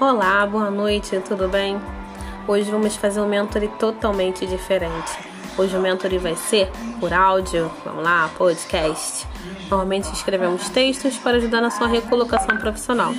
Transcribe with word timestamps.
Olá, 0.00 0.46
boa 0.46 0.70
noite, 0.70 1.20
tudo 1.28 1.46
bem? 1.46 1.78
Hoje 2.48 2.70
vamos 2.70 2.96
fazer 2.96 3.20
um 3.20 3.28
mentoring 3.28 3.68
totalmente 3.78 4.46
diferente. 4.46 5.12
Hoje 5.58 5.76
o 5.76 5.80
mentoring 5.80 6.16
vai 6.16 6.34
ser 6.36 6.70
por 6.98 7.12
áudio, 7.12 7.70
vamos 7.84 8.02
lá, 8.02 8.30
podcast. 8.38 9.28
Normalmente 9.68 10.10
escrevemos 10.10 10.70
textos 10.70 11.18
para 11.18 11.36
ajudar 11.36 11.60
na 11.60 11.70
sua 11.70 11.86
recolocação 11.86 12.56
profissional. 12.56 13.12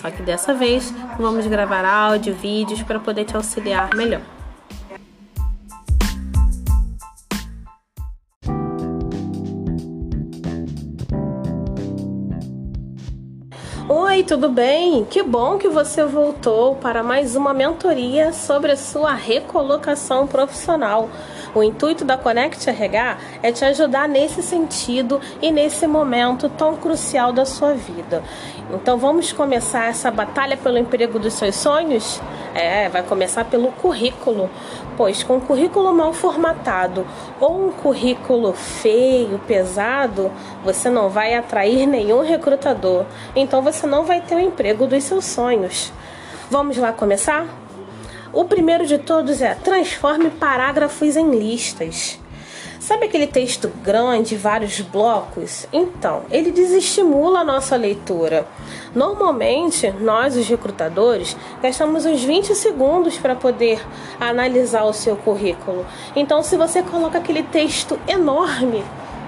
Só 0.00 0.12
que 0.12 0.22
dessa 0.22 0.54
vez 0.54 0.94
vamos 1.18 1.44
gravar 1.48 1.84
áudio, 1.84 2.32
vídeos 2.36 2.84
para 2.84 3.00
poder 3.00 3.24
te 3.24 3.34
auxiliar 3.34 3.92
melhor. 3.96 4.22
Oi, 14.22 14.26
tudo 14.26 14.48
bem? 14.48 15.04
Que 15.04 15.20
bom 15.20 15.58
que 15.58 15.68
você 15.68 16.04
voltou 16.04 16.76
para 16.76 17.02
mais 17.02 17.34
uma 17.34 17.52
mentoria 17.52 18.32
sobre 18.32 18.70
a 18.70 18.76
sua 18.76 19.14
recolocação 19.14 20.28
profissional. 20.28 21.10
O 21.54 21.62
intuito 21.62 22.02
da 22.02 22.16
Connect 22.16 22.68
RH 22.68 23.18
é 23.42 23.52
te 23.52 23.62
ajudar 23.64 24.08
nesse 24.08 24.42
sentido 24.42 25.20
e 25.42 25.50
nesse 25.50 25.86
momento 25.86 26.48
tão 26.48 26.76
crucial 26.76 27.30
da 27.30 27.44
sua 27.44 27.74
vida. 27.74 28.22
Então 28.72 28.96
vamos 28.96 29.32
começar 29.32 29.90
essa 29.90 30.10
batalha 30.10 30.56
pelo 30.56 30.78
emprego 30.78 31.18
dos 31.18 31.34
seus 31.34 31.56
sonhos? 31.56 32.22
É, 32.54 32.88
vai 32.88 33.02
começar 33.02 33.44
pelo 33.44 33.70
currículo, 33.72 34.48
pois 34.96 35.22
com 35.22 35.36
um 35.36 35.40
currículo 35.40 35.92
mal 35.92 36.14
formatado 36.14 37.06
ou 37.38 37.68
um 37.68 37.72
currículo 37.72 38.54
feio, 38.54 39.38
pesado, 39.46 40.30
você 40.64 40.88
não 40.88 41.10
vai 41.10 41.34
atrair 41.34 41.86
nenhum 41.86 42.22
recrutador. 42.22 43.04
Então 43.36 43.60
você 43.60 43.86
não 43.86 44.04
vai 44.04 44.22
ter 44.22 44.36
o 44.36 44.40
emprego 44.40 44.86
dos 44.86 45.04
seus 45.04 45.26
sonhos. 45.26 45.92
Vamos 46.50 46.78
lá 46.78 46.92
começar? 46.92 47.61
O 48.32 48.46
primeiro 48.46 48.86
de 48.86 48.96
todos 48.96 49.42
é 49.42 49.54
transforme 49.54 50.30
parágrafos 50.30 51.16
em 51.16 51.38
listas. 51.38 52.18
Sabe 52.80 53.04
aquele 53.04 53.26
texto 53.26 53.70
grande, 53.84 54.36
vários 54.36 54.80
blocos? 54.80 55.66
Então, 55.70 56.22
ele 56.30 56.50
desestimula 56.50 57.40
a 57.40 57.44
nossa 57.44 57.76
leitura. 57.76 58.46
Normalmente, 58.94 59.90
nós, 60.00 60.34
os 60.34 60.48
recrutadores, 60.48 61.36
gastamos 61.62 62.06
uns 62.06 62.24
20 62.24 62.54
segundos 62.54 63.18
para 63.18 63.36
poder 63.36 63.80
analisar 64.18 64.84
o 64.84 64.94
seu 64.94 65.14
currículo. 65.14 65.84
Então, 66.16 66.42
se 66.42 66.56
você 66.56 66.82
coloca 66.82 67.18
aquele 67.18 67.42
texto 67.42 68.00
enorme, 68.08 68.82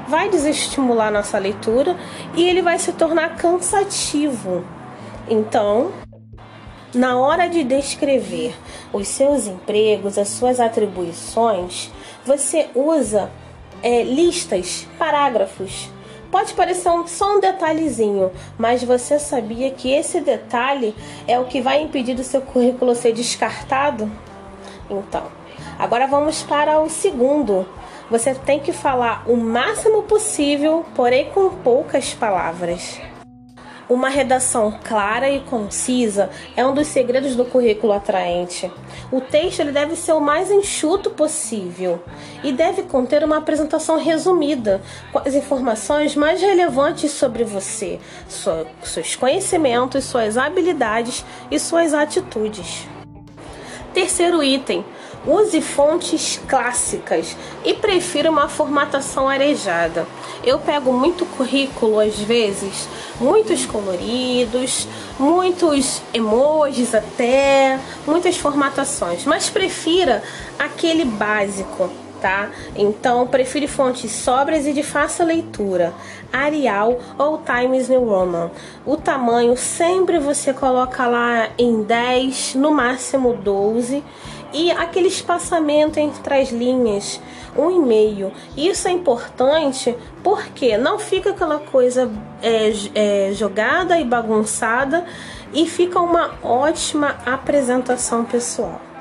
vai 0.08 0.30
desestimular 0.30 1.08
a 1.08 1.12
nossa 1.12 1.38
leitura 1.38 1.94
e 2.34 2.42
ele 2.42 2.62
vai 2.62 2.78
se 2.78 2.92
tornar 2.92 3.36
cansativo. 3.36 4.64
Então, 5.28 5.92
na 6.94 7.18
hora 7.18 7.48
de 7.48 7.64
descrever 7.64 8.54
os 8.92 9.08
seus 9.08 9.46
empregos, 9.46 10.16
as 10.16 10.28
suas 10.28 10.60
atribuições, 10.60 11.90
você 12.24 12.68
usa 12.74 13.30
é, 13.82 14.02
listas, 14.02 14.86
parágrafos. 14.98 15.90
Pode 16.30 16.54
parecer 16.54 16.88
um, 16.88 17.06
só 17.06 17.36
um 17.36 17.40
detalhezinho, 17.40 18.32
mas 18.58 18.82
você 18.82 19.18
sabia 19.18 19.70
que 19.70 19.92
esse 19.92 20.20
detalhe 20.20 20.94
é 21.28 21.38
o 21.38 21.44
que 21.44 21.60
vai 21.60 21.80
impedir 21.80 22.14
do 22.14 22.24
seu 22.24 22.40
currículo 22.40 22.94
ser 22.94 23.12
descartado? 23.12 24.10
Então, 24.90 25.24
agora 25.78 26.06
vamos 26.06 26.42
para 26.42 26.80
o 26.80 26.88
segundo. 26.88 27.66
Você 28.10 28.34
tem 28.34 28.58
que 28.58 28.72
falar 28.72 29.24
o 29.26 29.36
máximo 29.36 30.02
possível, 30.02 30.84
porém 30.94 31.30
com 31.30 31.50
poucas 31.50 32.12
palavras. 32.12 33.00
Uma 33.88 34.08
redação 34.08 34.78
clara 34.82 35.28
e 35.28 35.40
concisa 35.40 36.30
é 36.56 36.64
um 36.64 36.72
dos 36.72 36.86
segredos 36.86 37.36
do 37.36 37.44
currículo 37.44 37.92
atraente. 37.92 38.72
O 39.12 39.20
texto 39.20 39.60
ele 39.60 39.72
deve 39.72 39.94
ser 39.94 40.12
o 40.12 40.20
mais 40.20 40.50
enxuto 40.50 41.10
possível 41.10 42.02
e 42.42 42.50
deve 42.50 42.84
conter 42.84 43.22
uma 43.22 43.36
apresentação 43.36 43.98
resumida 43.98 44.80
com 45.12 45.18
as 45.18 45.34
informações 45.34 46.16
mais 46.16 46.40
relevantes 46.40 47.10
sobre 47.10 47.44
você, 47.44 48.00
seus 48.82 49.16
conhecimentos, 49.16 50.04
suas 50.04 50.38
habilidades 50.38 51.24
e 51.50 51.58
suas 51.58 51.92
atitudes. 51.92 52.86
Terceiro 53.92 54.42
item: 54.42 54.84
Use 55.26 55.60
fontes 55.62 56.38
clássicas 56.46 57.34
e 57.64 57.72
prefira 57.72 58.30
uma 58.30 58.46
formatação 58.46 59.26
arejada. 59.26 60.06
Eu 60.44 60.58
pego 60.58 60.92
muito 60.92 61.24
currículo 61.24 61.98
às 61.98 62.18
vezes, 62.18 62.86
muitos 63.18 63.64
coloridos, 63.64 64.86
muitos 65.18 66.02
emojis 66.12 66.94
até, 66.94 67.78
muitas 68.06 68.36
formatações, 68.36 69.24
mas 69.24 69.48
prefira 69.48 70.22
aquele 70.58 71.06
básico, 71.06 71.88
tá? 72.20 72.50
Então, 72.76 73.26
prefere 73.26 73.66
fontes 73.66 74.10
sóbrias 74.10 74.66
e 74.66 74.74
de 74.74 74.82
fácil 74.82 75.24
leitura, 75.24 75.94
Arial 76.30 76.98
ou 77.18 77.38
Times 77.38 77.88
New 77.88 78.04
Roman. 78.04 78.50
O 78.84 78.98
tamanho 78.98 79.56
sempre 79.56 80.18
você 80.18 80.52
coloca 80.52 81.06
lá 81.06 81.48
em 81.56 81.82
10, 81.82 82.56
no 82.56 82.70
máximo 82.72 83.32
12 83.34 84.02
e 84.54 84.70
aquele 84.70 85.08
espaçamento 85.08 85.98
entre 85.98 86.40
as 86.40 86.50
linhas, 86.50 87.20
um 87.56 87.70
e 87.70 87.78
meio. 87.78 88.32
Isso 88.56 88.88
é 88.88 88.92
importante 88.92 89.94
porque 90.22 90.78
não 90.78 90.98
fica 90.98 91.30
aquela 91.30 91.58
coisa 91.58 92.10
é, 92.40 92.72
é, 92.94 93.32
jogada 93.34 93.98
e 93.98 94.04
bagunçada 94.04 95.04
e 95.52 95.66
fica 95.66 96.00
uma 96.00 96.34
ótima 96.42 97.16
apresentação 97.26 98.24
pessoal. 98.24 98.93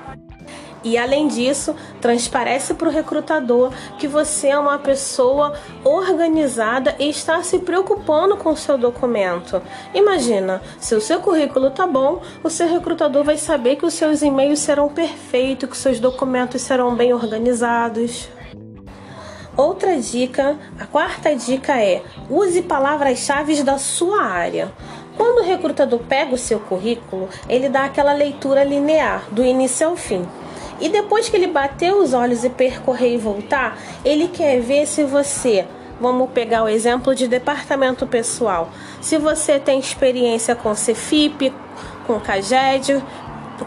E 0.83 0.97
além 0.97 1.27
disso, 1.27 1.75
transparece 2.01 2.73
para 2.73 2.89
o 2.89 2.91
recrutador 2.91 3.71
que 3.97 4.07
você 4.07 4.49
é 4.49 4.57
uma 4.57 4.77
pessoa 4.77 5.53
organizada 5.83 6.95
e 6.99 7.09
está 7.09 7.41
se 7.41 7.59
preocupando 7.59 8.35
com 8.35 8.49
o 8.51 8.57
seu 8.57 8.77
documento. 8.77 9.61
Imagina, 9.93 10.61
se 10.79 10.93
o 10.93 11.01
seu 11.01 11.21
currículo 11.21 11.71
tá 11.71 11.87
bom, 11.87 12.21
o 12.43 12.49
seu 12.49 12.67
recrutador 12.67 13.23
vai 13.23 13.37
saber 13.37 13.77
que 13.77 13.85
os 13.85 13.93
seus 13.93 14.21
e-mails 14.21 14.59
serão 14.59 14.89
perfeitos, 14.89 15.69
que 15.69 15.77
seus 15.77 15.99
documentos 15.99 16.61
serão 16.61 16.95
bem 16.95 17.13
organizados. 17.13 18.27
Outra 19.55 19.95
dica, 19.97 20.57
a 20.79 20.85
quarta 20.85 21.35
dica 21.35 21.79
é: 21.79 22.01
use 22.29 22.63
palavras-chave 22.63 23.61
da 23.63 23.77
sua 23.77 24.23
área. 24.23 24.71
Quando 25.15 25.39
o 25.39 25.43
recrutador 25.43 25.99
pega 25.99 26.33
o 26.33 26.37
seu 26.39 26.59
currículo, 26.59 27.29
ele 27.47 27.69
dá 27.69 27.85
aquela 27.85 28.13
leitura 28.13 28.63
linear, 28.63 29.25
do 29.31 29.45
início 29.45 29.87
ao 29.87 29.95
fim. 29.95 30.27
E 30.79 30.89
depois 30.89 31.29
que 31.29 31.35
ele 31.35 31.47
bater 31.47 31.93
os 31.93 32.13
olhos 32.13 32.43
e 32.43 32.49
percorrer 32.49 33.13
e 33.13 33.17
voltar, 33.17 33.77
ele 34.03 34.27
quer 34.27 34.59
ver 34.59 34.85
se 34.85 35.03
você 35.03 35.65
Vamos 36.01 36.31
pegar 36.31 36.63
o 36.63 36.67
exemplo 36.67 37.15
de 37.15 37.27
departamento 37.27 38.05
pessoal. 38.05 38.69
Se 38.99 39.17
você 39.17 39.59
tem 39.59 39.79
experiência 39.79 40.55
com 40.55 40.75
Cefip, 40.75 41.53
com 42.05 42.19
Caged, 42.19 43.01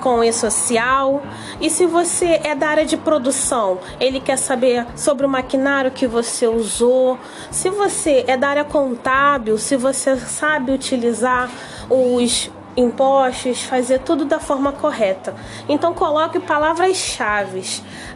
com 0.03 0.22
e-social, 0.22 1.22
e 1.61 1.71
se 1.71 1.87
você 1.87 2.41
é 2.44 2.55
da 2.55 2.69
área 2.69 2.84
de 2.84 2.97
produção, 2.97 3.78
ele 3.99 4.21
quer 4.21 4.37
saber 4.37 4.87
sobre 4.97 5.25
o 5.25 5.28
maquinário 5.28 5.91
que 5.91 6.06
você 6.06 6.47
usou. 6.47 7.19
Se 7.50 7.71
você 7.71 8.25
é 8.27 8.37
da 8.37 8.49
área 8.49 8.65
contábil, 8.65 9.56
se 9.56 9.77
você 9.77 10.17
sabe 10.17 10.73
utilizar 10.73 11.49
os 11.88 12.50
impostos, 12.76 13.62
fazer 13.62 14.00
tudo 14.00 14.25
da 14.25 14.38
forma 14.38 14.72
correta. 14.72 15.34
Então 15.69 15.94
coloque 15.94 16.38
palavras-chave, 16.38 17.62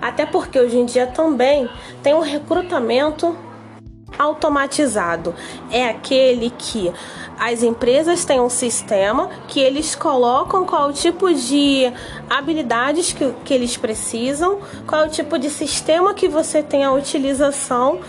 até 0.00 0.26
porque 0.26 0.58
hoje 0.58 0.78
em 0.78 0.84
dia 0.84 1.06
também 1.06 1.68
tem 2.02 2.14
um 2.14 2.20
recrutamento 2.20 3.36
automatizado. 4.18 5.34
É 5.70 5.88
aquele 5.88 6.50
que 6.50 6.92
as 7.38 7.62
empresas 7.62 8.24
têm 8.24 8.38
um 8.38 8.50
sistema 8.50 9.30
que 9.48 9.58
eles 9.58 9.94
colocam 9.94 10.66
qual 10.66 10.90
o 10.90 10.92
tipo 10.92 11.32
de 11.32 11.90
habilidades 12.28 13.14
que, 13.14 13.32
que 13.44 13.54
eles 13.54 13.78
precisam, 13.78 14.58
qual 14.86 15.06
o 15.06 15.08
tipo 15.08 15.38
de 15.38 15.48
sistema 15.48 16.12
que 16.12 16.28
você 16.28 16.62
tem 16.62 16.84
a 16.84 16.92
utilização 16.92 18.00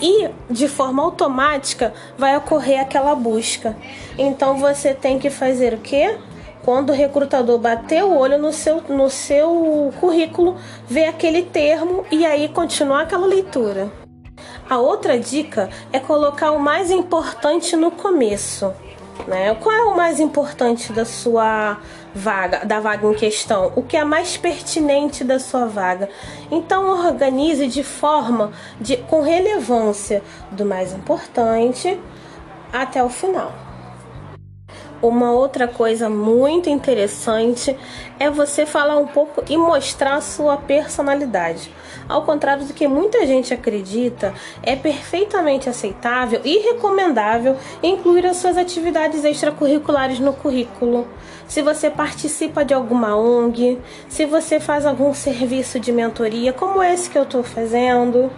e 0.00 0.28
de 0.50 0.68
forma 0.68 1.02
automática 1.02 1.92
vai 2.16 2.36
ocorrer 2.36 2.80
aquela 2.80 3.14
busca. 3.14 3.76
Então 4.16 4.56
você 4.56 4.94
tem 4.94 5.18
que 5.18 5.30
fazer 5.30 5.74
o 5.74 5.78
quê? 5.78 6.16
Quando 6.64 6.90
o 6.90 6.94
recrutador 6.94 7.58
bater 7.58 8.04
o 8.04 8.16
olho 8.16 8.38
no 8.38 8.52
seu, 8.52 8.82
no 8.88 9.08
seu 9.08 9.92
currículo, 10.00 10.56
ver 10.86 11.06
aquele 11.06 11.42
termo 11.42 12.04
e 12.10 12.26
aí 12.26 12.48
continuar 12.48 13.02
aquela 13.02 13.26
leitura. 13.26 13.90
A 14.68 14.78
outra 14.78 15.18
dica 15.18 15.70
é 15.92 15.98
colocar 15.98 16.50
o 16.50 16.60
mais 16.60 16.90
importante 16.90 17.74
no 17.74 17.90
começo. 17.90 18.72
Né? 19.26 19.54
Qual 19.54 19.74
é 19.74 19.82
o 19.82 19.96
mais 19.96 20.20
importante 20.20 20.92
da 20.92 21.04
sua 21.04 21.78
vaga, 22.18 22.64
da 22.66 22.80
vaga 22.80 23.06
em 23.06 23.14
questão? 23.14 23.72
O 23.76 23.82
que 23.82 23.96
é 23.96 24.04
mais 24.04 24.36
pertinente 24.36 25.22
da 25.22 25.38
sua 25.38 25.66
vaga? 25.66 26.08
Então 26.50 27.06
organize 27.06 27.66
de 27.68 27.84
forma 27.84 28.52
de, 28.80 28.96
com 28.96 29.22
relevância 29.22 30.22
do 30.50 30.64
mais 30.64 30.92
importante 30.92 31.98
até 32.72 33.02
o 33.02 33.08
final. 33.08 33.67
Uma 35.00 35.30
outra 35.30 35.68
coisa 35.68 36.10
muito 36.10 36.68
interessante 36.68 37.76
é 38.18 38.28
você 38.28 38.66
falar 38.66 38.98
um 38.98 39.06
pouco 39.06 39.44
e 39.48 39.56
mostrar 39.56 40.16
a 40.16 40.20
sua 40.20 40.56
personalidade. 40.56 41.70
Ao 42.08 42.22
contrário 42.22 42.64
do 42.64 42.74
que 42.74 42.88
muita 42.88 43.24
gente 43.24 43.54
acredita, 43.54 44.34
é 44.60 44.74
perfeitamente 44.74 45.68
aceitável 45.68 46.40
e 46.44 46.58
recomendável 46.58 47.56
incluir 47.80 48.26
as 48.26 48.38
suas 48.38 48.56
atividades 48.56 49.24
extracurriculares 49.24 50.18
no 50.18 50.32
currículo. 50.32 51.06
Se 51.46 51.62
você 51.62 51.88
participa 51.88 52.64
de 52.64 52.74
alguma 52.74 53.16
ONG, 53.16 53.78
se 54.08 54.26
você 54.26 54.58
faz 54.58 54.84
algum 54.84 55.14
serviço 55.14 55.78
de 55.78 55.92
mentoria, 55.92 56.52
como 56.52 56.82
esse 56.82 57.08
que 57.08 57.16
eu 57.16 57.22
estou 57.22 57.44
fazendo, 57.44 58.30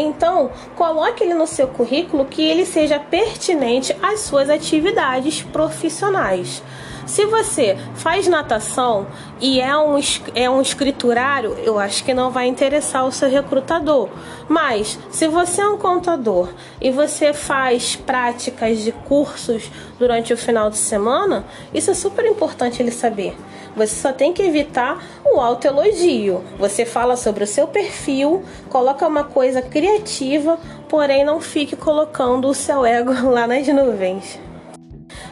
então, 0.00 0.50
coloque 0.76 1.22
ele 1.22 1.34
no 1.34 1.46
seu 1.46 1.68
currículo 1.68 2.24
que 2.24 2.42
ele 2.42 2.64
seja 2.64 2.98
pertinente 2.98 3.94
às 4.02 4.20
suas 4.20 4.48
atividades 4.48 5.42
profissionais. 5.42 6.62
Se 7.10 7.26
você 7.26 7.76
faz 7.96 8.28
natação 8.28 9.08
e 9.40 9.60
é 9.60 9.76
um, 9.76 9.98
é 10.32 10.48
um 10.48 10.62
escriturário, 10.62 11.56
eu 11.64 11.76
acho 11.76 12.04
que 12.04 12.14
não 12.14 12.30
vai 12.30 12.46
interessar 12.46 13.04
o 13.04 13.10
seu 13.10 13.28
recrutador. 13.28 14.08
Mas 14.48 14.96
se 15.10 15.26
você 15.26 15.60
é 15.60 15.66
um 15.66 15.76
contador 15.76 16.50
e 16.80 16.92
você 16.92 17.32
faz 17.32 17.96
práticas 17.96 18.78
de 18.78 18.92
cursos 18.92 19.68
durante 19.98 20.32
o 20.32 20.36
final 20.36 20.70
de 20.70 20.78
semana, 20.78 21.44
isso 21.74 21.90
é 21.90 21.94
super 21.94 22.24
importante 22.24 22.80
ele 22.80 22.92
saber. 22.92 23.36
Você 23.76 23.94
só 23.94 24.12
tem 24.12 24.32
que 24.32 24.42
evitar 24.42 25.02
o 25.24 25.40
autoelogio. 25.40 26.42
Você 26.58 26.84
fala 26.84 27.16
sobre 27.16 27.44
o 27.44 27.46
seu 27.46 27.66
perfil, 27.66 28.42
coloca 28.68 29.06
uma 29.06 29.24
coisa 29.24 29.62
criativa, 29.62 30.58
porém 30.88 31.24
não 31.24 31.40
fique 31.40 31.76
colocando 31.76 32.48
o 32.48 32.54
seu 32.54 32.84
ego 32.84 33.12
lá 33.30 33.46
nas 33.46 33.66
nuvens. 33.68 34.38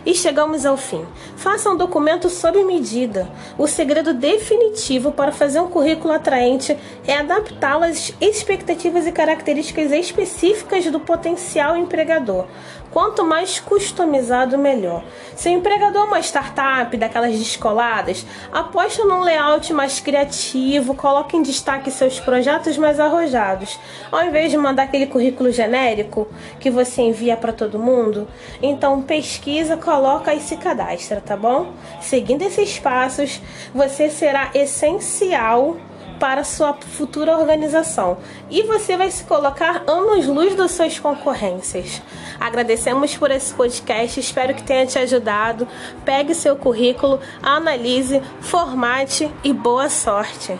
E 0.06 0.14
chegamos 0.14 0.64
ao 0.64 0.76
fim. 0.76 1.04
Faça 1.36 1.68
um 1.68 1.76
documento 1.76 2.30
sob 2.30 2.62
medida. 2.64 3.28
O 3.58 3.66
segredo 3.66 4.14
definitivo 4.14 5.12
para 5.12 5.32
fazer 5.32 5.60
um 5.60 5.68
currículo 5.68 6.14
atraente 6.14 6.76
é 7.06 7.16
adaptá-lo 7.16 7.84
às 7.84 8.14
expectativas 8.20 9.06
e 9.06 9.12
características 9.12 9.92
específicas 9.92 10.86
do 10.86 11.00
potencial 11.00 11.76
empregador. 11.76 12.46
Quanto 12.90 13.24
mais 13.24 13.60
customizado, 13.60 14.56
melhor. 14.56 15.04
Se 15.36 15.48
o 15.48 15.52
empregador 15.52 16.02
é 16.02 16.06
uma 16.06 16.20
startup 16.20 16.96
daquelas 16.96 17.38
descoladas, 17.38 18.24
aposta 18.52 19.04
num 19.04 19.20
layout 19.20 19.72
mais 19.72 20.00
criativo, 20.00 20.94
coloque 20.94 21.36
em 21.36 21.42
destaque 21.42 21.90
seus 21.90 22.18
projetos 22.18 22.78
mais 22.78 22.98
arrojados. 22.98 23.78
Ao 24.10 24.24
invés 24.24 24.50
de 24.50 24.56
mandar 24.56 24.84
aquele 24.84 25.06
currículo 25.06 25.52
genérico 25.52 26.26
que 26.58 26.70
você 26.70 27.02
envia 27.02 27.36
para 27.36 27.52
todo 27.52 27.78
mundo, 27.78 28.26
então 28.62 29.02
pesquisa, 29.02 29.76
coloca 29.76 30.34
e 30.34 30.40
se 30.40 30.56
cadastra, 30.56 31.20
tá 31.20 31.36
bom? 31.36 31.72
Seguindo 32.00 32.42
esses 32.42 32.78
passos, 32.78 33.40
você 33.74 34.08
será 34.08 34.50
essencial 34.54 35.76
para 36.18 36.44
sua 36.44 36.74
futura 36.74 37.36
organização 37.36 38.18
e 38.50 38.62
você 38.62 38.96
vai 38.96 39.10
se 39.10 39.24
colocar 39.24 39.82
anos-luz 39.86 40.54
das 40.54 40.72
suas 40.72 40.98
concorrências. 40.98 42.02
Agradecemos 42.38 43.16
por 43.16 43.30
esse 43.30 43.54
podcast, 43.54 44.20
espero 44.20 44.54
que 44.54 44.62
tenha 44.62 44.86
te 44.86 44.98
ajudado. 44.98 45.66
Pegue 46.04 46.34
seu 46.34 46.56
currículo, 46.56 47.20
analise, 47.42 48.20
formate 48.40 49.30
e 49.42 49.52
boa 49.52 49.88
sorte! 49.88 50.58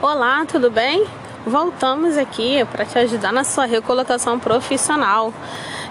Olá, 0.00 0.46
tudo 0.46 0.70
bem? 0.70 1.04
Voltamos 1.46 2.18
aqui 2.18 2.64
para 2.72 2.84
te 2.84 2.98
ajudar 2.98 3.32
na 3.32 3.44
sua 3.44 3.64
recolocação 3.64 4.38
profissional. 4.38 5.32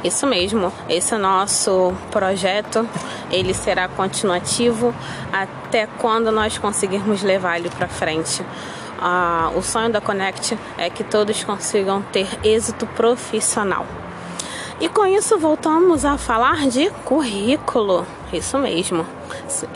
Isso 0.04 0.28
mesmo, 0.28 0.72
esse 0.90 1.16
é 1.16 1.18
nosso 1.18 1.94
projeto, 2.12 2.88
ele 3.31 3.54
será 3.54 3.88
continuativo 3.88 4.94
até 5.31 5.88
quando 6.00 6.31
nós 6.31 6.57
conseguirmos 6.57 7.24
levar 7.24 7.57
ele 7.57 7.69
para 7.69 7.88
frente. 7.88 8.46
Ah, 9.00 9.52
o 9.56 9.62
sonho 9.62 9.92
da 9.92 10.02
Connect 10.02 10.57
é 10.78 10.90
que 10.90 11.04
todos 11.04 11.44
consigam 11.44 12.01
ter 12.12 12.28
êxito 12.44 12.86
profissional. 12.88 13.86
E 14.80 14.89
com 14.89 15.06
isso 15.06 15.38
voltamos 15.38 16.04
a 16.04 16.18
falar 16.18 16.68
de 16.68 16.89
currículo. 17.06 18.06
Isso 18.33 18.57
mesmo. 18.57 19.06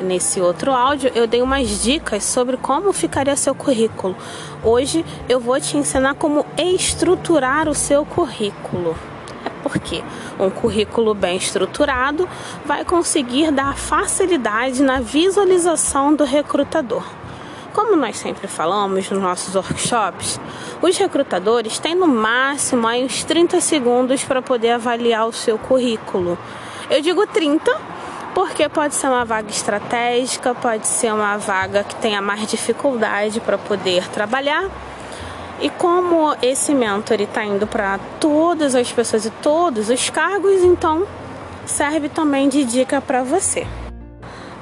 Nesse 0.02 0.42
outro 0.42 0.74
áudio 0.74 1.10
eu 1.16 1.26
dei 1.26 1.42
umas 1.42 1.82
dicas 1.82 2.26
sobre 2.26 2.58
como 2.58 2.92
ficaria 2.92 3.36
seu 3.38 3.56
currículo. 3.56 4.14
Hoje 4.62 5.06
eu 5.30 5.40
vou 5.40 5.60
te 5.60 5.78
ensinar 5.78 6.16
como 6.16 6.46
estruturar 6.58 7.70
o 7.70 7.74
seu 7.74 8.06
currículo. 8.06 8.94
É 9.46 9.50
porque 9.64 10.04
um 10.38 10.50
currículo 10.50 11.14
bem 11.14 11.38
estruturado 11.38 12.28
vai 12.66 12.84
conseguir 12.84 13.52
dar 13.52 13.78
facilidade 13.78 14.84
na 14.84 15.00
visualização 15.00 16.14
do 16.14 16.26
recrutador. 16.26 17.06
Como 17.74 17.96
nós 17.96 18.18
sempre 18.18 18.48
falamos 18.48 19.10
nos 19.10 19.22
nossos 19.22 19.56
workshops, 19.56 20.40
os 20.82 20.98
recrutadores 20.98 21.78
têm 21.78 21.94
no 21.94 22.08
máximo 22.08 22.88
aí 22.88 23.04
uns 23.06 23.24
30 23.24 23.62
segundos 23.62 24.24
para 24.24 24.42
poder 24.42 24.72
avaliar 24.72 25.28
o 25.28 25.34
seu 25.34 25.58
currículo. 25.58 26.38
Eu 26.90 27.02
digo 27.02 27.28
30 27.28 28.00
porque 28.34 28.68
pode 28.70 28.96
ser 28.96 29.08
uma 29.08 29.26
vaga 29.26 29.50
estratégica, 29.50 30.56
pode 30.56 30.88
ser 30.88 31.14
uma 31.14 31.38
vaga 31.38 31.84
que 31.84 31.96
tenha 31.96 32.22
mais 32.22 32.48
dificuldade 32.48 33.40
para 33.40 33.58
poder 33.58 34.08
trabalhar. 34.08 34.70
E 35.62 35.70
como 35.70 36.36
esse 36.42 36.74
mentor 36.74 37.20
está 37.20 37.44
indo 37.44 37.68
para 37.68 38.00
todas 38.20 38.76
as 38.76 38.92
pessoas 38.92 39.26
e 39.26 39.30
todos 39.30 39.90
os 39.90 40.10
cargos, 40.10 40.64
então 40.64 41.06
serve 41.66 42.08
também 42.08 42.48
de 42.48 42.64
dica 42.64 43.02
para 43.02 43.24
você. 43.24 43.68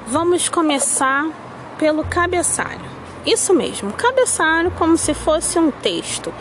Vamos 0.06 0.48
começar 0.48 1.26
pelo 1.78 2.04
cabeçalho. 2.04 2.97
Isso 3.28 3.52
mesmo, 3.52 3.92
cabeçalho 3.92 4.70
como 4.70 4.96
se 4.96 5.12
fosse 5.12 5.58
um 5.58 5.70
texto. 5.70 6.32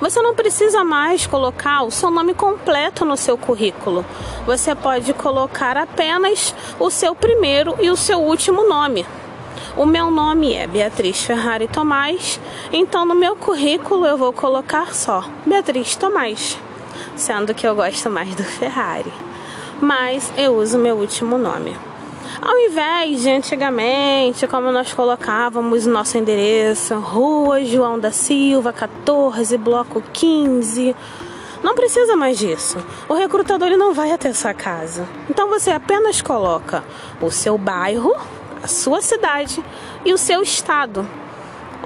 Você 0.00 0.22
não 0.22 0.32
precisa 0.32 0.84
mais 0.84 1.26
colocar 1.26 1.82
o 1.82 1.90
seu 1.90 2.08
nome 2.08 2.34
completo 2.34 3.04
no 3.04 3.16
seu 3.16 3.36
currículo. 3.36 4.06
Você 4.46 4.72
pode 4.72 5.12
colocar 5.12 5.76
apenas 5.76 6.54
o 6.78 6.88
seu 6.88 7.16
primeiro 7.16 7.74
e 7.80 7.90
o 7.90 7.96
seu 7.96 8.20
último 8.20 8.68
nome. 8.68 9.04
O 9.76 9.84
meu 9.84 10.08
nome 10.08 10.54
é 10.54 10.68
Beatriz 10.68 11.20
Ferrari 11.20 11.66
Tomás, 11.66 12.38
então 12.72 13.04
no 13.04 13.16
meu 13.16 13.34
currículo 13.34 14.06
eu 14.06 14.16
vou 14.16 14.32
colocar 14.32 14.94
só 14.94 15.24
Beatriz 15.44 15.96
Tomás, 15.96 16.56
sendo 17.16 17.54
que 17.54 17.66
eu 17.66 17.74
gosto 17.74 18.08
mais 18.08 18.32
do 18.36 18.44
Ferrari. 18.44 19.12
Mas 19.80 20.32
eu 20.38 20.56
uso 20.56 20.78
meu 20.78 20.94
último 20.94 21.36
nome. 21.36 21.76
Ao 22.40 22.58
invés 22.58 23.22
de 23.22 23.30
antigamente, 23.30 24.46
como 24.46 24.70
nós 24.70 24.92
colocávamos 24.92 25.86
o 25.86 25.90
nosso 25.90 26.18
endereço, 26.18 26.94
Rua 26.98 27.64
João 27.64 27.98
da 27.98 28.10
Silva, 28.10 28.72
14, 28.74 29.56
bloco 29.56 30.02
15. 30.12 30.94
Não 31.62 31.74
precisa 31.74 32.14
mais 32.14 32.38
disso. 32.38 32.76
O 33.08 33.14
recrutador 33.14 33.68
ele 33.68 33.78
não 33.78 33.94
vai 33.94 34.12
até 34.12 34.32
sua 34.34 34.52
casa. 34.52 35.08
Então 35.30 35.48
você 35.48 35.70
apenas 35.70 36.20
coloca 36.20 36.84
o 37.22 37.30
seu 37.30 37.56
bairro, 37.56 38.14
a 38.62 38.68
sua 38.68 39.00
cidade 39.00 39.64
e 40.04 40.12
o 40.12 40.18
seu 40.18 40.42
estado. 40.42 41.08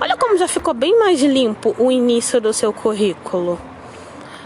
Olha 0.01 0.17
como 0.17 0.37
já 0.37 0.49
ficou 0.49 0.75
bem 0.75 0.99
mais 0.99 1.23
limpo 1.23 1.77
o 1.79 1.93
início 1.93 2.41
do 2.41 2.53
seu 2.53 2.73
currículo. 2.73 3.70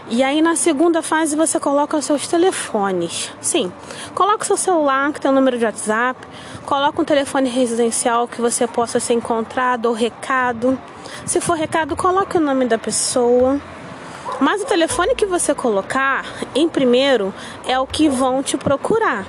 E 0.07 0.21
aí 0.21 0.39
na 0.39 0.55
segunda 0.55 1.01
fase 1.01 1.35
você 1.35 1.59
coloca 1.59 1.97
os 1.97 2.05
seus 2.05 2.27
telefones. 2.27 3.31
Sim, 3.41 3.71
coloca 4.13 4.43
o 4.43 4.45
seu 4.45 4.55
celular 4.55 5.11
que 5.11 5.19
tem 5.19 5.31
o 5.31 5.33
número 5.33 5.57
de 5.57 5.65
WhatsApp, 5.65 6.19
coloca 6.63 7.01
um 7.01 7.05
telefone 7.05 7.49
residencial 7.49 8.27
que 8.27 8.39
você 8.39 8.67
possa 8.67 8.99
ser 8.99 9.13
encontrado 9.13 9.87
ou 9.87 9.93
recado. 9.93 10.79
Se 11.25 11.41
for 11.41 11.57
recado, 11.57 11.95
coloque 11.95 12.37
o 12.37 12.39
nome 12.39 12.65
da 12.65 12.77
pessoa. 12.77 13.59
Mas 14.39 14.61
o 14.61 14.65
telefone 14.65 15.15
que 15.15 15.25
você 15.25 15.55
colocar 15.55 16.25
em 16.53 16.69
primeiro 16.69 17.33
é 17.65 17.79
o 17.79 17.87
que 17.87 18.07
vão 18.07 18.43
te 18.43 18.57
procurar. 18.57 19.25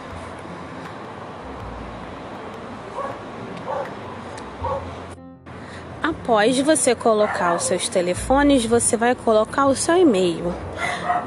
Após 6.06 6.60
você 6.60 6.94
colocar 6.94 7.56
os 7.56 7.64
seus 7.64 7.88
telefones, 7.88 8.64
você 8.64 8.96
vai 8.96 9.16
colocar 9.16 9.66
o 9.66 9.74
seu 9.74 9.96
e-mail. 9.96 10.54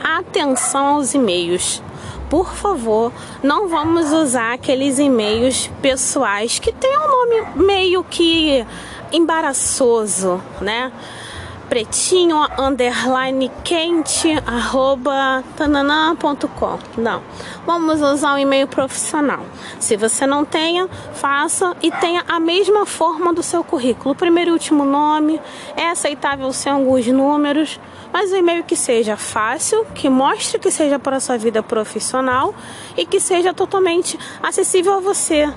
Atenção 0.01 0.95
aos 0.95 1.13
e-mails. 1.13 1.83
Por 2.29 2.53
favor, 2.53 3.11
não 3.43 3.67
vamos 3.67 4.13
usar 4.13 4.53
aqueles 4.53 4.97
e-mails 4.97 5.69
pessoais 5.81 6.59
que 6.59 6.71
têm 6.71 6.97
um 6.97 7.07
nome 7.07 7.65
meio 7.65 8.05
que 8.05 8.65
embaraçoso, 9.11 10.41
né? 10.61 10.93
Pretinho 11.69 12.35
underline 12.57 13.51
quente 13.63 14.27
arroba 14.45 15.43
tananã.com. 15.55 16.79
Não, 16.97 17.21
vamos 17.63 18.01
usar 18.01 18.33
um 18.33 18.39
e-mail 18.39 18.67
profissional. 18.67 19.45
Se 19.79 19.95
você 19.95 20.25
não 20.25 20.43
tenha, 20.43 20.89
faça 21.13 21.77
e 21.79 21.91
tenha 21.91 22.25
a 22.27 22.39
mesma 22.39 22.87
forma 22.87 23.31
do 23.31 23.43
seu 23.43 23.63
currículo. 23.63 24.15
Primeiro 24.15 24.49
e 24.49 24.53
último 24.53 24.83
nome, 24.83 25.39
é 25.77 25.89
aceitável 25.89 26.51
ser 26.51 26.69
alguns 26.69 27.05
números, 27.05 27.79
mas 28.11 28.31
um 28.31 28.37
e-mail 28.37 28.63
que 28.63 28.75
seja 28.75 29.15
fácil, 29.15 29.85
que 29.93 30.09
mostre 30.09 30.57
que 30.57 30.71
seja 30.71 30.97
para 30.97 31.17
a 31.17 31.19
sua 31.19 31.37
vida 31.37 31.61
profissional 31.61 32.55
e 32.97 33.05
que 33.05 33.19
seja 33.19 33.53
totalmente 33.53 34.17
acessível 34.41 34.95
a 34.95 34.99
você. 34.99 35.47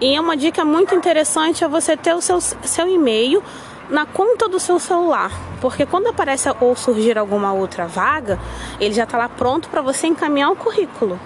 E 0.00 0.14
é 0.14 0.20
uma 0.20 0.36
dica 0.36 0.64
muito 0.64 0.94
interessante 0.94 1.64
é 1.64 1.68
você 1.68 1.96
ter 1.96 2.14
o 2.14 2.20
seu, 2.20 2.40
seu 2.40 2.86
e-mail 2.86 3.42
na 3.88 4.04
conta 4.06 4.48
do 4.48 4.58
seu 4.58 4.78
celular, 4.78 5.30
porque 5.60 5.86
quando 5.86 6.08
aparece 6.08 6.48
ou 6.60 6.74
surgir 6.74 7.18
alguma 7.18 7.52
outra 7.52 7.86
vaga, 7.86 8.38
ele 8.80 8.94
já 8.94 9.04
está 9.04 9.16
lá 9.16 9.28
pronto 9.28 9.68
para 9.68 9.80
você 9.80 10.06
encaminhar 10.06 10.50
o 10.50 10.56
currículo. 10.56 11.18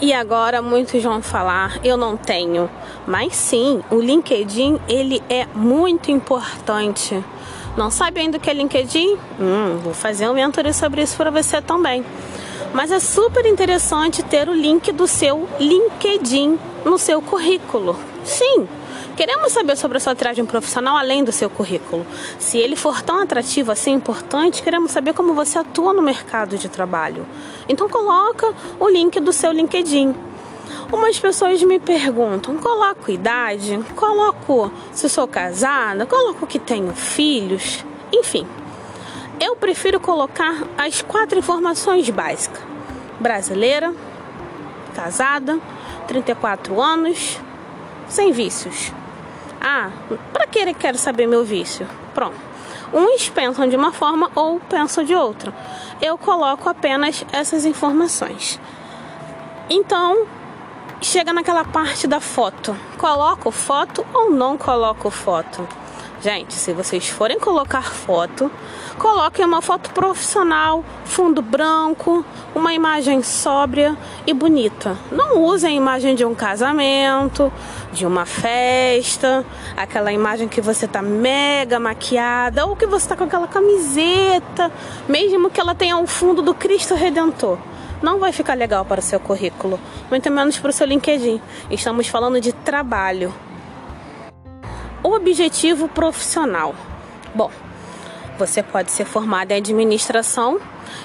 E 0.00 0.14
agora 0.14 0.62
muitos 0.62 1.02
vão 1.02 1.20
falar, 1.20 1.78
eu 1.84 1.96
não 1.96 2.16
tenho, 2.16 2.70
mas 3.06 3.36
sim, 3.36 3.82
o 3.90 3.96
LinkedIn 3.96 4.80
ele 4.88 5.22
é 5.28 5.46
muito 5.54 6.10
importante. 6.10 7.22
Não 7.76 7.90
sabe 7.90 8.20
ainda 8.20 8.38
o 8.38 8.40
que 8.40 8.48
é 8.48 8.54
LinkedIn? 8.54 9.16
Hum, 9.38 9.78
vou 9.82 9.92
fazer 9.92 10.28
um 10.28 10.34
mentoria 10.34 10.72
sobre 10.72 11.02
isso 11.02 11.16
para 11.16 11.30
você 11.30 11.60
também. 11.60 12.04
Mas 12.72 12.90
é 12.90 12.98
super 12.98 13.44
interessante 13.46 14.22
ter 14.22 14.48
o 14.48 14.54
link 14.54 14.90
do 14.92 15.06
seu 15.06 15.48
LinkedIn 15.58 16.58
no 16.84 16.98
seu 16.98 17.20
currículo. 17.20 17.96
Sim, 18.24 18.68
Queremos 19.20 19.52
saber 19.52 19.76
sobre 19.76 19.98
a 19.98 20.00
sua 20.00 20.14
triagem 20.14 20.46
profissional 20.46 20.96
além 20.96 21.22
do 21.22 21.30
seu 21.30 21.50
currículo. 21.50 22.06
Se 22.38 22.56
ele 22.56 22.74
for 22.74 23.02
tão 23.02 23.20
atrativo 23.20 23.70
assim, 23.70 23.92
importante, 23.92 24.62
queremos 24.62 24.92
saber 24.92 25.12
como 25.12 25.34
você 25.34 25.58
atua 25.58 25.92
no 25.92 26.00
mercado 26.00 26.56
de 26.56 26.70
trabalho. 26.70 27.26
Então 27.68 27.86
coloca 27.86 28.50
o 28.78 28.88
link 28.88 29.20
do 29.20 29.30
seu 29.30 29.52
LinkedIn. 29.52 30.14
Umas 30.90 31.18
pessoas 31.18 31.62
me 31.62 31.78
perguntam: 31.78 32.56
coloco 32.56 33.10
idade? 33.10 33.78
Coloco 33.94 34.72
se 34.90 35.06
sou 35.06 35.28
casada? 35.28 36.06
Coloco 36.06 36.46
que 36.46 36.58
tenho 36.58 36.94
filhos? 36.94 37.84
Enfim, 38.10 38.46
eu 39.38 39.54
prefiro 39.54 40.00
colocar 40.00 40.64
as 40.78 41.02
quatro 41.02 41.38
informações 41.38 42.08
básicas: 42.08 42.62
brasileira, 43.20 43.92
casada, 44.94 45.60
34 46.06 46.80
anos, 46.80 47.38
sem 48.10 48.32
vícios. 48.32 48.92
Ah, 49.60 49.90
para 50.32 50.46
que 50.46 50.58
ele 50.58 50.74
quer 50.74 50.96
saber 50.96 51.26
meu 51.26 51.44
vício? 51.44 51.86
Pronto. 52.12 52.36
Uns 52.92 53.28
pensam 53.28 53.68
de 53.68 53.76
uma 53.76 53.92
forma 53.92 54.30
ou 54.34 54.58
pensam 54.58 55.04
de 55.04 55.14
outra. 55.14 55.54
Eu 56.02 56.18
coloco 56.18 56.68
apenas 56.68 57.24
essas 57.32 57.64
informações. 57.64 58.60
Então, 59.68 60.26
chega 61.00 61.32
naquela 61.32 61.64
parte 61.64 62.06
da 62.08 62.20
foto. 62.20 62.76
Coloco 62.98 63.50
foto 63.52 64.04
ou 64.12 64.30
não 64.30 64.58
coloco 64.58 65.08
foto? 65.08 65.66
Gente, 66.22 66.52
se 66.52 66.74
vocês 66.74 67.08
forem 67.08 67.40
colocar 67.40 67.80
foto, 67.80 68.50
coloquem 68.98 69.42
uma 69.42 69.62
foto 69.62 69.88
profissional, 69.90 70.84
fundo 71.02 71.40
branco, 71.40 72.22
uma 72.54 72.74
imagem 72.74 73.22
sóbria 73.22 73.96
e 74.26 74.34
bonita. 74.34 74.98
Não 75.10 75.42
usem 75.42 75.70
a 75.70 75.76
imagem 75.76 76.14
de 76.14 76.22
um 76.22 76.34
casamento, 76.34 77.50
de 77.90 78.04
uma 78.04 78.26
festa, 78.26 79.46
aquela 79.74 80.12
imagem 80.12 80.46
que 80.46 80.60
você 80.60 80.86
tá 80.86 81.00
mega 81.00 81.80
maquiada 81.80 82.66
ou 82.66 82.76
que 82.76 82.84
você 82.84 83.08
tá 83.08 83.16
com 83.16 83.24
aquela 83.24 83.48
camiseta, 83.48 84.70
mesmo 85.08 85.48
que 85.48 85.58
ela 85.58 85.74
tenha 85.74 85.96
o 85.96 86.06
fundo 86.06 86.42
do 86.42 86.52
Cristo 86.52 86.94
Redentor 86.94 87.56
não 88.02 88.18
vai 88.18 88.32
ficar 88.32 88.54
legal 88.54 88.82
para 88.82 88.98
o 88.98 89.02
seu 89.02 89.20
currículo, 89.20 89.78
muito 90.08 90.30
menos 90.30 90.58
para 90.58 90.70
o 90.70 90.72
seu 90.72 90.86
LinkedIn. 90.86 91.38
Estamos 91.70 92.08
falando 92.08 92.40
de 92.40 92.50
trabalho 92.50 93.30
objetivo 95.02 95.88
profissional. 95.88 96.74
Bom, 97.34 97.50
você 98.38 98.62
pode 98.62 98.90
ser 98.90 99.04
formado 99.04 99.52
em 99.52 99.56
administração 99.56 100.60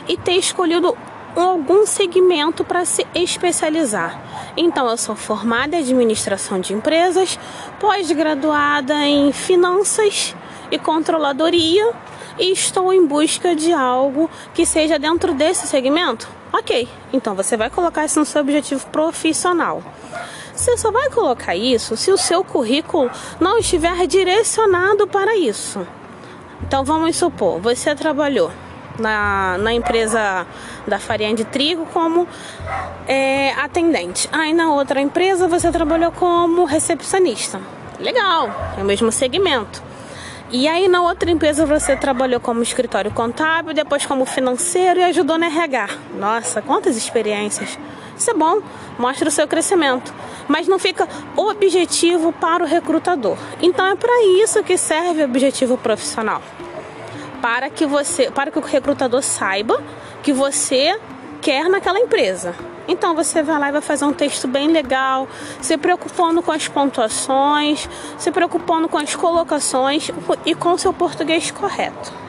e 0.08 0.18
ter 0.18 0.34
escolhido 0.34 0.96
algum 1.36 1.86
segmento 1.86 2.64
para 2.64 2.86
se 2.86 3.06
especializar. 3.14 4.22
Então, 4.56 4.90
eu 4.90 4.98
sou 4.98 5.16
formada 5.16 5.76
em 5.76 5.80
administração 5.80 6.60
de 6.60 6.74
empresas, 6.74 7.38
pós-graduada 7.80 8.96
em 9.06 9.32
finanças 9.34 10.34
e 10.72 10.80
controladoria 10.80 11.94
e 12.40 12.52
estou 12.52 12.94
em 12.94 13.06
busca 13.06 13.56
de 13.56 13.72
algo 13.74 14.30
que 14.54 14.66
seja 14.66 14.98
dentro 14.98 15.34
desse 15.34 15.68
segmento. 15.68 16.28
Ok, 16.54 16.88
então 17.12 17.36
você 17.36 17.58
vai 17.58 17.70
colocar 17.70 18.06
isso 18.06 18.20
no 18.20 18.26
seu 18.26 18.42
objetivo 18.42 18.86
profissional. 18.88 19.84
Você 20.56 20.78
só 20.78 20.90
vai 20.92 21.10
colocar 21.10 21.56
isso 21.56 21.98
se 21.98 22.12
o 22.12 22.18
seu 22.18 22.44
currículo 22.44 23.12
não 23.40 23.58
estiver 23.58 24.08
direcionado 24.08 25.06
para 25.06 25.36
isso. 25.36 25.86
Então 26.66 26.84
vamos 26.84 27.16
supor, 27.18 27.60
você 27.60 27.94
trabalhou 27.94 28.52
na, 28.98 29.58
na 29.58 29.74
empresa 29.74 30.48
da 30.88 30.98
farinha 30.98 31.34
de 31.34 31.44
trigo 31.44 31.86
como 31.88 32.28
é, 33.08 33.52
atendente. 33.54 34.30
Aí 34.32 34.54
na 34.54 34.74
outra 34.74 35.02
empresa 35.02 35.48
você 35.48 35.72
trabalhou 35.72 36.12
como 36.12 36.64
recepcionista. 36.64 37.60
Legal, 38.00 38.50
é 38.78 38.82
o 38.82 38.86
mesmo 38.86 39.12
segmento. 39.12 39.84
E 40.52 40.68
aí 40.68 40.88
na 40.88 41.02
outra 41.02 41.32
empresa 41.32 41.66
você 41.66 41.96
trabalhou 41.96 42.40
como 42.40 42.62
escritório 42.62 43.12
contábil, 43.12 43.74
depois 43.74 44.06
como 44.06 44.26
financeiro 44.26 45.00
e 45.00 45.04
ajudou 45.04 45.38
na 45.38 45.48
RH. 45.48 45.90
Nossa, 46.20 46.62
quantas 46.62 46.96
experiências! 46.96 47.80
Isso 48.18 48.32
é 48.32 48.34
bom, 48.34 48.62
mostra 48.98 49.28
o 49.28 49.32
seu 49.32 49.48
crescimento, 49.48 50.14
mas 50.48 50.68
não 50.68 50.80
fica 50.80 51.08
objetivo 51.36 52.32
para 52.32 52.64
o 52.64 52.68
recrutador. 52.68 53.38
Então 53.62 53.86
é 53.86 53.96
para 53.96 54.24
isso 54.44 54.64
que 54.64 54.78
serve 54.78 55.24
o 55.24 55.26
objetivo 55.26 55.78
profissional. 55.78 56.42
Para 57.42 57.70
que 57.70 57.86
você, 57.86 58.32
para 58.32 58.52
que 58.52 58.60
o 58.60 58.62
recrutador 58.62 59.22
saiba 59.22 59.84
que 60.24 60.32
você 60.32 60.98
quer 61.42 61.68
naquela 61.68 62.00
empresa. 62.00 62.56
Então 62.88 63.16
você 63.16 63.42
vai 63.42 63.60
lá 63.60 63.70
e 63.70 63.72
vai 63.72 63.82
fazer 63.82 64.06
um 64.06 64.14
texto 64.14 64.48
bem 64.48 64.68
legal, 64.68 65.28
se 65.62 65.78
preocupando 65.78 66.42
com 66.42 66.52
as 66.52 66.68
pontuações, 66.68 67.90
se 68.18 68.32
preocupando 68.32 68.88
com 68.88 68.98
as 68.98 69.16
colocações 69.16 70.12
e 70.46 70.54
com 70.54 70.78
seu 70.78 70.94
português 70.94 71.52
correto. 71.52 72.26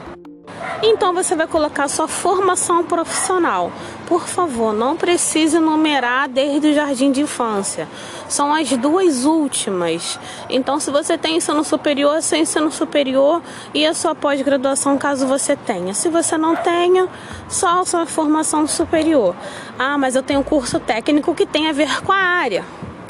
Então 0.81 1.13
você 1.13 1.35
vai 1.35 1.47
colocar 1.47 1.87
sua 1.87 2.07
formação 2.07 2.83
profissional. 2.83 3.71
Por 4.05 4.27
favor, 4.27 4.73
não 4.73 4.95
precise 4.95 5.59
numerar 5.59 6.29
desde 6.29 6.67
o 6.67 6.73
jardim 6.73 7.11
de 7.11 7.21
infância. 7.21 7.87
São 8.29 8.53
as 8.53 8.69
duas 8.69 9.25
últimas. 9.25 10.19
Então, 10.49 10.79
se 10.79 10.91
você 10.91 11.17
tem 11.17 11.37
ensino 11.37 11.63
superior, 11.63 12.21
seu 12.21 12.37
ensino 12.37 12.71
superior 12.71 13.41
e 13.73 13.85
a 13.85 13.93
sua 13.93 14.13
pós-graduação, 14.13 14.97
caso 14.97 15.25
você 15.27 15.55
tenha. 15.55 15.93
Se 15.93 16.09
você 16.09 16.37
não 16.37 16.55
tenha, 16.55 17.07
só 17.49 17.81
a 17.81 17.85
sua 17.85 18.05
formação 18.05 18.67
superior. 18.67 19.35
Ah, 19.79 19.97
mas 19.97 20.15
eu 20.15 20.23
tenho 20.23 20.41
um 20.41 20.43
curso 20.43 20.79
técnico 20.79 21.33
que 21.33 21.45
tem 21.45 21.67
a 21.67 21.73
ver 21.73 22.01
com 22.01 22.11
a 22.11 22.17
área. 22.17 22.63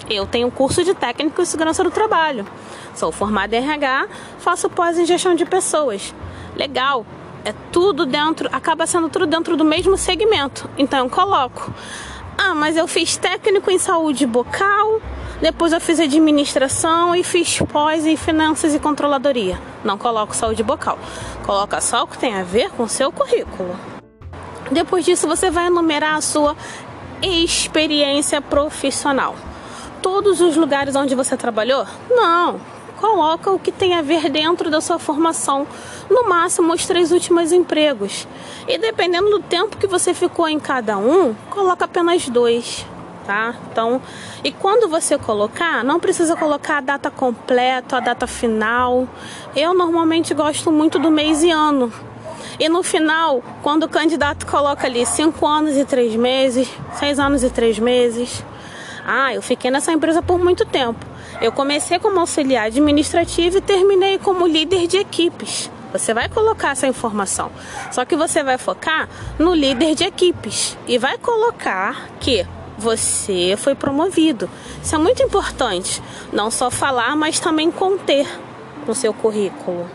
Eu 0.09 0.25
tenho 0.25 0.49
curso 0.49 0.85
de 0.85 0.93
técnico 0.93 1.41
em 1.41 1.45
segurança 1.45 1.83
do 1.83 1.91
trabalho. 1.91 2.47
Sou 2.95 3.11
formada 3.11 3.55
em 3.55 3.59
RH, 3.59 4.07
faço 4.39 4.69
pós 4.69 4.97
em 4.97 5.05
gestão 5.05 5.35
de 5.35 5.45
pessoas. 5.45 6.13
Legal, 6.55 7.05
é 7.47 7.53
tudo 7.71 8.05
dentro, 8.05 8.49
acaba 8.51 8.85
sendo 8.85 9.07
tudo 9.07 9.25
dentro 9.25 9.55
do 9.55 9.63
mesmo 9.63 9.97
segmento. 9.97 10.69
Então 10.77 10.99
eu 10.99 11.09
coloco. 11.09 11.73
Ah, 12.37 12.53
mas 12.53 12.75
eu 12.75 12.87
fiz 12.87 13.15
técnico 13.15 13.71
em 13.71 13.79
saúde 13.79 14.25
bucal, 14.25 15.01
depois 15.41 15.71
eu 15.71 15.79
fiz 15.79 15.99
administração 15.99 17.15
e 17.15 17.23
fiz 17.23 17.59
pós 17.71 18.05
em 18.05 18.17
finanças 18.17 18.75
e 18.75 18.79
controladoria. 18.79 19.57
Não 19.81 19.97
coloco 19.97 20.35
saúde 20.35 20.61
bucal. 20.61 20.99
Coloca 21.45 21.79
só 21.79 22.03
o 22.03 22.07
que 22.07 22.17
tem 22.17 22.35
a 22.35 22.43
ver 22.43 22.69
com 22.71 22.83
o 22.83 22.89
seu 22.89 23.11
currículo. 23.13 23.75
Depois 24.69 25.05
disso, 25.05 25.25
você 25.25 25.49
vai 25.49 25.67
enumerar 25.67 26.15
a 26.15 26.21
sua 26.21 26.55
experiência 27.21 28.41
profissional. 28.41 29.35
Todos 30.01 30.41
os 30.41 30.57
lugares 30.57 30.95
onde 30.97 31.15
você 31.15 31.37
trabalhou? 31.37 31.85
Não 32.09 32.76
coloca 32.97 33.51
o 33.51 33.59
que 33.59 33.71
tem 33.71 33.93
a 33.95 34.01
ver 34.01 34.29
dentro 34.29 34.69
da 34.69 34.81
sua 34.81 34.99
formação, 34.99 35.65
no 36.09 36.27
máximo 36.27 36.73
os 36.73 36.85
três 36.85 37.11
últimos 37.11 37.51
empregos. 37.51 38.27
E 38.67 38.77
dependendo 38.77 39.29
do 39.29 39.39
tempo 39.39 39.77
que 39.77 39.87
você 39.87 40.13
ficou 40.13 40.49
em 40.49 40.59
cada 40.59 40.97
um, 40.97 41.33
coloca 41.49 41.85
apenas 41.85 42.27
dois. 42.27 42.85
Tá? 43.25 43.55
Então, 43.69 44.01
e 44.41 44.53
quando 44.53 44.87
você 44.87 45.17
colocar, 45.17 45.83
não 45.83 45.99
precisa 45.99 46.35
colocar 46.37 46.77
a 46.77 46.81
data 46.81 47.11
completa, 47.11 47.97
a 47.97 47.99
data 47.99 48.25
final. 48.25 49.05
Eu 49.53 49.73
normalmente 49.73 50.33
gosto 50.33 50.71
muito 50.71 50.97
do 50.97 51.11
mês 51.11 51.43
e 51.43 51.51
ano. 51.51 51.91
E 52.57 52.69
no 52.69 52.81
final, 52.81 53.43
quando 53.61 53.83
o 53.83 53.89
candidato 53.89 54.45
coloca 54.47 54.87
ali 54.87 55.05
cinco 55.05 55.45
anos 55.45 55.75
e 55.75 55.83
três 55.83 56.15
meses, 56.15 56.69
seis 56.93 57.19
anos 57.19 57.43
e 57.43 57.49
três 57.49 57.77
meses, 57.77 58.43
ah, 59.05 59.33
eu 59.33 59.41
fiquei 59.41 59.69
nessa 59.69 59.91
empresa 59.91 60.21
por 60.21 60.39
muito 60.39 60.65
tempo. 60.65 61.16
Eu 61.39 61.51
comecei 61.51 61.99
como 61.99 62.19
auxiliar 62.19 62.65
administrativo 62.65 63.57
e 63.57 63.61
terminei 63.61 64.17
como 64.17 64.47
líder 64.47 64.87
de 64.87 64.97
equipes. 64.97 65.69
Você 65.93 66.13
vai 66.13 66.27
colocar 66.27 66.71
essa 66.71 66.87
informação. 66.87 67.51
Só 67.91 68.03
que 68.05 68.15
você 68.15 68.43
vai 68.43 68.57
focar 68.57 69.07
no 69.37 69.53
líder 69.53 69.93
de 69.93 70.03
equipes 70.03 70.75
e 70.87 70.97
vai 70.97 71.17
colocar 71.17 72.09
que 72.19 72.45
você 72.77 73.55
foi 73.57 73.75
promovido. 73.75 74.49
Isso 74.81 74.95
é 74.95 74.97
muito 74.97 75.21
importante. 75.21 76.01
Não 76.33 76.49
só 76.49 76.71
falar, 76.71 77.15
mas 77.15 77.39
também 77.39 77.71
conter 77.71 78.27
no 78.87 78.95
seu 78.95 79.13
currículo. 79.13 79.89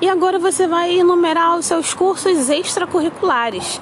E 0.00 0.08
agora 0.08 0.38
você 0.38 0.66
vai 0.66 0.98
enumerar 0.98 1.56
os 1.56 1.66
seus 1.66 1.92
cursos 1.94 2.48
extracurriculares. 2.50 3.80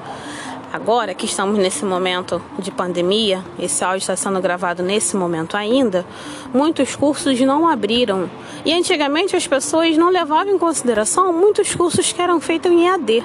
Agora 0.76 1.14
que 1.14 1.24
estamos 1.24 1.58
nesse 1.58 1.86
momento 1.86 2.38
de 2.58 2.70
pandemia, 2.70 3.42
esse 3.58 3.82
áudio 3.82 4.00
está 4.00 4.14
sendo 4.14 4.38
gravado 4.42 4.82
nesse 4.82 5.16
momento 5.16 5.56
ainda, 5.56 6.04
muitos 6.52 6.94
cursos 6.94 7.40
não 7.40 7.66
abriram. 7.66 8.28
E 8.62 8.74
antigamente 8.74 9.34
as 9.34 9.46
pessoas 9.46 9.96
não 9.96 10.10
levavam 10.10 10.54
em 10.54 10.58
consideração 10.58 11.32
muitos 11.32 11.74
cursos 11.74 12.12
que 12.12 12.20
eram 12.20 12.38
feitos 12.42 12.70
em 12.70 12.88
EAD. 12.88 13.24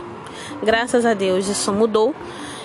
Graças 0.63 1.05
a 1.05 1.13
Deus 1.13 1.49
isso 1.49 1.73
mudou 1.73 2.15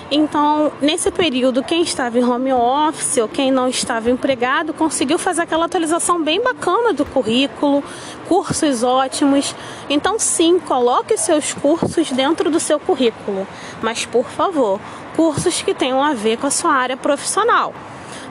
então, 0.09 0.71
nesse 0.81 1.11
período, 1.11 1.61
quem 1.61 1.81
estava 1.81 2.17
em 2.17 2.23
home 2.23 2.53
office 2.53 3.17
ou 3.17 3.27
quem 3.27 3.51
não 3.51 3.67
estava 3.67 4.09
empregado 4.09 4.73
conseguiu 4.73 5.17
fazer 5.17 5.41
aquela 5.41 5.65
atualização 5.65 6.23
bem 6.23 6.41
bacana 6.41 6.93
do 6.93 7.05
currículo, 7.05 7.83
cursos 8.27 8.83
ótimos. 8.83 9.53
Então, 9.89 10.17
sim, 10.17 10.59
coloque 10.59 11.17
seus 11.17 11.53
cursos 11.53 12.09
dentro 12.11 12.49
do 12.49 12.59
seu 12.59 12.79
currículo, 12.79 13.45
mas 13.81 14.05
por 14.05 14.25
favor, 14.25 14.79
cursos 15.15 15.61
que 15.61 15.73
tenham 15.73 16.01
a 16.01 16.13
ver 16.13 16.37
com 16.37 16.47
a 16.47 16.51
sua 16.51 16.71
área 16.71 16.95
profissional. 16.95 17.73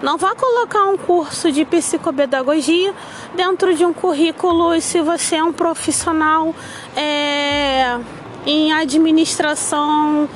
Não 0.03 0.17
vá 0.17 0.35
colocar 0.35 0.85
um 0.87 0.97
curso 0.97 1.53
de 1.53 1.65
psicopedagogia 1.65 2.95
dentro 3.35 3.75
de 3.75 3.85
um 3.85 3.93
currículo 3.93 4.79
se 4.81 5.01
você 5.01 5.37
é 5.37 5.45
um 5.45 5.53
profissional 5.53 6.55
é, 6.95 7.99
em 8.47 8.73
administração 8.73 10.29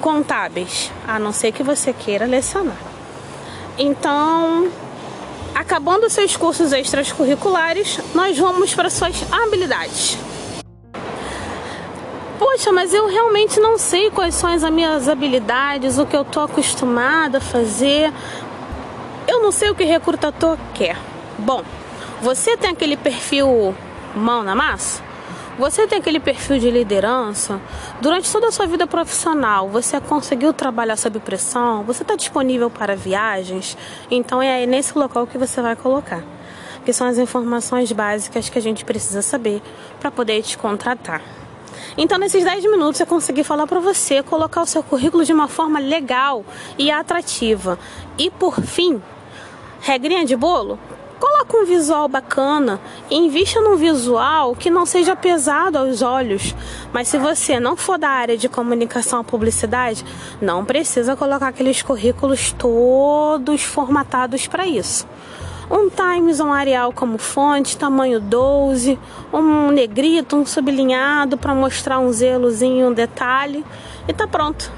contábeis, 0.00 0.90
a 1.06 1.18
não 1.18 1.32
ser 1.32 1.52
que 1.52 1.62
você 1.62 1.92
queira 1.92 2.26
lecionar. 2.26 2.76
Então, 3.78 4.70
acabando 5.54 6.08
seus 6.08 6.36
cursos 6.36 6.72
extracurriculares, 6.72 7.98
nós 8.14 8.38
vamos 8.38 8.74
para 8.74 8.88
suas 8.90 9.24
habilidades. 9.32 10.18
Poxa, 12.38 12.70
mas 12.70 12.92
eu 12.92 13.06
realmente 13.06 13.58
não 13.58 13.78
sei 13.78 14.10
quais 14.10 14.34
são 14.34 14.50
as 14.50 14.62
minhas 14.70 15.08
habilidades, 15.08 15.98
o 15.98 16.04
que 16.04 16.16
eu 16.16 16.24
tô 16.24 16.40
acostumada 16.40 17.38
a 17.38 17.40
fazer. 17.40 18.12
Eu 19.26 19.42
não 19.42 19.50
sei 19.50 19.70
o 19.70 19.74
que 19.74 19.84
recrutador 19.84 20.58
quer. 20.74 20.98
Bom, 21.38 21.62
você 22.20 22.56
tem 22.56 22.70
aquele 22.70 22.96
perfil 22.96 23.74
mão 24.14 24.42
na 24.42 24.54
massa? 24.54 25.05
Você 25.58 25.86
tem 25.86 25.98
aquele 25.98 26.20
perfil 26.20 26.58
de 26.58 26.70
liderança? 26.70 27.58
Durante 28.02 28.30
toda 28.30 28.48
a 28.48 28.52
sua 28.52 28.66
vida 28.66 28.86
profissional, 28.86 29.70
você 29.70 29.98
conseguiu 29.98 30.52
trabalhar 30.52 30.96
sob 30.96 31.18
pressão? 31.18 31.82
Você 31.84 32.02
está 32.02 32.14
disponível 32.14 32.68
para 32.68 32.94
viagens? 32.94 33.74
Então 34.10 34.42
é 34.42 34.52
aí 34.52 34.66
nesse 34.66 34.98
local 34.98 35.26
que 35.26 35.38
você 35.38 35.62
vai 35.62 35.74
colocar. 35.74 36.22
Que 36.84 36.92
são 36.92 37.06
as 37.06 37.16
informações 37.16 37.90
básicas 37.90 38.50
que 38.50 38.58
a 38.58 38.60
gente 38.60 38.84
precisa 38.84 39.22
saber 39.22 39.62
para 39.98 40.10
poder 40.10 40.42
te 40.42 40.58
contratar. 40.58 41.22
Então, 41.96 42.18
nesses 42.18 42.44
10 42.44 42.64
minutos, 42.64 43.00
eu 43.00 43.06
consegui 43.06 43.42
falar 43.42 43.66
para 43.66 43.80
você 43.80 44.22
colocar 44.22 44.60
o 44.60 44.66
seu 44.66 44.82
currículo 44.82 45.24
de 45.24 45.32
uma 45.32 45.48
forma 45.48 45.78
legal 45.78 46.44
e 46.76 46.90
atrativa. 46.90 47.78
E 48.18 48.30
por 48.30 48.60
fim, 48.60 49.02
regrinha 49.80 50.24
de 50.26 50.36
bolo, 50.36 50.78
Coloca 51.18 51.56
um 51.56 51.64
visual 51.64 52.08
bacana, 52.08 52.78
invista 53.10 53.60
num 53.60 53.76
visual 53.76 54.54
que 54.54 54.68
não 54.68 54.84
seja 54.84 55.16
pesado 55.16 55.78
aos 55.78 56.02
olhos. 56.02 56.54
Mas 56.92 57.08
se 57.08 57.16
você 57.16 57.58
não 57.58 57.74
for 57.74 57.98
da 57.98 58.08
área 58.08 58.36
de 58.36 58.48
comunicação 58.48 59.20
ou 59.20 59.24
publicidade, 59.24 60.04
não 60.42 60.64
precisa 60.64 61.16
colocar 61.16 61.48
aqueles 61.48 61.80
currículos 61.80 62.52
todos 62.52 63.62
formatados 63.62 64.46
para 64.46 64.66
isso. 64.66 65.06
Um 65.70 65.88
Times, 65.88 66.38
um 66.38 66.52
Arial 66.52 66.92
como 66.92 67.18
fonte, 67.18 67.76
tamanho 67.76 68.20
12, 68.20 68.98
um 69.32 69.70
negrito, 69.70 70.36
um 70.36 70.44
sublinhado 70.44 71.38
para 71.38 71.54
mostrar 71.54 71.98
um 71.98 72.12
zelozinho, 72.12 72.88
um 72.88 72.92
detalhe 72.92 73.64
e 74.06 74.12
tá 74.12 74.28
pronto. 74.28 74.70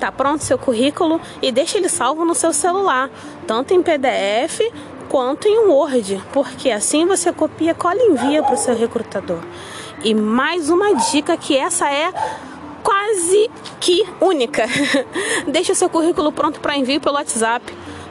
Tá 0.00 0.10
pronto 0.10 0.42
seu 0.42 0.56
currículo 0.56 1.20
e 1.42 1.52
deixa 1.52 1.76
ele 1.76 1.88
salvo 1.88 2.24
no 2.24 2.34
seu 2.34 2.52
celular, 2.52 3.10
tanto 3.46 3.74
em 3.74 3.82
PDF 3.82 4.60
quanto 5.08 5.48
em 5.48 5.58
um 5.58 5.70
Word, 5.70 6.22
porque 6.32 6.70
assim 6.70 7.06
você 7.06 7.32
copia, 7.32 7.74
cola 7.74 7.96
e 7.98 8.10
envia 8.10 8.42
para 8.42 8.54
o 8.54 8.58
seu 8.58 8.76
recrutador. 8.76 9.40
E 10.04 10.14
mais 10.14 10.70
uma 10.70 10.94
dica 10.94 11.36
que 11.36 11.56
essa 11.56 11.90
é 11.90 12.12
quase 12.82 13.50
que 13.80 14.06
única. 14.20 14.64
Deixe 15.48 15.72
o 15.72 15.74
seu 15.74 15.88
currículo 15.88 16.30
pronto 16.30 16.60
para 16.60 16.76
envio 16.76 17.00
pelo 17.00 17.16
WhatsApp. 17.16 17.64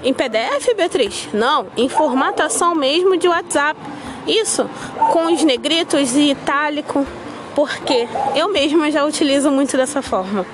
Em 0.04 0.14
PDF, 0.14 0.76
Beatriz? 0.76 1.30
Não, 1.34 1.68
em 1.76 1.90
formatação 1.90 2.76
mesmo 2.76 3.18
de 3.18 3.28
WhatsApp. 3.28 3.80
Isso, 4.28 4.70
com 5.14 5.34
os 5.34 5.44
negritos 5.44 6.16
e 6.16 6.32
itálico, 6.32 7.06
porque 7.56 8.08
eu 8.36 8.50
mesma 8.50 8.92
já 8.92 9.06
utilizo 9.06 9.50
muito 9.50 9.78
dessa 9.78 10.02
forma. 10.02 10.46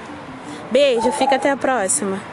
Beijo, 0.72 1.12
fica 1.12 1.36
até 1.36 1.52
a 1.52 1.58
próxima. 1.58 2.33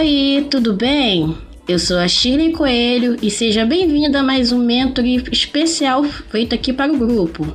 Oi, 0.00 0.46
tudo 0.50 0.72
bem? 0.72 1.36
Eu 1.68 1.78
sou 1.78 1.98
a 1.98 2.08
Shirley 2.08 2.52
Coelho 2.52 3.18
e 3.20 3.30
seja 3.30 3.66
bem-vinda 3.66 4.20
a 4.20 4.22
mais 4.22 4.50
um 4.50 4.58
mentoring 4.58 5.22
especial 5.30 6.02
feito 6.04 6.54
aqui 6.54 6.72
para 6.72 6.90
o 6.90 6.96
grupo. 6.96 7.46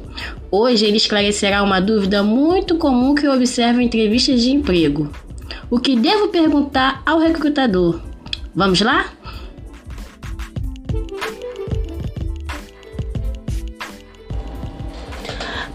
Hoje 0.51 0.85
ele 0.85 0.97
esclarecerá 0.97 1.63
uma 1.63 1.79
dúvida 1.79 2.21
muito 2.21 2.77
comum 2.77 3.15
que 3.15 3.25
eu 3.25 3.33
observo 3.33 3.81
em 3.81 3.85
entrevistas 3.85 4.43
de 4.43 4.51
emprego. 4.51 5.11
O 5.71 5.79
que 5.79 5.95
devo 5.95 6.27
perguntar 6.27 7.01
ao 7.03 7.17
recrutador? 7.17 7.99
Vamos 8.53 8.79
lá? 8.79 9.09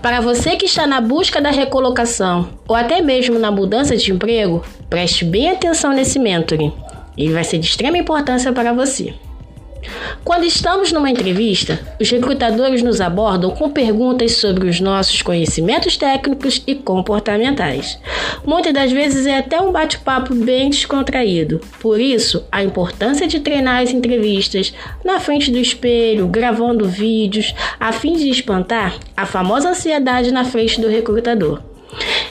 Para 0.00 0.20
você 0.20 0.54
que 0.54 0.66
está 0.66 0.87
na 0.87 1.00
busca 1.00 1.40
da 1.40 1.50
recolocação 1.50 2.48
ou 2.68 2.76
até 2.76 3.02
mesmo 3.02 3.40
na 3.40 3.50
mudança 3.50 3.96
de 3.96 4.12
emprego, 4.12 4.64
preste 4.90 5.24
bem 5.24 5.50
atenção 5.50 5.92
nesse 5.92 6.18
mentoring. 6.18 6.72
Ele 7.16 7.33
vai 7.33 7.44
ser 7.44 7.59
de 7.59 7.66
extrema 7.66 7.96
importância 7.96 8.53
para 8.53 8.72
você. 8.72 9.14
Quando 10.22 10.44
estamos 10.44 10.92
numa 10.92 11.11
entrevista, 11.11 11.81
os 11.98 12.11
recrutadores 12.11 12.83
nos 12.83 13.00
abordam 13.00 13.50
com 13.50 13.70
perguntas 13.70 14.33
sobre 14.33 14.68
os 14.68 14.81
nossos 14.81 15.22
conhecimentos 15.22 15.96
técnicos 15.96 16.62
e 16.66 16.74
comportamentais. 16.74 17.98
Muitas 18.44 18.74
das 18.74 18.92
vezes 18.92 19.26
é 19.26 19.38
até 19.38 19.61
um 19.61 19.72
bate-papo 19.72 20.35
bem 20.35 20.70
descontraído. 20.70 21.61
Por 21.81 21.98
isso, 21.98 22.44
a 22.53 22.62
importância 22.62 23.26
de 23.26 23.40
treinar 23.40 23.83
as 23.83 23.92
entrevistas 23.92 24.74
na 25.05 25.18
frente 25.18 25.50
do 25.50 25.59
espelho, 25.59 26.29
gravando 26.29 26.87
vídeos, 26.87 27.55
a 27.79 27.92
fim 27.92 28.14
de 28.14 28.29
espantar 28.29 28.98
a 29.16 29.24
famosa 29.24 29.70
ansiedade 29.70 30.31
na 30.31 30.44
frente 30.44 30.81
do 30.81 30.88
recrutador. 30.88 31.69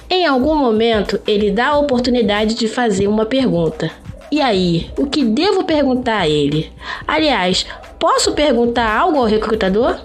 Em 0.10 0.26
algum 0.26 0.56
momento, 0.56 1.20
ele 1.28 1.52
dá 1.52 1.68
a 1.68 1.78
oportunidade 1.78 2.56
de 2.56 2.68
fazer 2.68 3.08
uma 3.08 3.26
pergunta. 3.26 3.92
E 4.32 4.42
aí, 4.42 4.90
o 4.98 5.06
que 5.06 5.24
devo 5.24 5.64
perguntar 5.64 6.22
a 6.22 6.28
ele? 6.28 6.72
Aliás, 7.08 7.66
posso 8.00 8.32
perguntar 8.34 8.90
algo 8.90 9.20
ao 9.20 9.26
recrutador? 9.26 10.00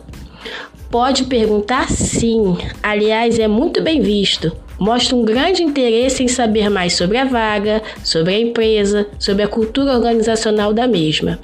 Pode 0.91 1.25
perguntar 1.25 1.89
sim. 1.89 2.57
Aliás, 2.83 3.39
é 3.39 3.49
muito 3.49 3.83
bem 3.83 4.03
visto. 4.03 4.53
Mostra 4.79 5.17
um 5.17 5.25
grande 5.25 5.63
interesse 5.63 6.23
em 6.23 6.29
saber 6.29 6.69
mais 6.69 6.95
sobre 6.95 7.17
a 7.17 7.25
vaga, 7.25 7.83
sobre 8.03 8.35
a 8.35 8.39
empresa, 8.39 9.07
sobre 9.19 9.43
a 9.43 9.49
cultura 9.49 9.93
organizacional 9.93 10.73
da 10.75 10.87
mesma. 10.87 11.39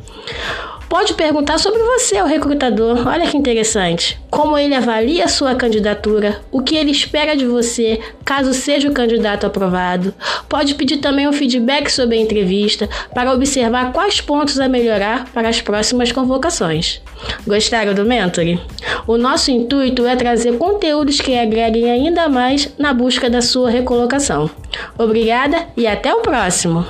Pode 0.91 1.15
perguntar 1.15 1.57
sobre 1.59 1.79
você 1.79 2.17
ao 2.17 2.27
recrutador. 2.27 3.07
Olha 3.07 3.25
que 3.29 3.37
interessante. 3.37 4.21
Como 4.29 4.59
ele 4.59 4.75
avalia 4.75 5.25
a 5.25 5.29
sua 5.29 5.55
candidatura, 5.55 6.41
o 6.51 6.63
que 6.63 6.75
ele 6.75 6.91
espera 6.91 7.37
de 7.37 7.47
você, 7.47 8.01
caso 8.25 8.53
seja 8.53 8.89
o 8.89 8.93
candidato 8.93 9.47
aprovado. 9.47 10.13
Pode 10.49 10.75
pedir 10.75 10.97
também 10.97 11.29
um 11.29 11.33
feedback 11.33 11.89
sobre 11.89 12.19
a 12.19 12.21
entrevista 12.21 12.89
para 13.15 13.33
observar 13.33 13.93
quais 13.93 14.21
pontos 14.21 14.59
a 14.59 14.69
melhorar 14.69 15.27
para 15.33 15.49
as 15.49 15.61
próximas 15.61 16.11
convocações. 16.11 17.01
Gostaram 17.47 17.95
do 17.95 18.05
Mentoring? 18.05 18.61
O 19.07 19.17
nosso 19.17 19.53
intuito 19.53 20.05
é 20.05 20.17
trazer 20.17 20.59
conteúdos 20.59 21.21
que 21.21 21.39
agreguem 21.39 21.89
ainda 21.89 22.29
mais 22.29 22.69
na 22.77 22.93
busca 22.93 23.31
da 23.31 23.41
sua 23.41 23.71
recolocação. 23.71 24.51
Obrigada 24.99 25.69
e 25.77 25.87
até 25.87 26.13
o 26.13 26.21
próximo! 26.21 26.85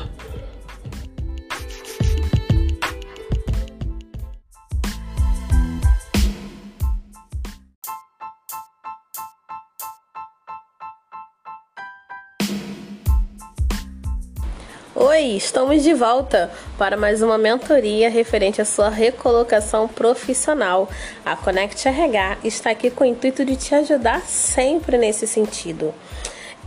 Oi, 15.03 15.29
estamos 15.29 15.83
de 15.83 15.95
volta 15.95 16.51
para 16.77 16.95
mais 16.95 17.23
uma 17.23 17.39
mentoria 17.39 18.11
referente 18.11 18.61
à 18.61 18.67
sua 18.67 18.91
recolocação 18.91 19.89
profissional. 19.89 20.91
A 21.25 21.35
Connect 21.35 21.89
RH 21.89 22.37
está 22.45 22.69
aqui 22.69 22.91
com 22.91 23.05
o 23.05 23.07
intuito 23.07 23.43
de 23.43 23.57
te 23.57 23.75
ajudar 23.75 24.21
sempre 24.27 24.99
nesse 24.99 25.27
sentido. 25.27 25.95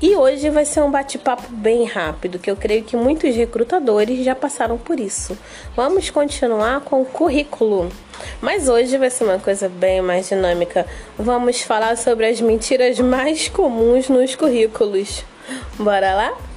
E 0.01 0.15
hoje 0.15 0.49
vai 0.49 0.65
ser 0.65 0.81
um 0.81 0.89
bate-papo 0.89 1.43
bem 1.51 1.85
rápido, 1.85 2.39
que 2.39 2.49
eu 2.49 2.55
creio 2.55 2.83
que 2.83 2.97
muitos 2.97 3.35
recrutadores 3.35 4.25
já 4.25 4.33
passaram 4.33 4.79
por 4.79 4.99
isso. 4.99 5.37
Vamos 5.75 6.09
continuar 6.09 6.81
com 6.81 7.03
o 7.03 7.05
currículo. 7.05 7.91
Mas 8.41 8.67
hoje 8.67 8.97
vai 8.97 9.11
ser 9.11 9.25
uma 9.25 9.37
coisa 9.37 9.69
bem 9.69 10.01
mais 10.01 10.29
dinâmica. 10.29 10.87
Vamos 11.19 11.61
falar 11.61 11.95
sobre 11.97 12.25
as 12.25 12.41
mentiras 12.41 12.99
mais 12.99 13.47
comuns 13.47 14.09
nos 14.09 14.33
currículos. 14.33 15.23
Bora 15.77 16.15
lá? 16.15 16.52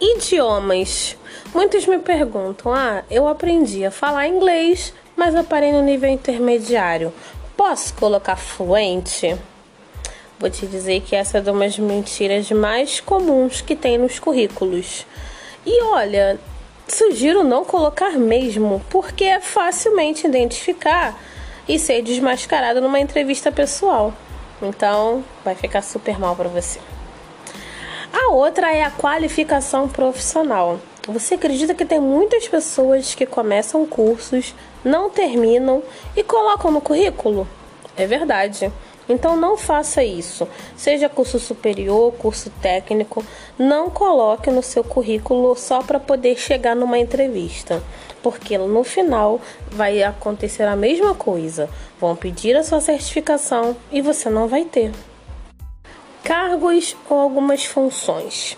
Idiomas. 0.00 1.16
Muitos 1.54 1.86
me 1.86 1.98
perguntam: 1.98 2.72
ah, 2.72 3.02
eu 3.10 3.28
aprendi 3.28 3.84
a 3.84 3.90
falar 3.90 4.26
inglês, 4.28 4.92
mas 5.16 5.34
eu 5.34 5.44
parei 5.44 5.72
no 5.72 5.82
nível 5.82 6.10
intermediário. 6.10 7.12
Posso 7.56 7.94
colocar 7.94 8.36
fluente? 8.36 9.36
Vou 10.38 10.50
te 10.50 10.66
dizer 10.66 11.00
que 11.00 11.14
essa 11.14 11.38
é 11.38 11.40
uma 11.40 11.64
das 11.64 11.78
mentiras 11.78 12.50
mais 12.50 12.98
comuns 13.00 13.60
que 13.60 13.76
tem 13.76 13.96
nos 13.96 14.18
currículos. 14.18 15.06
E 15.64 15.82
olha, 15.84 16.38
sugiro 16.88 17.44
não 17.44 17.64
colocar 17.64 18.10
mesmo, 18.12 18.84
porque 18.90 19.24
é 19.24 19.40
facilmente 19.40 20.26
identificar 20.26 21.18
e 21.68 21.78
ser 21.78 22.02
desmascarado 22.02 22.80
numa 22.80 23.00
entrevista 23.00 23.50
pessoal. 23.52 24.12
Então, 24.60 25.24
vai 25.44 25.54
ficar 25.54 25.82
super 25.82 26.18
mal 26.18 26.34
para 26.34 26.48
você. 26.48 26.80
A 28.16 28.30
outra 28.30 28.72
é 28.72 28.84
a 28.84 28.92
qualificação 28.92 29.88
profissional. 29.88 30.78
Você 31.08 31.34
acredita 31.34 31.74
que 31.74 31.84
tem 31.84 31.98
muitas 31.98 32.46
pessoas 32.46 33.12
que 33.12 33.26
começam 33.26 33.84
cursos, 33.84 34.54
não 34.84 35.10
terminam 35.10 35.82
e 36.16 36.22
colocam 36.22 36.70
no 36.70 36.80
currículo? 36.80 37.44
É 37.96 38.06
verdade. 38.06 38.72
Então 39.08 39.36
não 39.36 39.56
faça 39.56 40.04
isso. 40.04 40.46
Seja 40.76 41.08
curso 41.08 41.40
superior, 41.40 42.12
curso 42.12 42.50
técnico, 42.62 43.24
não 43.58 43.90
coloque 43.90 44.48
no 44.48 44.62
seu 44.62 44.84
currículo 44.84 45.56
só 45.56 45.82
para 45.82 45.98
poder 45.98 46.38
chegar 46.38 46.76
numa 46.76 47.00
entrevista, 47.00 47.82
porque 48.22 48.56
no 48.56 48.84
final 48.84 49.40
vai 49.72 50.04
acontecer 50.04 50.62
a 50.62 50.76
mesma 50.76 51.16
coisa. 51.16 51.68
Vão 52.00 52.14
pedir 52.14 52.54
a 52.54 52.62
sua 52.62 52.80
certificação 52.80 53.76
e 53.90 54.00
você 54.00 54.30
não 54.30 54.46
vai 54.46 54.64
ter 54.64 54.92
cargos 56.24 56.96
ou 57.08 57.18
algumas 57.18 57.66
funções. 57.66 58.56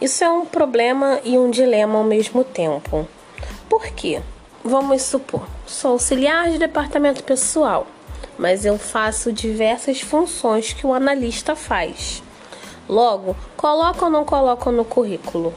Isso 0.00 0.24
é 0.24 0.28
um 0.28 0.44
problema 0.44 1.20
e 1.24 1.38
um 1.38 1.48
dilema 1.48 1.96
ao 1.96 2.04
mesmo 2.04 2.42
tempo. 2.42 3.06
Por 3.68 3.86
quê? 3.90 4.20
Vamos 4.64 5.02
supor, 5.02 5.46
sou 5.64 5.92
auxiliar 5.92 6.50
de 6.50 6.58
departamento 6.58 7.22
pessoal, 7.22 7.86
mas 8.36 8.64
eu 8.64 8.76
faço 8.76 9.32
diversas 9.32 10.00
funções 10.00 10.72
que 10.72 10.84
o 10.84 10.92
analista 10.92 11.54
faz. 11.54 12.20
Logo, 12.88 13.36
coloca 13.56 14.04
ou 14.04 14.10
não 14.10 14.24
coloca 14.24 14.72
no 14.72 14.84
currículo? 14.84 15.54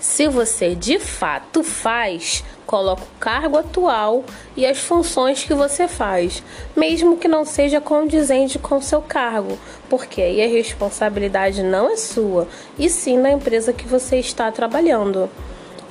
Se 0.00 0.26
você 0.28 0.74
de 0.74 0.98
fato 0.98 1.62
faz, 1.62 2.42
coloca 2.64 3.02
o 3.02 3.18
cargo 3.20 3.58
atual 3.58 4.24
e 4.56 4.64
as 4.64 4.78
funções 4.78 5.44
que 5.44 5.52
você 5.52 5.86
faz, 5.86 6.42
mesmo 6.74 7.18
que 7.18 7.28
não 7.28 7.44
seja 7.44 7.82
condizente 7.82 8.58
com 8.58 8.80
seu 8.80 9.02
cargo, 9.02 9.58
porque 9.90 10.22
aí 10.22 10.42
a 10.42 10.48
responsabilidade 10.48 11.62
não 11.62 11.92
é 11.92 11.98
sua, 11.98 12.48
e 12.78 12.88
sim 12.88 13.20
da 13.20 13.30
empresa 13.30 13.74
que 13.74 13.86
você 13.86 14.16
está 14.16 14.50
trabalhando 14.50 15.28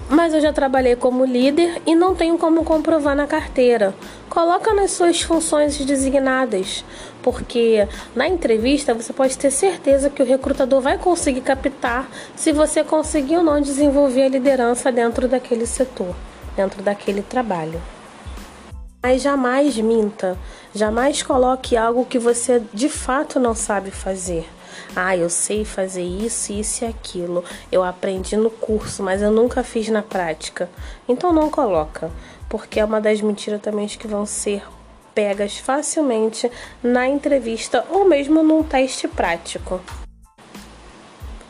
mas 0.10 0.34
eu 0.34 0.42
já 0.42 0.52
trabalhei 0.52 0.96
como 0.96 1.24
líder 1.24 1.82
e 1.86 1.94
não 1.94 2.16
tenho 2.16 2.38
como 2.38 2.64
comprovar 2.64 3.16
na 3.16 3.28
carteira. 3.28 3.94
Coloca 4.28 4.74
nas 4.74 4.92
suas 4.92 5.22
funções 5.22 5.78
designadas, 5.78 6.84
porque 7.22 7.88
na 8.16 8.28
entrevista 8.28 8.94
você 8.94 9.14
pode 9.14 9.38
ter 9.38 9.52
certeza 9.52 10.10
que 10.10 10.24
o 10.24 10.26
recrutador 10.26 10.82
vai 10.82 10.98
conseguir 10.98 11.42
captar 11.42 12.10
se 12.36 12.52
você 12.52 12.84
conseguiu 12.84 13.40
ou 13.40 13.46
não 13.46 13.62
desenvolver 13.62 14.24
a 14.24 14.30
liderança 14.30 14.92
dentro 14.92 15.28
daquele 15.28 15.68
setor, 15.68 16.16
dentro 16.56 16.82
daquele 16.82 17.22
trabalho. 17.22 17.80
Mas 19.02 19.22
jamais 19.22 19.78
minta, 19.78 20.38
jamais 20.74 21.22
coloque 21.22 21.78
algo 21.78 22.06
que 22.06 22.20
você 22.20 22.62
de 22.74 22.90
fato 22.90 23.40
não 23.40 23.54
sabe 23.54 23.92
fazer. 23.92 24.46
Ah, 24.96 25.16
eu 25.16 25.30
sei 25.30 25.64
fazer 25.64 26.04
isso, 26.04 26.52
isso 26.52 26.84
e 26.84 26.88
aquilo. 26.88 27.44
Eu 27.72 27.84
aprendi 27.84 28.36
no 28.36 28.50
curso, 28.50 29.04
mas 29.04 29.22
eu 29.22 29.32
nunca 29.32 29.64
fiz 29.64 29.88
na 29.90 30.02
prática. 30.02 30.70
Então 31.08 31.32
não 31.32 31.50
coloca, 31.50 32.12
porque 32.50 32.80
é 32.80 32.86
uma 32.86 33.00
das 33.00 33.22
mentiras 33.22 33.62
também 33.62 33.88
que 33.88 34.08
vão 34.08 34.26
ser 34.26 34.64
pegas 35.14 35.58
facilmente 35.58 36.50
na 36.82 37.08
entrevista 37.08 37.86
ou 37.90 38.06
mesmo 38.06 38.44
num 38.44 38.64
teste 38.64 39.08
prático. 39.08 39.82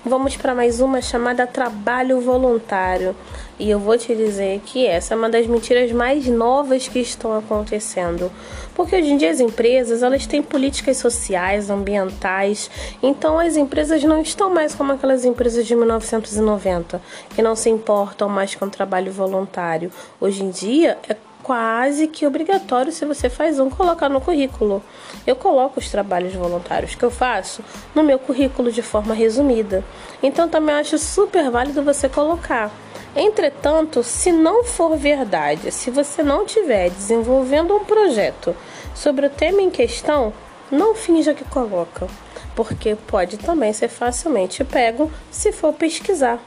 Vamos 0.04 0.36
para 0.36 0.56
mais 0.56 0.80
uma 0.80 1.02
chamada 1.02 1.45
trabalho 1.45 2.19
voluntário. 2.21 3.15
E 3.60 3.69
eu 3.69 3.78
vou 3.78 3.98
te 3.98 4.15
dizer 4.15 4.62
que 4.65 4.88
essa 4.88 5.13
é 5.13 5.17
uma 5.17 5.30
das 5.30 5.45
mentiras 5.45 5.91
mais 5.91 6.26
novas 6.28 6.88
que 6.88 7.00
estão 7.00 7.38
acontecendo. 7.38 8.32
Porque 8.74 8.95
hoje 8.95 9.12
em 9.12 9.17
dia 9.17 9.30
as 9.30 9.41
empresas, 9.41 10.02
elas 10.02 10.26
têm 10.26 10.41
políticas 10.41 10.95
sociais, 10.95 11.69
ambientais. 11.69 12.72
Então 13.04 13.38
as 13.38 13.58
empresas 13.58 14.02
não 14.06 14.22
estão 14.22 14.50
mais 14.50 14.74
como 14.74 14.93
aquelas 14.93 15.26
empresas 15.26 15.67
de 15.67 15.76
1990, 15.76 17.02
que 17.36 17.41
não 17.41 17.54
se 17.54 17.69
importam 17.69 18.30
mais 18.30 18.56
com 18.56 18.63
o 18.63 18.69
trabalho 18.69 19.12
voluntário. 19.12 19.91
Hoje 20.22 20.41
em 20.41 20.50
dia 20.50 20.98
é 21.10 21.17
quase 21.43 22.08
que 22.08 22.26
obrigatório 22.26 22.93
se 22.93 23.06
você 23.06 23.30
faz 23.30 23.60
um 23.60 23.69
colocar 23.69 24.08
no 24.08 24.22
currículo. 24.22 24.82
Eu 25.28 25.36
coloco 25.36 25.80
os 25.80 25.89
trabalhos 25.89 26.34
voluntários 26.34 26.95
que 26.95 27.04
eu 27.04 27.12
faço 27.12 27.62
no 27.93 28.04
meu 28.04 28.19
currículo 28.19 28.72
de 28.72 28.82
forma 28.82 29.13
resumida. 29.13 29.84
Então 30.24 30.48
também 30.48 30.76
acho 30.76 30.98
super 30.98 31.50
válido 31.52 31.84
você 31.84 32.08
colocar. 32.08 32.72
Entretanto, 33.21 34.01
se 34.01 34.32
não 34.32 34.63
for 34.63 34.95
verdade, 34.95 35.73
se 35.73 35.91
você 35.91 36.23
não 36.23 36.45
estiver 36.45 36.89
desenvolvendo 36.89 37.75
um 37.75 37.84
projeto 37.84 38.55
sobre 38.95 39.25
o 39.25 39.29
tema 39.29 39.62
em 39.62 39.69
questão, 39.69 40.32
não 40.71 40.95
finja 40.95 41.34
que 41.34 41.43
coloca, 41.43 42.08
porque 42.55 42.95
pode 42.95 43.36
também 43.36 43.73
ser 43.73 43.89
facilmente 43.89 44.63
pego 44.63 45.12
se 45.29 45.51
for 45.51 45.73
pesquisar. 45.73 46.39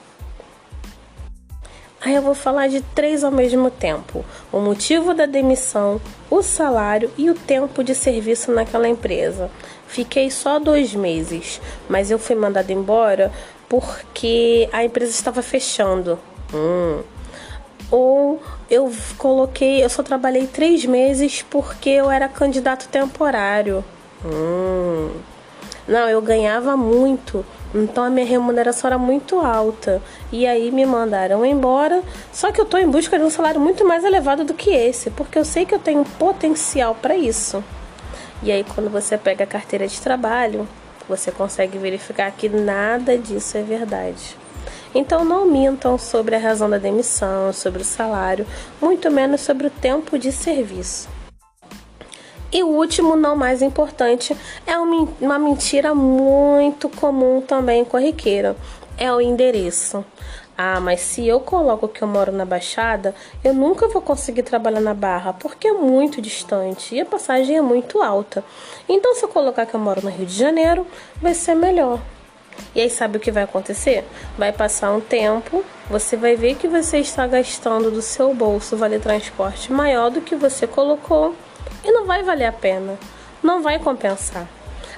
Aí 2.01 2.15
eu 2.15 2.23
vou 2.23 2.35
falar 2.35 2.69
de 2.69 2.81
três 2.81 3.23
ao 3.23 3.31
mesmo 3.31 3.71
tempo: 3.71 4.25
o 4.51 4.59
motivo 4.59 5.13
da 5.13 5.27
demissão, 5.27 6.01
o 6.31 6.43
salário 6.43 7.11
e 7.19 7.29
o 7.29 7.35
tempo 7.35 7.85
de 7.85 7.95
serviço 7.95 8.51
naquela 8.51 8.89
empresa. 8.89 9.51
Fiquei 9.87 10.31
só 10.31 10.59
dois 10.59 10.95
meses, 10.95 11.61
mas 11.87 12.11
eu 12.11 12.19
fui 12.19 12.35
mandada 12.35 12.73
embora 12.73 13.31
porque 13.69 14.71
a 14.73 14.83
empresa 14.83 15.11
estava 15.11 15.43
fechando. 15.43 16.19
Hum. 16.53 17.03
Ou 17.91 18.43
eu 18.71 18.91
coloquei, 19.19 19.85
eu 19.85 19.89
só 19.91 20.03
trabalhei 20.03 20.47
três 20.47 20.85
meses 20.87 21.43
porque 21.43 21.91
eu 21.91 22.11
era 22.11 22.29
candidato 22.29 22.89
temporário. 22.89 23.85
Hum. 24.25 25.11
Não, 25.87 26.09
eu 26.09 26.23
ganhava 26.23 26.77
muito, 26.77 27.45
então 27.75 28.05
a 28.05 28.11
minha 28.11 28.25
remuneração 28.25 28.89
era 28.89 28.99
muito 28.99 29.41
alta. 29.41 30.01
E 30.31 30.47
aí 30.47 30.71
me 30.71 30.87
mandaram 30.87 31.45
embora. 31.45 32.03
Só 32.33 32.53
que 32.53 32.61
eu 32.61 32.65
estou 32.65 32.79
em 32.79 32.89
busca 32.89 33.19
de 33.19 33.25
um 33.25 33.31
salário 33.31 33.61
muito 33.61 33.87
mais 33.87 34.05
elevado 34.05 34.45
do 34.45 34.55
que 34.55 34.71
esse, 34.71 35.11
porque 35.11 35.39
eu 35.39 35.45
sei 35.45 35.67
que 35.67 35.75
eu 35.75 35.79
tenho 35.79 36.05
potencial 36.19 36.95
para 36.95 37.17
isso. 37.17 37.63
E 38.43 38.51
aí 38.51 38.65
quando 38.75 38.91
você 38.91 39.19
pega 39.19 39.45
a 39.45 39.47
carteira 39.47 39.87
de 39.87 40.01
trabalho, 40.01 40.69
você 41.09 41.31
consegue 41.31 41.79
verificar 41.79 42.31
que 42.33 42.49
nada 42.49 43.19
disso 43.19 43.59
é 43.59 43.63
verdade. 43.63 44.42
Então 44.95 45.25
não 45.25 45.47
mintam 45.47 45.97
sobre 45.97 46.37
a 46.37 46.39
razão 46.39 46.69
da 46.69 46.79
demissão, 46.79 47.53
sobre 47.53 47.83
o 47.83 47.85
salário, 47.85 48.47
muito 48.81 49.11
menos 49.11 49.41
sobre 49.41 49.67
o 49.67 49.71
tempo 49.71 50.19
de 50.19 50.31
serviço. 50.31 51.09
E 52.53 52.63
o 52.63 52.69
último, 52.69 53.17
não 53.17 53.35
mais 53.35 53.63
importante, 53.63 54.37
é 54.67 54.77
uma 54.77 55.39
mentira 55.39 55.95
muito 55.95 56.87
comum 56.91 57.41
também 57.41 57.83
corriqueira: 57.83 58.55
é 58.99 59.11
o 59.11 59.23
endereço. 59.23 60.05
Ah, 60.57 60.79
mas 60.79 61.01
se 61.01 61.27
eu 61.27 61.41
coloco 61.41 61.89
que 61.89 62.03
eu 62.03 62.09
moro 62.09 62.31
na 62.31 62.45
Baixada, 62.45 63.15
eu 63.43 63.55
nunca 63.55 63.89
vou 63.89 64.03
conseguir 64.03 64.43
trabalhar 64.43 64.81
na 64.81 64.93
Barra, 64.93 65.33
porque 65.33 65.67
é 65.67 65.73
muito 65.73 66.21
distante 66.21 66.95
e 66.95 67.01
a 67.01 67.07
passagem 67.07 67.57
é 67.57 67.63
muito 67.63 68.03
alta. 68.03 68.45
Então, 68.87 69.15
se 69.15 69.25
eu 69.25 69.31
colocar 69.31 69.65
que 69.65 69.75
eu 69.75 69.81
moro 69.81 70.03
no 70.03 70.11
Rio 70.11 70.27
de 70.27 70.35
Janeiro, 70.35 70.87
vai 71.23 71.33
ser 71.33 71.55
melhor. 71.55 71.99
E 72.75 72.81
aí 72.81 72.89
sabe 72.89 73.17
o 73.17 73.21
que 73.21 73.31
vai 73.31 73.43
acontecer? 73.43 74.05
Vai 74.39 74.53
passar 74.53 74.93
um 74.93 75.01
tempo, 75.01 75.65
você 75.91 76.17
vai 76.17 76.37
ver 76.37 76.57
que 76.57 76.69
você 76.69 76.99
está 76.99 77.27
gastando 77.27 77.91
do 77.91 78.01
seu 78.01 78.35
bolso 78.35 78.77
vale 78.77 78.99
transporte 78.99 79.73
maior 79.73 80.11
do 80.11 80.21
que 80.21 80.35
você 80.35 80.67
colocou 80.67 81.35
e 81.85 81.91
não 81.91 82.07
vai 82.07 82.23
valer 82.23 82.47
a 82.47 82.53
pena. 82.53 82.99
Não 83.43 83.63
vai 83.63 83.79
compensar. 83.79 84.49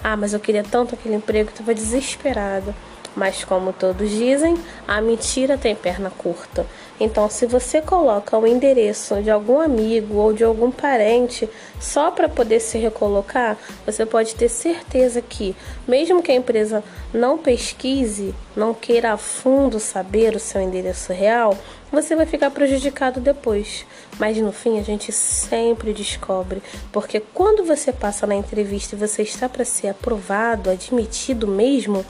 Ah, 0.02 0.16
mas 0.16 0.34
eu 0.34 0.40
queria 0.40 0.62
tanto 0.62 0.94
aquele 0.94 1.14
emprego, 1.14 1.50
estava 1.50 1.74
desesperada. 1.74 2.74
Mas 3.16 3.44
como 3.44 3.72
todos 3.72 4.10
dizem, 4.10 4.56
a 4.86 5.00
mentira 5.00 5.56
tem 5.56 5.74
perna 5.74 6.10
curta. 6.10 6.66
Então, 6.98 7.28
se 7.28 7.44
você 7.44 7.80
coloca 7.80 8.38
o 8.38 8.46
endereço 8.46 9.20
de 9.20 9.30
algum 9.30 9.60
amigo 9.60 10.16
ou 10.16 10.32
de 10.32 10.44
algum 10.44 10.70
parente 10.70 11.48
só 11.80 12.10
para 12.10 12.28
poder 12.28 12.60
se 12.60 12.78
recolocar, 12.78 13.58
você 13.84 14.06
pode 14.06 14.34
ter 14.36 14.48
certeza 14.48 15.20
que, 15.20 15.56
mesmo 15.88 16.22
que 16.22 16.30
a 16.30 16.36
empresa 16.36 16.84
não 17.12 17.36
pesquise, 17.36 18.34
não 18.54 18.72
queira 18.72 19.12
a 19.12 19.16
fundo 19.16 19.80
saber 19.80 20.36
o 20.36 20.40
seu 20.40 20.60
endereço 20.60 21.12
real, 21.12 21.56
você 21.90 22.16
vai 22.16 22.26
ficar 22.26 22.50
prejudicado 22.50 23.20
depois. 23.20 23.86
Mas 24.18 24.36
no 24.38 24.52
fim, 24.52 24.78
a 24.78 24.82
gente 24.82 25.10
sempre 25.12 25.92
descobre, 25.92 26.62
porque 26.92 27.20
quando 27.20 27.64
você 27.64 27.92
passa 27.92 28.26
na 28.26 28.34
entrevista 28.34 28.94
e 28.94 28.98
você 28.98 29.22
está 29.22 29.48
para 29.48 29.64
ser 29.64 29.88
aprovado, 29.88 30.70
admitido 30.70 31.46
mesmo, 31.48 32.04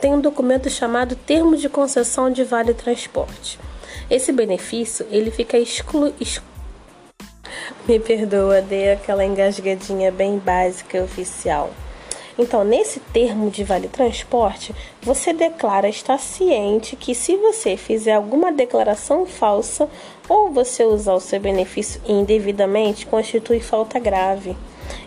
tem 0.00 0.12
um 0.12 0.20
documento 0.20 0.68
chamado 0.68 1.16
Termo 1.16 1.56
de 1.56 1.68
Concessão 1.68 2.30
de 2.30 2.44
Vale 2.44 2.74
Transporte. 2.74 3.58
Esse 4.10 4.32
benefício 4.32 5.06
ele 5.10 5.30
fica 5.30 5.58
exclu, 5.58 6.12
exclu 6.20 6.46
me 7.88 7.98
perdoa, 7.98 8.60
dei 8.60 8.92
aquela 8.92 9.24
engasgadinha 9.24 10.10
bem 10.12 10.38
básica 10.38 10.98
e 10.98 11.00
oficial. 11.00 11.70
Então, 12.38 12.62
nesse 12.64 13.00
termo 13.00 13.50
de 13.50 13.64
vale 13.64 13.88
transporte, 13.88 14.74
você 15.00 15.32
declara 15.32 15.88
estar 15.88 16.18
ciente 16.18 16.94
que 16.94 17.14
se 17.14 17.34
você 17.34 17.78
fizer 17.78 18.12
alguma 18.12 18.52
declaração 18.52 19.24
falsa 19.24 19.88
ou 20.28 20.50
você 20.50 20.84
usar 20.84 21.14
o 21.14 21.20
seu 21.20 21.40
benefício 21.40 21.98
indevidamente, 22.06 23.06
constitui 23.06 23.60
falta 23.60 23.98
grave. 23.98 24.54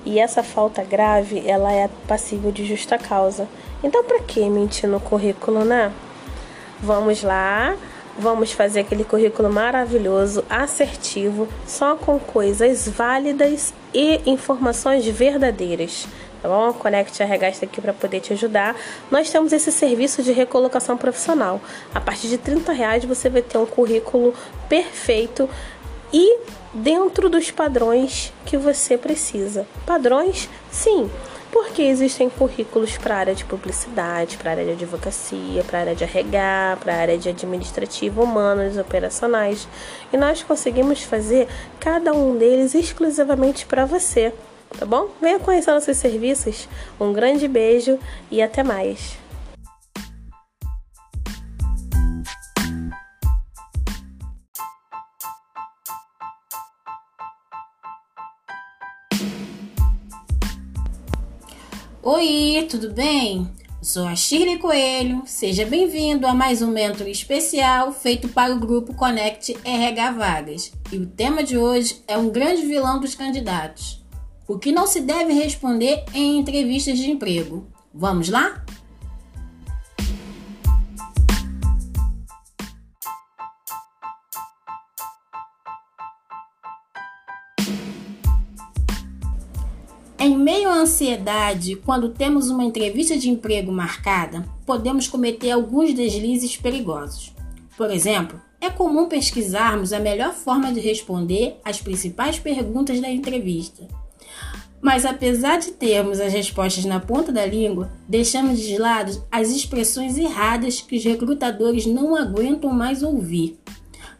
E 0.03 0.19
essa 0.19 0.41
falta 0.41 0.83
grave, 0.83 1.43
ela 1.47 1.71
é 1.71 1.87
passível 2.07 2.51
de 2.51 2.65
justa 2.65 2.97
causa. 2.97 3.47
Então, 3.83 4.03
para 4.03 4.19
que 4.19 4.49
mentir 4.49 4.89
no 4.89 4.99
currículo, 4.99 5.63
né? 5.63 5.91
Vamos 6.81 7.23
lá. 7.23 7.75
Vamos 8.17 8.51
fazer 8.51 8.81
aquele 8.81 9.05
currículo 9.05 9.49
maravilhoso, 9.49 10.43
assertivo, 10.49 11.47
só 11.65 11.95
com 11.95 12.19
coisas 12.19 12.85
válidas 12.85 13.73
e 13.93 14.19
informações 14.29 15.05
verdadeiras. 15.05 16.05
Tá 16.41 16.49
bom? 16.49 16.73
Conect 16.73 17.21
RH 17.23 17.49
está 17.49 17.65
aqui 17.65 17.79
para 17.79 17.93
poder 17.93 18.19
te 18.19 18.33
ajudar. 18.33 18.75
Nós 19.09 19.29
temos 19.29 19.53
esse 19.53 19.71
serviço 19.71 20.21
de 20.21 20.33
recolocação 20.33 20.97
profissional. 20.97 21.61
A 21.95 22.01
partir 22.01 22.27
de 22.27 22.37
30 22.37 22.73
reais 22.73 23.05
você 23.05 23.29
vai 23.29 23.41
ter 23.41 23.57
um 23.57 23.65
currículo 23.65 24.33
perfeito 24.67 25.49
e 26.11 26.39
dentro 26.73 27.29
dos 27.29 27.51
padrões 27.51 28.33
que 28.45 28.57
você 28.57 28.97
precisa. 28.97 29.65
Padrões, 29.85 30.49
sim 30.69 31.09
porque 31.51 31.81
existem 31.81 32.29
currículos 32.29 32.97
para 32.97 33.15
a 33.15 33.17
área 33.19 33.35
de 33.35 33.45
publicidade, 33.45 34.37
para 34.37 34.51
a 34.51 34.53
área 34.53 34.65
de 34.65 34.71
advocacia, 34.71 35.63
para 35.63 35.79
a 35.79 35.81
área 35.81 35.95
de 35.95 36.03
RH, 36.03 36.77
para 36.81 36.93
a 36.93 36.97
área 36.97 37.17
de 37.17 37.29
administrativo, 37.29 38.23
humanos, 38.23 38.77
operacionais, 38.77 39.67
e 40.11 40.17
nós 40.17 40.43
conseguimos 40.43 41.03
fazer 41.03 41.47
cada 41.79 42.13
um 42.13 42.37
deles 42.37 42.75
exclusivamente 42.75 43.65
para 43.65 43.85
você, 43.85 44.33
tá 44.77 44.85
bom? 44.85 45.09
Venha 45.21 45.39
conhecer 45.39 45.71
nossos 45.71 45.97
serviços. 45.97 46.67
Um 46.99 47.13
grande 47.13 47.47
beijo 47.47 47.97
e 48.29 48.41
até 48.41 48.63
mais. 48.63 49.28
Oi, 62.01 62.65
tudo 62.71 62.93
bem? 62.93 63.51
Sou 63.81 64.07
a 64.07 64.15
Shirley 64.15 64.57
Coelho. 64.57 65.23
Seja 65.25 65.65
bem-vindo 65.65 66.25
a 66.25 66.33
mais 66.33 66.61
um 66.61 66.71
mentor 66.71 67.07
especial 67.07 67.91
feito 67.91 68.29
para 68.29 68.55
o 68.55 68.59
grupo 68.59 68.93
Connect 68.93 69.57
RH 69.65 70.11
Vagas. 70.13 70.71
E 70.93 70.97
o 70.97 71.05
tema 71.05 71.43
de 71.43 71.57
hoje 71.57 72.01
é 72.07 72.17
um 72.17 72.29
grande 72.29 72.65
vilão 72.65 73.01
dos 73.01 73.15
candidatos. 73.15 74.01
O 74.47 74.57
que 74.57 74.71
não 74.71 74.87
se 74.87 75.01
deve 75.01 75.33
responder 75.33 76.05
em 76.13 76.37
entrevistas 76.37 76.97
de 76.97 77.11
emprego. 77.11 77.67
Vamos 77.93 78.29
lá? 78.29 78.63
Em 90.21 90.37
meio 90.37 90.67
à 90.67 90.73
ansiedade, 90.73 91.77
quando 91.77 92.09
temos 92.09 92.49
uma 92.49 92.65
entrevista 92.65 93.17
de 93.17 93.29
emprego 93.29 93.71
marcada, 93.71 94.45
podemos 94.65 95.07
cometer 95.07 95.49
alguns 95.49 95.93
deslizes 95.93 96.57
perigosos. 96.57 97.33
Por 97.77 97.89
exemplo, 97.89 98.37
é 98.59 98.69
comum 98.69 99.07
pesquisarmos 99.07 99.93
a 99.93 99.99
melhor 99.99 100.33
forma 100.33 100.73
de 100.73 100.81
responder 100.81 101.57
às 101.63 101.79
principais 101.79 102.37
perguntas 102.37 102.99
da 102.99 103.09
entrevista. 103.09 103.87
Mas 104.81 105.05
apesar 105.05 105.57
de 105.57 105.71
termos 105.71 106.19
as 106.19 106.33
respostas 106.33 106.83
na 106.83 106.99
ponta 106.99 107.31
da 107.31 107.45
língua, 107.45 107.89
deixamos 108.05 108.59
de 108.59 108.77
lado 108.77 109.25
as 109.31 109.49
expressões 109.51 110.17
erradas 110.17 110.81
que 110.81 110.97
os 110.97 111.03
recrutadores 111.05 111.85
não 111.85 112.13
aguentam 112.13 112.73
mais 112.73 113.03
ouvir. 113.03 113.57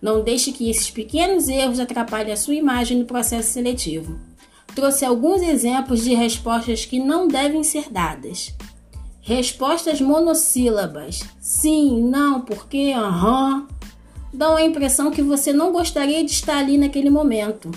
Não 0.02 0.24
deixe 0.24 0.54
que 0.54 0.70
esses 0.70 0.90
pequenos 0.90 1.50
erros 1.50 1.78
atrapalhem 1.78 2.32
a 2.32 2.38
sua 2.38 2.56
imagem 2.56 3.00
no 3.00 3.06
processo 3.06 3.52
seletivo 3.52 4.29
trouxe 4.76 5.06
alguns 5.06 5.42
exemplos 5.42 6.04
de 6.04 6.14
respostas 6.14 6.86
que 6.86 7.00
não 7.00 7.28
devem 7.28 7.64
ser 7.64 7.90
dadas. 7.90 8.54
Respostas 9.22 10.02
monossílabas: 10.02 11.22
sim, 11.40 12.02
não, 12.04 12.42
porque, 12.42 12.94
aham, 12.96 13.68
dão 14.34 14.56
a 14.56 14.64
impressão 14.64 15.12
que 15.12 15.22
você 15.22 15.52
não 15.52 15.72
gostaria 15.72 16.24
de 16.24 16.32
estar 16.32 16.58
ali 16.58 16.78
naquele 16.78 17.10
momento. 17.10 17.72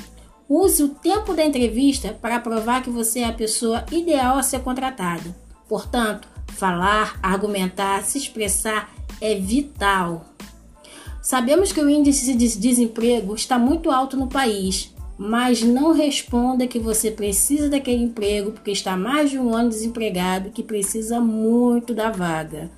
Use 0.48 0.82
o 0.82 0.88
tempo 0.88 1.34
da 1.34 1.44
entrevista 1.44 2.16
para 2.20 2.38
provar 2.38 2.82
que 2.82 2.90
você 2.90 3.20
é 3.20 3.24
a 3.24 3.32
pessoa 3.32 3.84
ideal 3.90 4.36
a 4.36 4.42
ser 4.42 4.60
contratada. 4.60 5.34
Portanto, 5.68 6.28
falar, 6.48 7.18
argumentar, 7.22 8.02
se 8.02 8.18
expressar 8.18 8.92
é 9.20 9.34
vital. 9.34 10.26
Sabemos 11.22 11.72
que 11.72 11.80
o 11.80 11.88
índice 11.88 12.34
de 12.34 12.56
desemprego 12.58 13.34
está 13.34 13.58
muito 13.58 13.90
alto 13.90 14.16
no 14.16 14.26
país, 14.26 14.92
mas 15.24 15.62
não 15.62 15.92
responda 15.92 16.66
que 16.66 16.80
você 16.80 17.08
precisa 17.08 17.68
daquele 17.68 18.02
emprego 18.02 18.50
porque 18.50 18.72
está 18.72 18.96
mais 18.96 19.30
de 19.30 19.38
um 19.38 19.54
ano 19.54 19.68
desempregado 19.68 20.50
que 20.50 20.64
precisa 20.64 21.20
muito 21.20 21.94
da 21.94 22.10
vaga. 22.10 22.68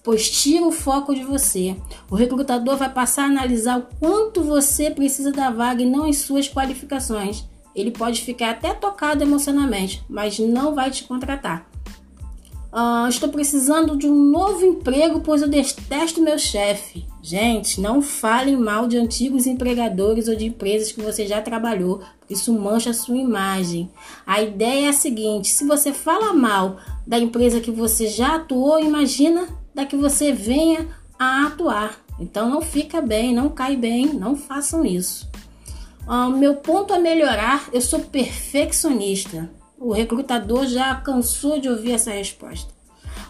Pois 0.00 0.30
tira 0.30 0.64
o 0.64 0.70
foco 0.70 1.12
de 1.12 1.24
você. 1.24 1.76
O 2.08 2.14
recrutador 2.14 2.76
vai 2.76 2.88
passar 2.88 3.24
a 3.24 3.26
analisar 3.26 3.80
o 3.80 3.86
quanto 3.98 4.40
você 4.40 4.88
precisa 4.88 5.32
da 5.32 5.50
vaga 5.50 5.82
e 5.82 5.90
não 5.90 6.08
as 6.08 6.18
suas 6.18 6.48
qualificações. 6.48 7.44
Ele 7.74 7.90
pode 7.90 8.22
ficar 8.22 8.50
até 8.50 8.72
tocado 8.72 9.24
emocionalmente, 9.24 10.00
mas 10.08 10.38
não 10.38 10.76
vai 10.76 10.92
te 10.92 11.02
contratar. 11.02 11.69
Uh, 12.72 13.08
estou 13.08 13.28
precisando 13.28 13.96
de 13.96 14.06
um 14.06 14.14
novo 14.14 14.64
emprego, 14.64 15.20
pois 15.20 15.42
eu 15.42 15.48
detesto 15.48 16.22
meu 16.22 16.38
chefe. 16.38 17.04
Gente, 17.20 17.80
não 17.80 18.00
falem 18.00 18.56
mal 18.56 18.86
de 18.86 18.96
antigos 18.96 19.44
empregadores 19.44 20.28
ou 20.28 20.36
de 20.36 20.46
empresas 20.46 20.92
que 20.92 21.02
você 21.02 21.26
já 21.26 21.42
trabalhou, 21.42 22.00
isso 22.28 22.52
mancha 22.52 22.90
a 22.90 22.94
sua 22.94 23.16
imagem. 23.16 23.90
A 24.24 24.40
ideia 24.40 24.86
é 24.86 24.88
a 24.88 24.92
seguinte: 24.92 25.48
se 25.48 25.64
você 25.64 25.92
fala 25.92 26.32
mal 26.32 26.78
da 27.04 27.18
empresa 27.18 27.60
que 27.60 27.72
você 27.72 28.06
já 28.06 28.36
atuou, 28.36 28.78
imagina 28.78 29.48
da 29.74 29.84
que 29.84 29.96
você 29.96 30.32
venha 30.32 30.88
a 31.18 31.46
atuar. 31.48 31.98
Então 32.20 32.48
não 32.48 32.62
fica 32.62 33.00
bem, 33.00 33.34
não 33.34 33.48
cai 33.48 33.76
bem, 33.76 34.06
não 34.14 34.36
façam 34.36 34.84
isso. 34.84 35.28
Uh, 36.06 36.30
meu 36.30 36.56
ponto 36.56 36.94
a 36.94 36.98
melhorar, 36.98 37.68
eu 37.72 37.80
sou 37.80 38.00
perfeccionista. 38.00 39.50
O 39.80 39.94
recrutador 39.94 40.66
já 40.66 40.94
cansou 40.94 41.58
de 41.58 41.66
ouvir 41.66 41.92
essa 41.92 42.10
resposta. 42.10 42.70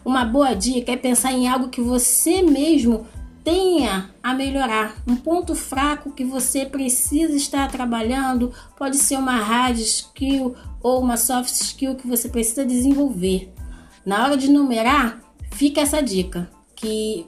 Uma 0.05 0.25
boa 0.25 0.53
dica 0.53 0.91
é 0.91 0.97
pensar 0.97 1.33
em 1.33 1.47
algo 1.47 1.69
que 1.69 1.81
você 1.81 2.43
mesmo 2.43 3.07
tenha 3.45 4.11
a 4.21 4.35
melhorar. 4.35 4.97
Um 5.07 5.15
ponto 5.15 5.55
fraco 5.55 6.11
que 6.11 6.25
você 6.25 6.67
precisa 6.67 7.37
estar 7.37 7.71
trabalhando 7.71 8.53
pode 8.77 8.97
ser 8.97 9.17
uma 9.17 9.37
hard 9.37 9.79
skill 9.79 10.57
ou 10.83 11.01
uma 11.01 11.17
soft 11.17 11.53
skill 11.53 11.95
que 11.95 12.09
você 12.09 12.29
precisa 12.29 12.67
desenvolver. 12.67 13.55
Na 14.05 14.25
hora 14.25 14.37
de 14.37 14.51
numerar, 14.51 15.21
fica 15.53 15.81
essa 15.81 16.03
dica 16.03 16.51
que 16.75 17.25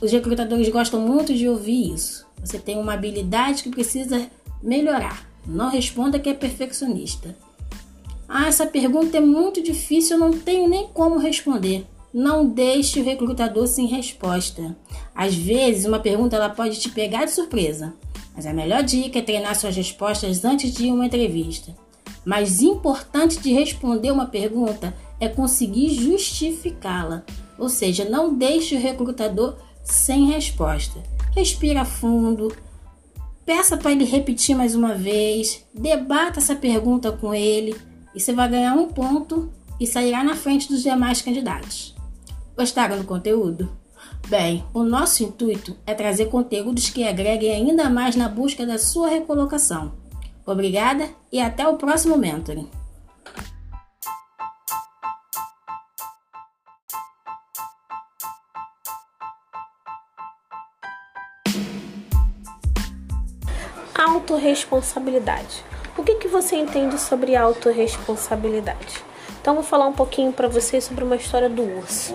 os 0.00 0.10
recrutadores 0.10 0.68
gostam 0.68 1.00
muito 1.00 1.32
de 1.32 1.48
ouvir 1.48 1.94
isso. 1.94 2.26
Você 2.42 2.58
tem 2.58 2.76
uma 2.76 2.94
habilidade 2.94 3.62
que 3.62 3.70
precisa 3.70 4.28
melhorar. 4.60 5.24
Não 5.46 5.70
responda 5.70 6.18
que 6.18 6.28
é 6.28 6.34
perfeccionista. 6.34 7.45
Ah, 8.28 8.48
essa 8.48 8.66
pergunta 8.66 9.16
é 9.16 9.20
muito 9.20 9.62
difícil, 9.62 10.16
eu 10.16 10.20
não 10.20 10.38
tenho 10.38 10.68
nem 10.68 10.88
como 10.88 11.18
responder. 11.18 11.86
Não 12.12 12.46
deixe 12.46 12.98
o 12.98 13.04
recrutador 13.04 13.66
sem 13.66 13.86
resposta. 13.86 14.76
Às 15.14 15.34
vezes, 15.34 15.84
uma 15.84 16.00
pergunta 16.00 16.34
ela 16.34 16.48
pode 16.48 16.80
te 16.80 16.88
pegar 16.88 17.24
de 17.24 17.30
surpresa, 17.30 17.94
mas 18.34 18.46
a 18.46 18.52
melhor 18.52 18.82
dica 18.82 19.18
é 19.18 19.22
treinar 19.22 19.54
suas 19.54 19.76
respostas 19.76 20.44
antes 20.44 20.72
de 20.72 20.86
uma 20.86 21.06
entrevista. 21.06 21.76
Mais 22.24 22.60
importante 22.60 23.38
de 23.38 23.52
responder 23.52 24.10
uma 24.10 24.26
pergunta 24.26 24.94
é 25.20 25.28
conseguir 25.28 25.90
justificá-la. 25.90 27.22
Ou 27.58 27.68
seja, 27.68 28.04
não 28.04 28.34
deixe 28.34 28.74
o 28.74 28.80
recrutador 28.80 29.56
sem 29.84 30.26
resposta. 30.26 31.00
Respira 31.34 31.84
fundo, 31.84 32.52
peça 33.44 33.76
para 33.76 33.92
ele 33.92 34.04
repetir 34.04 34.56
mais 34.56 34.74
uma 34.74 34.94
vez, 34.94 35.64
debata 35.72 36.40
essa 36.40 36.56
pergunta 36.56 37.12
com 37.12 37.32
ele 37.32 37.76
e 38.16 38.20
você 38.20 38.32
vai 38.32 38.48
ganhar 38.48 38.74
um 38.74 38.88
ponto 38.88 39.52
e 39.78 39.86
sairá 39.86 40.24
na 40.24 40.34
frente 40.34 40.68
dos 40.70 40.82
demais 40.82 41.20
candidatos. 41.20 41.94
Gostaram 42.56 42.96
do 42.96 43.04
conteúdo? 43.04 43.70
Bem, 44.26 44.64
o 44.72 44.82
nosso 44.82 45.22
intuito 45.22 45.76
é 45.86 45.92
trazer 45.92 46.30
conteúdos 46.30 46.88
que 46.88 47.06
agreguem 47.06 47.52
ainda 47.52 47.90
mais 47.90 48.16
na 48.16 48.26
busca 48.26 48.66
da 48.66 48.78
sua 48.78 49.08
recolocação. 49.08 49.92
Obrigada 50.46 51.10
e 51.30 51.38
até 51.38 51.68
o 51.68 51.76
próximo 51.76 52.16
Mentoring. 52.16 52.70
Autoresponsabilidade. 63.94 65.75
O 65.96 66.02
que, 66.02 66.16
que 66.16 66.28
você 66.28 66.56
entende 66.56 67.00
sobre 67.00 67.34
autorresponsabilidade? 67.34 69.02
Então, 69.40 69.54
vou 69.54 69.64
falar 69.64 69.86
um 69.86 69.92
pouquinho 69.92 70.30
para 70.30 70.46
vocês 70.46 70.84
sobre 70.84 71.02
uma 71.02 71.16
história 71.16 71.48
do 71.48 71.62
urso. 71.62 72.14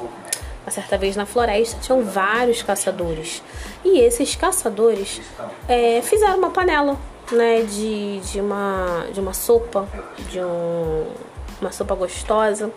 Uma 0.63 0.71
certa 0.71 0.97
vez 0.97 1.15
na 1.15 1.25
floresta 1.25 1.79
tinham 1.81 2.03
vários 2.03 2.61
caçadores 2.61 3.41
e 3.83 3.99
esses 3.99 4.35
caçadores 4.35 5.19
é, 5.67 6.01
fizeram 6.03 6.37
uma 6.37 6.51
panela 6.51 6.95
né, 7.31 7.63
de, 7.63 8.19
de, 8.19 8.39
uma, 8.39 9.07
de 9.11 9.19
uma 9.19 9.33
sopa, 9.33 9.87
de 10.29 10.39
um, 10.39 11.07
uma 11.59 11.71
sopa 11.71 11.95
gostosa. 11.95 12.71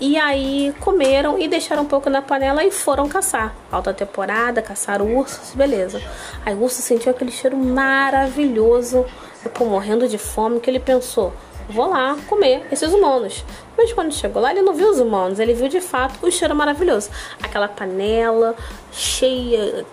E 0.00 0.18
aí 0.18 0.74
comeram 0.80 1.38
e 1.38 1.48
deixaram 1.48 1.82
um 1.82 1.86
pouco 1.86 2.08
na 2.08 2.22
panela 2.22 2.64
e 2.64 2.70
foram 2.70 3.08
caçar. 3.08 3.54
Alta 3.70 3.92
temporada, 3.92 4.62
caçaram 4.62 5.16
ursos, 5.16 5.54
beleza. 5.54 6.02
Aí 6.44 6.54
o 6.54 6.62
urso 6.62 6.80
sentiu 6.80 7.10
aquele 7.10 7.30
cheiro 7.30 7.56
maravilhoso, 7.56 9.06
ficou 9.48 9.66
morrendo 9.66 10.08
de 10.08 10.18
fome, 10.18 10.60
que 10.60 10.68
ele 10.68 10.80
pensou, 10.80 11.32
vou 11.68 11.88
lá 11.88 12.16
comer 12.28 12.66
esses 12.70 12.92
humanos. 12.92 13.44
Mas 13.76 13.92
quando 13.92 14.12
chegou 14.12 14.40
lá, 14.40 14.50
ele 14.50 14.62
não 14.62 14.74
viu 14.74 14.90
os 14.90 14.98
humanos, 14.98 15.38
ele 15.38 15.54
viu 15.54 15.68
de 15.68 15.80
fato 15.80 16.26
o 16.26 16.30
cheiro 16.30 16.54
maravilhoso. 16.54 17.10
Aquela 17.42 17.68
panela 17.68 18.54
cheia, 18.92 19.84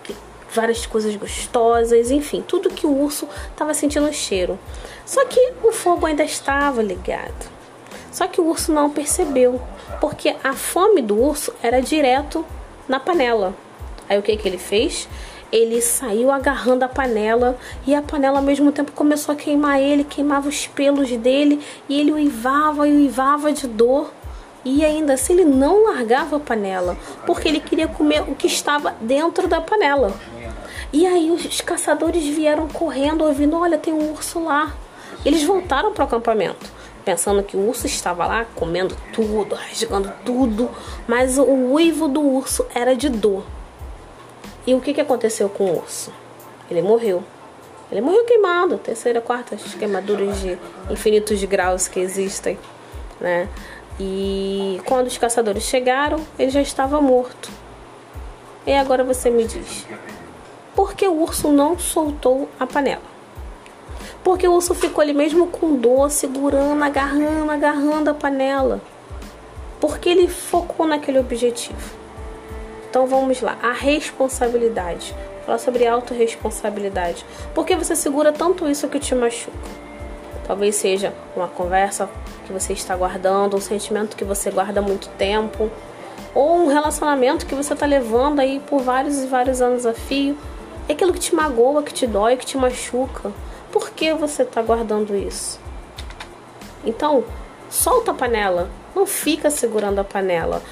várias 0.52 0.86
coisas 0.86 1.14
gostosas, 1.16 2.10
enfim, 2.10 2.42
tudo 2.46 2.70
que 2.70 2.86
o 2.86 2.96
urso 2.96 3.28
estava 3.50 3.74
sentindo 3.74 4.08
o 4.08 4.12
cheiro. 4.12 4.58
Só 5.04 5.24
que 5.24 5.52
o 5.62 5.72
fogo 5.72 6.06
ainda 6.06 6.24
estava 6.24 6.82
ligado. 6.82 7.52
Só 8.10 8.28
que 8.28 8.40
o 8.40 8.46
urso 8.46 8.72
não 8.72 8.90
percebeu, 8.90 9.60
porque 10.00 10.34
a 10.42 10.52
fome 10.54 11.02
do 11.02 11.20
urso 11.20 11.52
era 11.62 11.82
direto 11.82 12.44
na 12.88 13.00
panela. 13.00 13.54
Aí 14.08 14.18
o 14.18 14.22
que, 14.22 14.36
que 14.36 14.46
ele 14.46 14.58
fez? 14.58 15.08
Ele 15.54 15.80
saiu 15.80 16.32
agarrando 16.32 16.84
a 16.84 16.88
panela 16.88 17.56
e 17.86 17.94
a 17.94 18.02
panela 18.02 18.40
ao 18.40 18.44
mesmo 18.44 18.72
tempo 18.72 18.90
começou 18.90 19.32
a 19.32 19.36
queimar 19.36 19.80
ele, 19.80 20.02
queimava 20.02 20.48
os 20.48 20.66
pelos 20.66 21.08
dele 21.12 21.64
e 21.88 22.00
ele 22.00 22.10
uivava 22.10 22.88
e 22.88 22.92
uivava 22.92 23.52
de 23.52 23.68
dor. 23.68 24.12
E 24.64 24.84
ainda 24.84 25.12
assim 25.12 25.34
ele 25.34 25.44
não 25.44 25.84
largava 25.84 26.38
a 26.38 26.40
panela, 26.40 26.96
porque 27.24 27.46
ele 27.46 27.60
queria 27.60 27.86
comer 27.86 28.22
o 28.22 28.34
que 28.34 28.48
estava 28.48 28.96
dentro 29.00 29.46
da 29.46 29.60
panela. 29.60 30.12
E 30.92 31.06
aí 31.06 31.30
os 31.30 31.60
caçadores 31.60 32.24
vieram 32.24 32.66
correndo, 32.66 33.24
ouvindo: 33.24 33.56
olha, 33.56 33.78
tem 33.78 33.94
um 33.94 34.10
urso 34.10 34.42
lá. 34.42 34.74
Eles 35.24 35.44
voltaram 35.44 35.92
para 35.92 36.02
o 36.02 36.06
acampamento, 36.08 36.66
pensando 37.04 37.44
que 37.44 37.56
o 37.56 37.68
urso 37.68 37.86
estava 37.86 38.26
lá 38.26 38.44
comendo 38.56 38.96
tudo, 39.12 39.54
rasgando 39.54 40.12
tudo, 40.24 40.68
mas 41.06 41.38
o 41.38 41.44
uivo 41.44 42.08
do 42.08 42.22
urso 42.22 42.66
era 42.74 42.96
de 42.96 43.08
dor. 43.08 43.44
E 44.66 44.74
o 44.74 44.80
que, 44.80 44.94
que 44.94 45.00
aconteceu 45.00 45.48
com 45.48 45.64
o 45.64 45.76
urso? 45.78 46.12
Ele 46.70 46.80
morreu. 46.80 47.22
Ele 47.92 48.00
morreu 48.00 48.24
queimado, 48.24 48.78
terceira, 48.78 49.20
quarta 49.20 49.56
queimaduras 49.78 50.40
de 50.40 50.58
infinitos 50.90 51.42
graus 51.44 51.86
que 51.86 52.00
existem, 52.00 52.58
né? 53.20 53.48
E 54.00 54.80
quando 54.86 55.06
os 55.06 55.18
caçadores 55.18 55.62
chegaram, 55.62 56.18
ele 56.38 56.50
já 56.50 56.62
estava 56.62 57.00
morto. 57.00 57.50
E 58.66 58.72
agora 58.72 59.04
você 59.04 59.30
me 59.30 59.44
diz, 59.44 59.86
por 60.74 60.94
que 60.94 61.06
o 61.06 61.20
urso 61.22 61.52
não 61.52 61.78
soltou 61.78 62.48
a 62.58 62.66
panela? 62.66 63.02
Porque 64.24 64.48
o 64.48 64.54
urso 64.54 64.74
ficou 64.74 65.02
ali 65.02 65.12
mesmo 65.12 65.46
com 65.46 65.76
dor, 65.76 66.10
segurando, 66.10 66.82
agarrando, 66.82 67.50
agarrando 67.50 68.10
a 68.10 68.14
panela. 68.14 68.80
Porque 69.78 70.08
ele 70.08 70.26
focou 70.26 70.86
naquele 70.86 71.18
objetivo. 71.18 72.03
Então 72.94 73.08
vamos 73.08 73.40
lá, 73.40 73.58
a 73.60 73.72
responsabilidade. 73.72 75.12
Falar 75.44 75.58
sobre 75.58 75.84
autorresponsabilidade. 75.84 77.26
Por 77.52 77.66
que 77.66 77.74
você 77.74 77.96
segura 77.96 78.32
tanto 78.32 78.70
isso 78.70 78.88
que 78.88 79.00
te 79.00 79.16
machuca? 79.16 79.58
Talvez 80.46 80.76
seja 80.76 81.12
uma 81.34 81.48
conversa 81.48 82.08
que 82.46 82.52
você 82.52 82.72
está 82.72 82.94
guardando, 82.94 83.56
um 83.56 83.60
sentimento 83.60 84.16
que 84.16 84.22
você 84.22 84.48
guarda 84.48 84.78
há 84.78 84.82
muito 84.82 85.08
tempo, 85.18 85.68
ou 86.32 86.54
um 86.54 86.68
relacionamento 86.68 87.46
que 87.46 87.54
você 87.56 87.72
está 87.72 87.84
levando 87.84 88.38
aí 88.38 88.60
por 88.60 88.80
vários 88.80 89.24
e 89.24 89.26
vários 89.26 89.60
anos 89.60 89.84
a 89.84 89.92
fio. 89.92 90.38
É 90.88 90.92
aquilo 90.92 91.12
que 91.12 91.18
te 91.18 91.34
magoa, 91.34 91.82
que 91.82 91.92
te 91.92 92.06
dói, 92.06 92.36
que 92.36 92.46
te 92.46 92.56
machuca. 92.56 93.32
Por 93.72 93.90
que 93.90 94.14
você 94.14 94.44
está 94.44 94.62
guardando 94.62 95.16
isso? 95.16 95.58
Então, 96.84 97.24
solta 97.68 98.12
a 98.12 98.14
panela. 98.14 98.70
Não 98.94 99.04
fica 99.04 99.50
segurando 99.50 99.98
a 99.98 100.04
panela. 100.04 100.62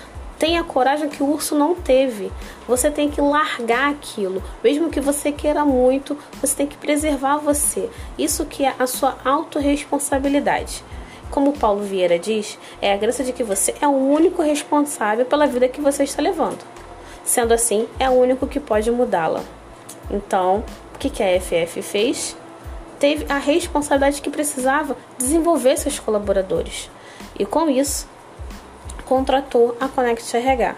Tenha 0.43 0.65
coragem 0.65 1.09
que 1.09 1.23
o 1.23 1.31
urso 1.31 1.55
não 1.55 1.73
teve. 1.73 2.33
Você 2.67 2.91
tem 2.91 3.09
que 3.09 3.21
largar 3.21 3.93
aquilo. 3.93 4.43
Mesmo 4.61 4.91
que 4.91 5.01
você 5.01 5.31
queira 5.31 5.65
muito, 5.65 6.19
você 6.41 6.57
tem 6.57 6.67
que 6.67 6.77
preservar 6.77 7.37
você. 7.37 7.89
Isso 8.19 8.45
que 8.47 8.65
é 8.65 8.75
a 8.77 8.89
sua 8.89 9.17
autorresponsabilidade. 9.25 10.83
Como 11.31 11.53
Paulo 11.53 11.85
Vieira 11.85 12.19
diz, 12.19 12.59
é 12.81 12.93
a 12.93 12.97
graça 12.97 13.23
de 13.23 13.33
que 13.33 13.45
você 13.45 13.73
é 13.81 13.87
o 13.87 13.93
único 13.93 14.43
responsável 14.43 15.25
pela 15.25 15.47
vida 15.47 15.69
que 15.69 15.81
você 15.81 16.03
está 16.03 16.21
levando. 16.21 16.59
Sendo 17.23 17.55
assim, 17.55 17.87
é 18.01 18.11
o 18.11 18.15
único 18.15 18.49
que 18.49 18.59
pode 18.59 18.91
mudá-la. 18.91 19.45
Então, 20.11 20.65
o 20.93 20.99
que 20.99 21.23
a 21.23 21.41
FF 21.41 21.81
fez? 21.83 22.37
Teve 22.99 23.27
a 23.29 23.39
responsabilidade 23.39 24.21
que 24.21 24.29
precisava 24.29 24.97
desenvolver 25.17 25.77
seus 25.77 26.01
colaboradores. 26.01 26.91
E 27.39 27.47
com 27.47 27.71
isso, 27.71 28.11
contratou 29.07 29.77
a 29.81 29.89
Connect 29.89 30.37
RH. 30.37 30.77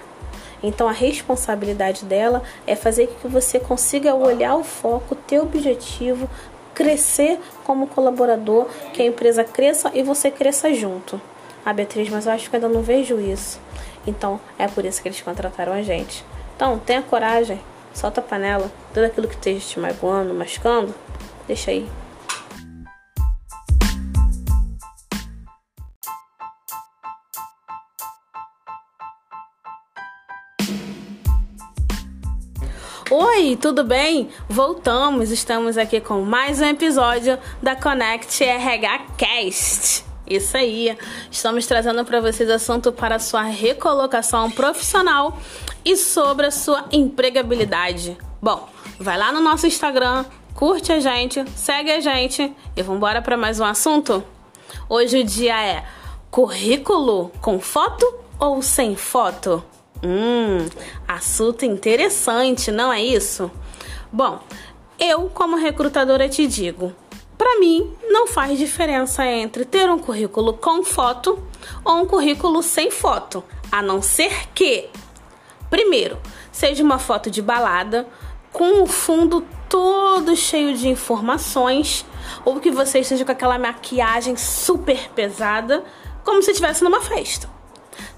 Então 0.63 0.89
a 0.89 0.93
responsabilidade 0.93 2.05
dela 2.05 2.43
é 2.67 2.75
fazer 2.75 3.09
com 3.09 3.15
que 3.21 3.29
você 3.29 3.61
consiga 3.61 4.15
olhar 4.15 4.57
o 4.57 4.65
foco, 4.65 5.15
ter 5.15 5.39
objetivo, 5.41 6.29
crescer 6.75 7.39
como 7.65 7.87
colaborador, 7.87 8.67
que 8.93 9.03
a 9.03 9.07
empresa 9.07 9.45
cresça 9.45 9.91
e 9.95 10.03
você 10.03 10.31
cresça 10.31 10.73
junto. 10.73 11.21
Ah, 11.65 11.73
Beatriz, 11.73 12.09
mas 12.09 12.27
eu 12.27 12.33
acho 12.33 12.49
que 12.49 12.57
ainda 12.57 12.69
não 12.69 12.83
vejo 12.83 13.21
isso. 13.21 13.61
Então 14.07 14.41
é 14.59 14.67
por 14.67 14.85
isso 14.85 15.01
que 15.01 15.09
eles 15.09 15.21
contrataram 15.21 15.73
a 15.73 15.83
gente. 15.83 16.25
Então 16.57 16.79
tenha 16.79 17.03
coragem, 17.03 17.61
solta 17.93 18.21
a 18.21 18.25
panela, 18.25 18.71
tudo 18.93 19.05
aquilo 19.05 19.29
que 19.29 19.35
esteja 19.35 19.61
te 19.61 19.79
magoando, 19.79 20.35
machucando, 20.35 20.95
deixa 21.47 21.71
aí. 21.71 21.89
Oi, 33.16 33.57
tudo 33.62 33.85
bem? 33.85 34.29
Voltamos, 34.48 35.31
estamos 35.31 35.79
aqui 35.79 36.00
com 36.00 36.22
mais 36.22 36.61
um 36.61 36.64
episódio 36.64 37.38
da 37.62 37.77
Connect 37.77 38.42
RH 38.42 39.07
Cast. 39.16 40.05
Isso 40.27 40.57
aí, 40.57 40.98
estamos 41.31 41.64
trazendo 41.64 42.05
para 42.05 42.20
vocês 42.20 42.50
assunto 42.50 42.90
para 42.90 43.20
sua 43.20 43.42
recolocação 43.42 44.50
profissional 44.50 45.38
e 45.85 45.96
sobre 45.96 46.46
a 46.46 46.50
sua 46.50 46.87
empregabilidade. 46.90 48.19
Bom, 48.42 48.69
vai 48.98 49.17
lá 49.17 49.31
no 49.31 49.40
nosso 49.40 49.65
Instagram, 49.65 50.25
curte 50.52 50.90
a 50.90 50.98
gente, 50.98 51.44
segue 51.54 51.92
a 51.92 52.00
gente 52.00 52.52
e 52.77 52.83
vamos 52.83 52.96
embora 52.96 53.23
para 53.23 53.37
mais 53.37 53.60
um 53.60 53.65
assunto? 53.65 54.25
Hoje 54.88 55.21
o 55.21 55.25
dia 55.25 55.65
é 55.65 55.85
currículo 56.33 57.31
com 57.40 57.60
foto 57.60 58.12
ou 58.40 58.60
sem 58.60 58.96
foto? 58.96 59.62
Hum, 60.05 60.69
assunto 61.09 61.65
interessante, 61.65 62.71
não 62.71 62.92
é 62.92 63.02
isso? 63.02 63.50
Bom, 64.13 64.38
eu, 64.98 65.31
como 65.31 65.57
recrutadora, 65.57 66.29
te 66.29 66.46
digo: 66.46 66.92
para 67.38 67.59
mim, 67.59 67.90
não 68.07 68.27
faz 68.27 68.59
diferença 68.59 69.25
entre 69.25 69.65
ter 69.65 69.88
um 69.88 69.98
currículo 69.98 70.52
com 70.52 70.85
foto 70.85 71.42
ou 71.83 72.02
um 72.02 72.07
currículo 72.07 72.63
sem 72.63 72.90
foto, 72.90 73.42
a 73.73 73.81
não 73.81 74.02
ser 74.02 74.48
que, 74.55 74.90
primeiro, 75.71 76.19
seja 76.52 76.85
uma 76.85 76.98
foto 76.98 77.31
de 77.31 77.40
balada 77.40 78.07
com 78.52 78.83
o 78.83 78.87
fundo 78.87 79.42
todo 79.71 80.37
cheio 80.37 80.77
de 80.77 80.87
informações, 80.87 82.05
ou 82.44 82.61
que 82.61 82.71
você 82.71 82.98
esteja 83.00 83.25
com 83.25 83.33
aquela 83.33 83.59
maquiagem 83.59 84.37
super 84.37 85.09
pesada, 85.15 85.83
como 86.23 86.42
se 86.42 86.50
estivesse 86.50 86.85
numa 86.85 87.00
festa. 87.00 87.48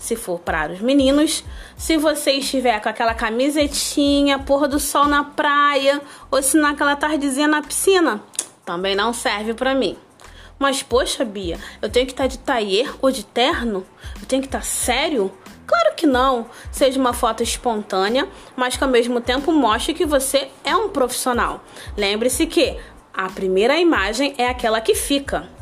Se 0.06 0.14
for 0.14 0.38
para 0.38 0.72
os 0.72 0.80
meninos. 0.80 1.42
Se 1.76 1.96
você 1.96 2.32
estiver 2.32 2.80
com 2.80 2.88
aquela 2.88 3.12
camisetinha, 3.12 4.38
pôr 4.38 4.68
do 4.68 4.78
sol 4.78 5.06
na 5.06 5.24
praia, 5.24 6.00
ou 6.30 6.40
se 6.42 6.56
naquela 6.56 6.94
tardezinha 6.94 7.48
na 7.48 7.60
piscina, 7.60 8.22
também 8.64 8.94
não 8.94 9.12
serve 9.12 9.52
para 9.52 9.74
mim. 9.74 9.96
Mas 10.58 10.82
poxa, 10.82 11.24
Bia, 11.24 11.58
eu 11.82 11.90
tenho 11.90 12.06
que 12.06 12.12
estar 12.12 12.24
tá 12.24 12.28
de 12.28 12.38
taier 12.38 12.94
ou 13.02 13.10
de 13.10 13.24
terno? 13.24 13.84
Eu 14.20 14.26
tenho 14.26 14.40
que 14.40 14.48
estar 14.48 14.60
tá 14.60 14.64
sério? 14.64 15.30
Claro 15.66 15.94
que 15.96 16.06
não. 16.06 16.46
Seja 16.70 16.98
uma 16.98 17.12
foto 17.12 17.42
espontânea, 17.42 18.28
mas 18.54 18.76
que 18.76 18.84
ao 18.84 18.88
mesmo 18.88 19.20
tempo 19.20 19.52
mostre 19.52 19.92
que 19.92 20.06
você 20.06 20.48
é 20.64 20.74
um 20.76 20.88
profissional. 20.88 21.62
Lembre-se 21.96 22.46
que 22.46 22.78
a 23.12 23.28
primeira 23.28 23.76
imagem 23.76 24.34
é 24.38 24.48
aquela 24.48 24.80
que 24.80 24.94
fica. 24.94 25.55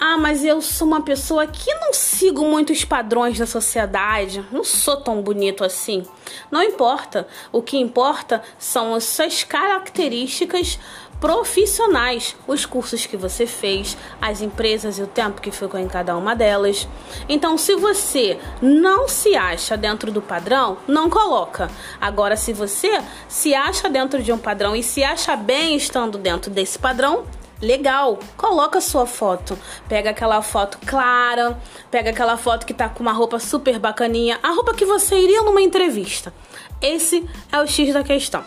Ah, 0.00 0.16
mas 0.16 0.44
eu 0.44 0.62
sou 0.62 0.86
uma 0.86 1.02
pessoa 1.02 1.44
que 1.44 1.74
não 1.74 1.92
sigo 1.92 2.44
muitos 2.44 2.84
padrões 2.84 3.36
da 3.36 3.46
sociedade, 3.46 4.44
não 4.52 4.62
sou 4.62 4.96
tão 4.96 5.20
bonito 5.20 5.64
assim. 5.64 6.04
Não 6.52 6.62
importa. 6.62 7.26
O 7.50 7.60
que 7.60 7.76
importa 7.76 8.40
são 8.58 8.94
as 8.94 9.02
suas 9.02 9.42
características 9.42 10.78
profissionais, 11.20 12.36
os 12.46 12.64
cursos 12.64 13.06
que 13.06 13.16
você 13.16 13.44
fez, 13.44 13.96
as 14.22 14.40
empresas 14.40 15.00
e 15.00 15.02
o 15.02 15.06
tempo 15.06 15.40
que 15.40 15.50
ficou 15.50 15.80
em 15.80 15.88
cada 15.88 16.16
uma 16.16 16.34
delas. 16.36 16.86
Então, 17.28 17.58
se 17.58 17.74
você 17.74 18.38
não 18.62 19.08
se 19.08 19.34
acha 19.34 19.76
dentro 19.76 20.12
do 20.12 20.22
padrão, 20.22 20.78
não 20.86 21.10
coloca. 21.10 21.68
Agora, 22.00 22.36
se 22.36 22.52
você 22.52 23.02
se 23.26 23.52
acha 23.52 23.90
dentro 23.90 24.22
de 24.22 24.30
um 24.30 24.38
padrão 24.38 24.76
e 24.76 24.82
se 24.82 25.02
acha 25.02 25.34
bem 25.34 25.74
estando 25.74 26.18
dentro 26.18 26.52
desse 26.52 26.78
padrão, 26.78 27.24
legal, 27.60 28.18
coloca 28.36 28.80
sua 28.80 29.06
foto. 29.06 29.58
Pega 29.88 30.10
aquela 30.10 30.42
foto 30.42 30.78
clara, 30.86 31.58
pega 31.90 32.10
aquela 32.10 32.36
foto 32.36 32.66
que 32.66 32.74
tá 32.74 32.88
com 32.88 33.02
uma 33.02 33.12
roupa 33.12 33.38
super 33.38 33.78
bacaninha, 33.78 34.38
a 34.42 34.48
roupa 34.50 34.74
que 34.74 34.84
você 34.84 35.16
iria 35.16 35.42
numa 35.42 35.60
entrevista. 35.60 36.32
Esse 36.80 37.28
é 37.52 37.60
o 37.60 37.66
X 37.66 37.92
da 37.92 38.02
questão. 38.02 38.44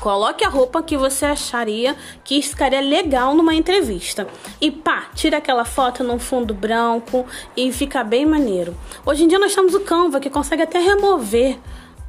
Coloque 0.00 0.44
a 0.44 0.48
roupa 0.48 0.80
que 0.80 0.96
você 0.96 1.26
acharia 1.26 1.96
que 2.22 2.40
ficaria 2.40 2.80
legal 2.80 3.34
numa 3.34 3.54
entrevista. 3.54 4.28
E 4.60 4.70
pá, 4.70 5.06
tira 5.14 5.38
aquela 5.38 5.64
foto 5.64 6.04
num 6.04 6.20
fundo 6.20 6.54
branco 6.54 7.26
e 7.56 7.72
fica 7.72 8.04
bem 8.04 8.24
maneiro. 8.24 8.76
Hoje 9.04 9.24
em 9.24 9.28
dia 9.28 9.40
nós 9.40 9.54
temos 9.54 9.74
o 9.74 9.80
Canva 9.80 10.20
que 10.20 10.30
consegue 10.30 10.62
até 10.62 10.78
remover 10.78 11.58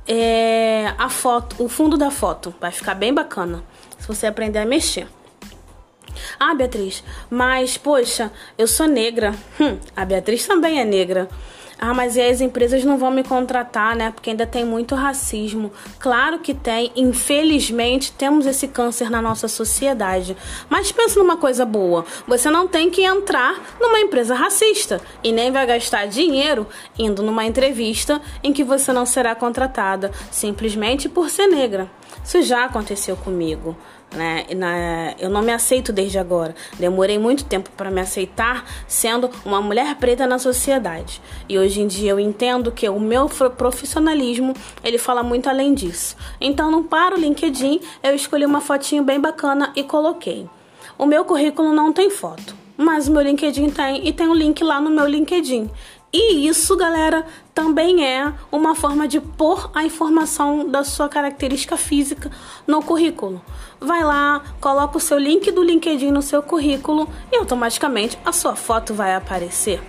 é, 0.07 0.93
a 0.99 1.09
foto, 1.09 1.55
o 1.63 1.67
fundo 1.67 1.97
da 1.97 2.11
foto. 2.11 2.53
Vai 2.61 2.71
ficar 2.71 2.93
bem 2.93 3.11
bacana 3.11 3.63
se 3.97 4.07
você 4.07 4.27
aprender 4.27 4.59
a 4.59 4.65
mexer. 4.65 5.07
Ah, 6.39 6.53
Beatriz, 6.53 7.03
mas 7.29 7.77
poxa, 7.77 8.31
eu 8.57 8.67
sou 8.67 8.87
negra. 8.87 9.33
Hum, 9.59 9.77
a 9.95 10.05
Beatriz 10.05 10.45
também 10.47 10.79
é 10.79 10.85
negra. 10.85 11.27
Ah, 11.81 11.93
mas 11.93 12.17
e 12.17 12.21
as 12.21 12.41
empresas 12.41 12.83
não 12.83 12.97
vão 12.97 13.09
me 13.09 13.23
contratar, 13.23 13.95
né? 13.95 14.11
Porque 14.11 14.31
ainda 14.31 14.45
tem 14.45 14.65
muito 14.65 14.95
racismo. 14.95 15.71
Claro 15.97 16.39
que 16.39 16.53
tem. 16.53 16.91
Infelizmente, 16.93 18.11
temos 18.11 18.45
esse 18.45 18.67
câncer 18.67 19.09
na 19.09 19.21
nossa 19.21 19.47
sociedade. 19.47 20.35
Mas 20.69 20.91
pensa 20.91 21.17
numa 21.17 21.37
coisa 21.37 21.65
boa. 21.65 22.03
Você 22.27 22.49
não 22.49 22.67
tem 22.67 22.89
que 22.89 23.01
entrar 23.01 23.57
numa 23.79 23.97
empresa 23.97 24.35
racista 24.35 24.99
e 25.23 25.31
nem 25.31 25.51
vai 25.51 25.65
gastar 25.65 26.05
dinheiro 26.07 26.67
indo 26.97 27.23
numa 27.23 27.45
entrevista 27.45 28.21
em 28.43 28.51
que 28.51 28.63
você 28.63 28.91
não 28.91 29.05
será 29.05 29.33
contratada 29.33 30.11
simplesmente 30.29 31.07
por 31.07 31.29
ser 31.29 31.47
negra. 31.47 31.89
Isso 32.21 32.41
já 32.41 32.65
aconteceu 32.65 33.15
comigo. 33.15 33.77
Né? 34.11 34.45
Na, 34.55 35.13
eu 35.19 35.29
não 35.29 35.41
me 35.41 35.51
aceito 35.51 35.93
desde 35.93 36.17
agora. 36.17 36.55
Demorei 36.79 37.19
muito 37.19 37.45
tempo 37.45 37.69
para 37.77 37.91
me 37.91 38.01
aceitar 38.01 38.65
sendo 38.87 39.29
uma 39.45 39.61
mulher 39.61 39.95
preta 39.95 40.25
na 40.25 40.39
sociedade. 40.39 41.21
E 41.47 41.57
hoje 41.59 41.81
em 41.81 41.87
dia 41.87 42.11
eu 42.11 42.19
entendo 42.19 42.71
que 42.71 42.89
o 42.89 42.99
meu 42.99 43.29
profissionalismo 43.29 44.53
ele 44.83 44.97
fala 44.97 45.21
muito 45.21 45.47
além 45.47 45.73
disso. 45.73 46.15
Então, 46.41 46.71
não 46.71 46.83
para 46.83 47.15
o 47.15 47.19
LinkedIn, 47.19 47.79
eu 48.01 48.15
escolhi 48.15 48.45
uma 48.45 48.61
fotinho 48.61 49.03
bem 49.03 49.19
bacana 49.19 49.71
e 49.75 49.83
coloquei. 49.83 50.47
O 50.97 51.05
meu 51.05 51.23
currículo 51.23 51.71
não 51.71 51.93
tem 51.93 52.09
foto, 52.09 52.55
mas 52.75 53.07
o 53.07 53.11
meu 53.11 53.21
LinkedIn 53.21 53.69
tem 53.69 54.07
e 54.07 54.11
tem 54.11 54.27
um 54.27 54.33
link 54.33 54.63
lá 54.63 54.81
no 54.81 54.89
meu 54.89 55.05
LinkedIn. 55.05 55.69
E 56.11 56.47
isso, 56.47 56.75
galera, 56.75 57.23
também 57.53 58.03
é 58.03 58.33
uma 58.51 58.73
forma 58.73 59.07
de 59.07 59.21
pôr 59.21 59.69
a 59.75 59.83
informação 59.83 60.67
da 60.67 60.83
sua 60.83 61.07
característica 61.07 61.77
física 61.77 62.31
no 62.65 62.81
currículo. 62.81 63.41
Vai 63.79 64.03
lá, 64.03 64.41
coloca 64.59 64.97
o 64.97 64.99
seu 64.99 65.19
link 65.19 65.51
do 65.51 65.63
LinkedIn 65.63 66.09
no 66.09 66.23
seu 66.23 66.41
currículo 66.41 67.07
e 67.31 67.37
automaticamente 67.37 68.17
a 68.25 68.31
sua 68.31 68.55
foto 68.55 68.93
vai 68.93 69.13
aparecer. 69.13 69.81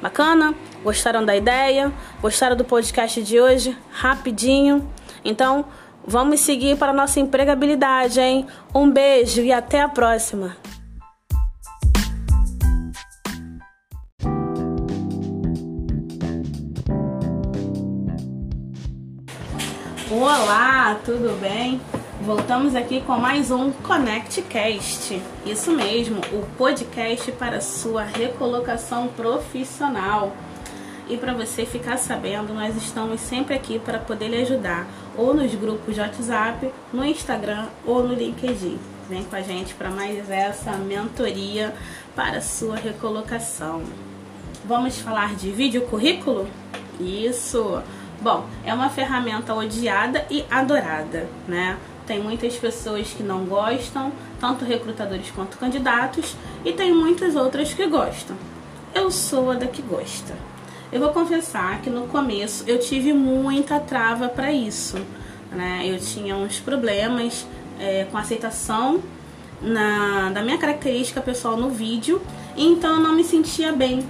Bacana? 0.00 0.54
Gostaram 0.84 1.24
da 1.24 1.34
ideia? 1.34 1.92
Gostaram 2.22 2.54
do 2.54 2.64
podcast 2.64 3.20
de 3.20 3.40
hoje? 3.40 3.76
Rapidinho. 3.90 4.88
Então, 5.24 5.64
vamos 6.06 6.40
seguir 6.40 6.76
para 6.76 6.92
a 6.92 6.94
nossa 6.94 7.18
empregabilidade, 7.18 8.20
hein? 8.20 8.46
Um 8.72 8.88
beijo 8.88 9.40
e 9.40 9.52
até 9.52 9.80
a 9.80 9.88
próxima. 9.88 10.56
Olá, 20.28 20.98
tudo 21.04 21.40
bem? 21.40 21.80
Voltamos 22.20 22.74
aqui 22.74 23.00
com 23.00 23.16
mais 23.16 23.52
um 23.52 23.70
ConnectCast. 23.70 25.22
Isso 25.46 25.70
mesmo, 25.70 26.20
o 26.32 26.44
podcast 26.58 27.30
para 27.30 27.60
sua 27.60 28.02
recolocação 28.02 29.06
profissional. 29.06 30.32
E 31.08 31.16
para 31.16 31.32
você 31.32 31.64
ficar 31.64 31.96
sabendo, 31.96 32.52
nós 32.52 32.76
estamos 32.76 33.20
sempre 33.20 33.54
aqui 33.54 33.78
para 33.78 34.00
poder 34.00 34.26
lhe 34.26 34.42
ajudar, 34.42 34.88
ou 35.16 35.32
nos 35.32 35.54
grupos 35.54 35.94
de 35.94 36.00
WhatsApp, 36.00 36.72
no 36.92 37.04
Instagram 37.04 37.66
ou 37.86 38.02
no 38.02 38.12
LinkedIn. 38.12 38.80
Vem 39.08 39.22
com 39.22 39.36
a 39.36 39.42
gente 39.42 39.74
para 39.74 39.90
mais 39.90 40.28
essa 40.28 40.72
mentoria 40.72 41.72
para 42.16 42.40
sua 42.40 42.74
recolocação. 42.74 43.84
Vamos 44.64 44.98
falar 44.98 45.36
de 45.36 45.52
vídeo 45.52 45.82
currículo? 45.82 46.48
Isso! 46.98 47.80
Bom, 48.20 48.46
é 48.64 48.72
uma 48.72 48.88
ferramenta 48.88 49.54
odiada 49.54 50.24
e 50.30 50.44
adorada, 50.50 51.28
né? 51.46 51.76
Tem 52.06 52.20
muitas 52.20 52.56
pessoas 52.56 53.08
que 53.08 53.22
não 53.22 53.44
gostam, 53.44 54.12
tanto 54.40 54.64
recrutadores 54.64 55.30
quanto 55.30 55.58
candidatos, 55.58 56.36
e 56.64 56.72
tem 56.72 56.94
muitas 56.94 57.34
outras 57.34 57.74
que 57.74 57.86
gostam. 57.86 58.36
Eu 58.94 59.10
sou 59.10 59.50
a 59.50 59.54
da 59.54 59.66
que 59.66 59.82
gosta. 59.82 60.34
Eu 60.90 61.00
vou 61.00 61.10
confessar 61.10 61.82
que 61.82 61.90
no 61.90 62.06
começo 62.06 62.64
eu 62.66 62.78
tive 62.78 63.12
muita 63.12 63.80
trava 63.80 64.28
para 64.28 64.52
isso, 64.52 64.96
né? 65.50 65.82
Eu 65.84 65.98
tinha 65.98 66.36
uns 66.36 66.60
problemas 66.60 67.46
é, 67.78 68.06
com 68.10 68.16
aceitação 68.16 69.02
na, 69.60 70.30
da 70.30 70.42
minha 70.42 70.58
característica 70.58 71.20
pessoal 71.20 71.56
no 71.56 71.70
vídeo, 71.70 72.22
então 72.56 72.96
eu 72.96 73.00
não 73.00 73.14
me 73.14 73.24
sentia 73.24 73.72
bem. 73.72 74.06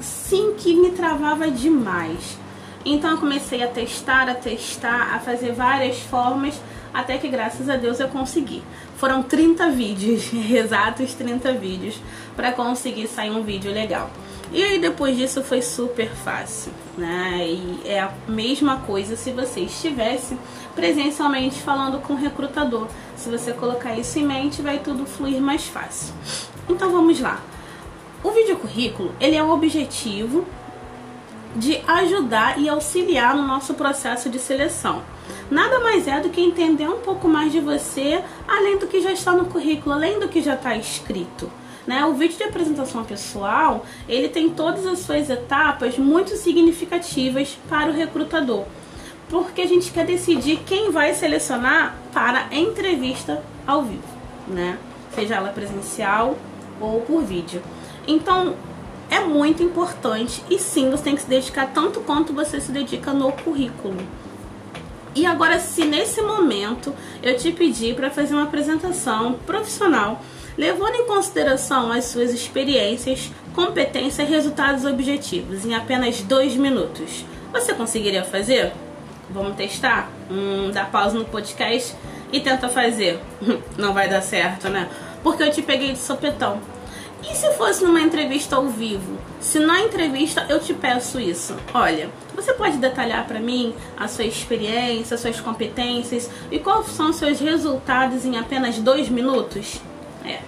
Sim, 0.00 0.54
que 0.56 0.74
me 0.74 0.90
travava 0.90 1.50
demais. 1.50 2.38
Então 2.84 3.12
eu 3.12 3.18
comecei 3.18 3.62
a 3.62 3.68
testar, 3.68 4.28
a 4.28 4.34
testar, 4.34 5.14
a 5.14 5.18
fazer 5.18 5.52
várias 5.52 5.98
formas, 6.00 6.60
até 6.92 7.16
que 7.16 7.28
graças 7.28 7.68
a 7.68 7.76
Deus 7.76 7.98
eu 7.98 8.08
consegui. 8.08 8.62
Foram 8.96 9.22
30 9.22 9.70
vídeos, 9.70 10.30
exatos 10.52 11.14
30 11.14 11.52
vídeos, 11.54 11.98
para 12.36 12.52
conseguir 12.52 13.06
sair 13.08 13.30
um 13.30 13.42
vídeo 13.42 13.72
legal. 13.72 14.10
E 14.52 14.62
aí 14.62 14.78
depois 14.78 15.16
disso 15.16 15.42
foi 15.42 15.62
super 15.62 16.08
fácil, 16.10 16.70
né? 16.96 17.44
E 17.44 17.80
é 17.86 18.00
a 18.00 18.12
mesma 18.28 18.76
coisa 18.80 19.16
se 19.16 19.32
você 19.32 19.60
estivesse 19.60 20.36
presencialmente 20.74 21.60
falando 21.60 22.00
com 22.00 22.12
o 22.12 22.16
recrutador. 22.16 22.86
Se 23.16 23.30
você 23.30 23.52
colocar 23.52 23.98
isso 23.98 24.18
em 24.18 24.24
mente, 24.24 24.62
vai 24.62 24.78
tudo 24.78 25.06
fluir 25.06 25.40
mais 25.40 25.66
fácil. 25.66 26.14
Então 26.68 26.92
vamos 26.92 27.18
lá. 27.20 27.42
O 28.22 28.30
vídeo 28.30 28.56
currículo, 28.56 29.14
ele 29.20 29.36
é 29.36 29.42
um 29.42 29.50
objetivo 29.50 30.46
de 31.54 31.80
ajudar 31.86 32.58
e 32.58 32.68
auxiliar 32.68 33.36
no 33.36 33.46
nosso 33.46 33.74
processo 33.74 34.28
de 34.28 34.38
seleção. 34.38 35.02
Nada 35.50 35.78
mais 35.80 36.08
é 36.08 36.20
do 36.20 36.30
que 36.30 36.40
entender 36.40 36.88
um 36.88 37.00
pouco 37.00 37.28
mais 37.28 37.52
de 37.52 37.60
você, 37.60 38.22
além 38.48 38.78
do 38.78 38.86
que 38.86 39.00
já 39.00 39.12
está 39.12 39.32
no 39.32 39.46
currículo, 39.46 39.94
além 39.94 40.18
do 40.18 40.28
que 40.28 40.42
já 40.42 40.54
está 40.54 40.76
escrito. 40.76 41.50
Né? 41.86 42.04
O 42.06 42.14
vídeo 42.14 42.36
de 42.36 42.44
apresentação 42.44 43.04
pessoal, 43.04 43.84
ele 44.08 44.28
tem 44.28 44.48
todas 44.48 44.86
as 44.86 45.00
suas 45.00 45.28
etapas 45.28 45.98
muito 45.98 46.34
significativas 46.36 47.58
para 47.68 47.90
o 47.90 47.94
recrutador, 47.94 48.64
porque 49.28 49.60
a 49.60 49.66
gente 49.66 49.92
quer 49.92 50.06
decidir 50.06 50.60
quem 50.66 50.90
vai 50.90 51.14
selecionar 51.14 51.94
para 52.12 52.46
a 52.50 52.56
entrevista 52.56 53.42
ao 53.66 53.82
vivo, 53.82 54.02
né? 54.48 54.78
Seja 55.14 55.36
ela 55.36 55.50
presencial 55.50 56.36
ou 56.80 57.02
por 57.02 57.22
vídeo. 57.22 57.62
Então, 58.06 58.56
é 59.10 59.20
muito 59.20 59.62
importante 59.62 60.42
e 60.50 60.58
sim, 60.58 60.90
você 60.90 61.04
tem 61.04 61.14
que 61.14 61.22
se 61.22 61.28
dedicar 61.28 61.70
tanto 61.72 62.00
quanto 62.00 62.32
você 62.32 62.60
se 62.60 62.72
dedica 62.72 63.12
no 63.12 63.30
currículo. 63.32 63.98
E 65.14 65.24
agora, 65.26 65.60
se 65.60 65.84
nesse 65.84 66.20
momento 66.22 66.92
eu 67.22 67.36
te 67.36 67.52
pedir 67.52 67.94
para 67.94 68.10
fazer 68.10 68.34
uma 68.34 68.44
apresentação 68.44 69.34
profissional, 69.46 70.20
levando 70.58 70.96
em 70.96 71.06
consideração 71.06 71.92
as 71.92 72.06
suas 72.06 72.32
experiências 72.32 73.30
competência 73.54 74.22
e 74.22 74.26
resultados 74.26 74.84
objetivos 74.84 75.64
em 75.64 75.74
apenas 75.74 76.20
dois 76.22 76.56
minutos. 76.56 77.24
Você 77.52 77.72
conseguiria 77.72 78.24
fazer? 78.24 78.72
Vamos 79.30 79.56
testar? 79.56 80.10
Hum, 80.30 80.70
dá 80.72 80.84
pausa 80.84 81.16
no 81.16 81.24
podcast 81.24 81.94
e 82.32 82.40
tenta 82.40 82.68
fazer. 82.68 83.20
Não 83.78 83.94
vai 83.94 84.08
dar 84.08 84.20
certo, 84.20 84.68
né? 84.68 84.88
Porque 85.22 85.42
eu 85.42 85.50
te 85.50 85.62
peguei 85.62 85.92
de 85.92 85.98
sopetão. 85.98 86.60
E 87.30 87.34
se 87.34 87.50
fosse 87.52 87.82
numa 87.82 88.00
entrevista 88.00 88.56
ao 88.56 88.66
vivo? 88.66 89.18
Se 89.40 89.58
na 89.58 89.80
entrevista 89.80 90.46
eu 90.48 90.60
te 90.60 90.74
peço 90.74 91.18
isso, 91.18 91.56
olha, 91.72 92.10
você 92.34 92.52
pode 92.52 92.76
detalhar 92.76 93.26
para 93.26 93.40
mim 93.40 93.74
a 93.96 94.06
sua 94.08 94.24
experiência, 94.24 95.16
suas 95.16 95.40
competências 95.40 96.30
e 96.50 96.58
quais 96.58 96.88
são 96.88 97.12
seus 97.12 97.40
resultados 97.40 98.24
em 98.24 98.36
apenas 98.36 98.78
dois 98.78 99.08
minutos? 99.08 99.80
É. 100.24 100.40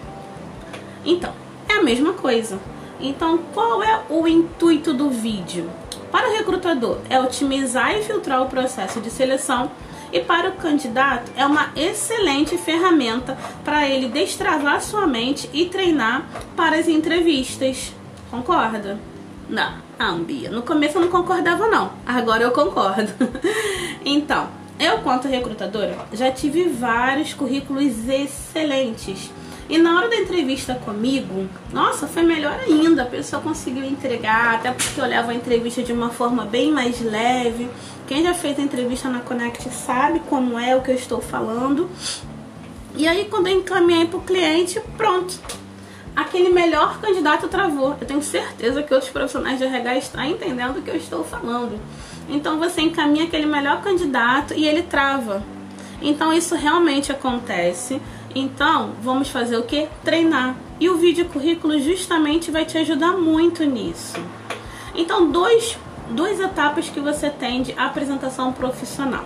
Então, 1.05 1.33
é 1.69 1.75
a 1.75 1.83
mesma 1.83 2.13
coisa. 2.13 2.59
Então, 3.01 3.39
qual 3.55 3.83
é 3.83 4.03
o 4.09 4.27
intuito 4.27 4.93
do 4.93 5.11
vídeo? 5.11 5.71
Para 6.11 6.31
o 6.31 6.33
recrutador, 6.33 6.99
é 7.11 7.21
otimizar 7.21 7.95
e 7.95 8.03
filtrar 8.03 8.43
o 8.43 8.49
processo 8.49 9.01
de 9.01 9.11
seleção 9.11 9.71
e 10.17 10.25
para 10.25 10.49
o 10.49 10.53
candidato 10.53 11.31
é 11.37 11.45
uma 11.45 11.69
excelente 11.77 12.57
ferramenta 12.57 13.37
para 13.63 13.87
ele 13.87 14.09
destravar 14.09 14.81
sua 14.81 15.07
mente 15.07 15.51
e 15.53 15.67
treinar 15.67 16.27
para 16.57 16.77
as 16.77 16.89
entrevistas. 16.89 17.93
Concorda? 18.31 18.99
Não, 19.47 19.75
Ambia. 20.01 20.51
No 20.51 20.63
começo 20.63 20.97
eu 20.97 21.03
não 21.03 21.09
concordava 21.09 21.69
não, 21.69 21.93
agora 22.07 22.43
eu 22.43 22.51
concordo. 22.51 23.13
então, 24.05 24.49
eu 24.81 24.99
quanto 25.01 25.29
recrutadora 25.29 25.99
já 26.15 26.31
tive 26.31 26.65
vários 26.65 27.35
currículos 27.35 28.09
excelentes 28.09 29.31
e 29.69 29.79
na 29.79 29.97
hora 29.97 30.09
da 30.09 30.17
entrevista 30.17 30.77
comigo, 30.77 31.49
nossa, 31.73 32.07
foi 32.07 32.23
melhor 32.23 32.57
ainda. 32.61 33.03
A 33.03 33.07
pessoa 33.07 33.43
conseguiu 33.43 33.85
entregar, 33.85 34.55
até 34.55 34.71
porque 34.71 35.01
eu 35.01 35.07
levo 35.07 35.31
a 35.31 35.35
entrevista 35.35 35.83
de 35.83 35.93
uma 35.93 36.09
forma 36.09 36.45
bem 36.45 36.71
mais 36.71 37.01
leve. 37.01 37.69
Quem 38.07 38.23
já 38.23 38.33
fez 38.33 38.57
entrevista 38.59 39.09
na 39.09 39.19
Connect 39.19 39.69
sabe 39.71 40.21
como 40.29 40.57
é 40.59 40.77
o 40.77 40.83
que 40.83 40.93
eu 40.93 40.95
estou 40.95 41.21
falando. 41.21 41.91
E 42.95 43.07
aí, 43.07 43.27
quando 43.29 43.49
eu 43.49 43.59
encaminhei 43.59 44.05
o 44.05 44.21
cliente, 44.21 44.81
pronto. 44.97 45.35
Aquele 46.15 46.51
melhor 46.51 47.01
candidato 47.01 47.49
travou. 47.49 47.97
Eu 48.01 48.07
tenho 48.07 48.23
certeza 48.23 48.83
que 48.83 48.95
outros 48.95 49.11
profissionais 49.11 49.59
de 49.59 49.65
RH 49.65 49.97
estão 49.97 50.25
entendendo 50.25 50.79
o 50.79 50.83
que 50.83 50.91
eu 50.91 50.97
estou 50.97 51.25
falando. 51.25 51.81
Então, 52.29 52.61
você 52.61 52.81
encaminha 52.81 53.25
aquele 53.25 53.45
melhor 53.45 53.83
candidato 53.83 54.55
e 54.55 54.67
ele 54.67 54.83
trava. 54.83 55.43
Então, 56.01 56.33
isso 56.33 56.55
realmente 56.55 57.11
acontece. 57.11 58.01
Então, 58.35 58.93
vamos 59.03 59.29
fazer 59.29 59.57
o 59.57 59.65
que? 59.65 59.89
Treinar. 60.05 60.55
E 60.79 60.89
o 60.89 60.97
vídeo 60.97 61.27
currículo 61.27 61.79
justamente 61.81 62.53
vai 62.53 62.65
te 62.65 62.79
ajudar 62.79 63.15
muito 63.15 63.65
nisso. 63.65 64.17
Então, 64.95 65.31
dois, 65.31 65.77
duas 66.11 66.41
etapas 66.41 66.89
que 66.89 67.01
você 67.01 67.31
tem 67.31 67.63
de 67.63 67.73
apresentação 67.77 68.53
profissional. 68.53 69.25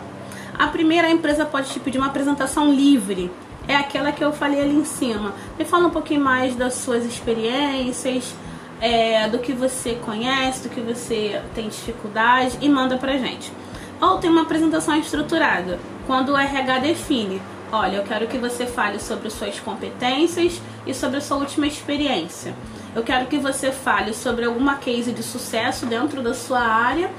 A 0.59 0.66
primeira, 0.68 1.09
a 1.09 1.11
empresa 1.11 1.45
pode 1.45 1.70
te 1.70 1.81
pedir 1.81 1.99
uma 1.99 2.09
apresentação 2.09 2.72
livre. 2.72 3.31
É 3.66 3.76
aquela 3.76 4.12
que 4.12 4.22
eu 4.22 4.33
falei 4.33 4.61
ali 4.61 4.74
em 4.74 4.85
cima. 4.85 5.35
Me 5.59 5.64
fala 5.64 5.87
um 5.87 5.91
pouquinho 5.91 6.20
mais 6.20 6.55
das 6.57 6.74
suas 6.74 7.05
experiências, 7.05 8.35
é, 8.81 9.28
do 9.28 9.39
que 9.39 9.53
você 9.53 9.95
conhece, 9.95 10.68
do 10.68 10.68
que 10.68 10.81
você 10.81 11.41
tem 11.55 11.68
dificuldade 11.68 12.59
e 12.61 12.68
manda 12.68 12.97
pra 12.97 13.16
gente. 13.16 13.53
Ou 14.01 14.18
tem 14.18 14.31
uma 14.31 14.43
apresentação 14.43 14.97
estruturada, 14.97 15.78
quando 16.07 16.31
o 16.31 16.37
RH 16.37 16.78
define 16.78 17.41
Olha, 17.72 17.99
eu 17.99 18.03
quero 18.03 18.26
que 18.26 18.37
você 18.37 18.66
fale 18.66 18.99
sobre 18.99 19.31
suas 19.31 19.61
competências 19.61 20.61
e 20.85 20.93
sobre 20.93 21.18
a 21.18 21.20
sua 21.20 21.37
última 21.37 21.68
experiência. 21.68 22.53
Eu 22.95 23.03
quero 23.03 23.26
que 23.26 23.38
você 23.38 23.70
fale 23.70 24.12
sobre 24.12 24.45
alguma 24.45 24.76
case 24.76 25.12
de 25.12 25.22
sucesso 25.22 25.86
dentro 25.86 26.22
da 26.22 26.34
sua 26.34 26.61
área 26.61 27.11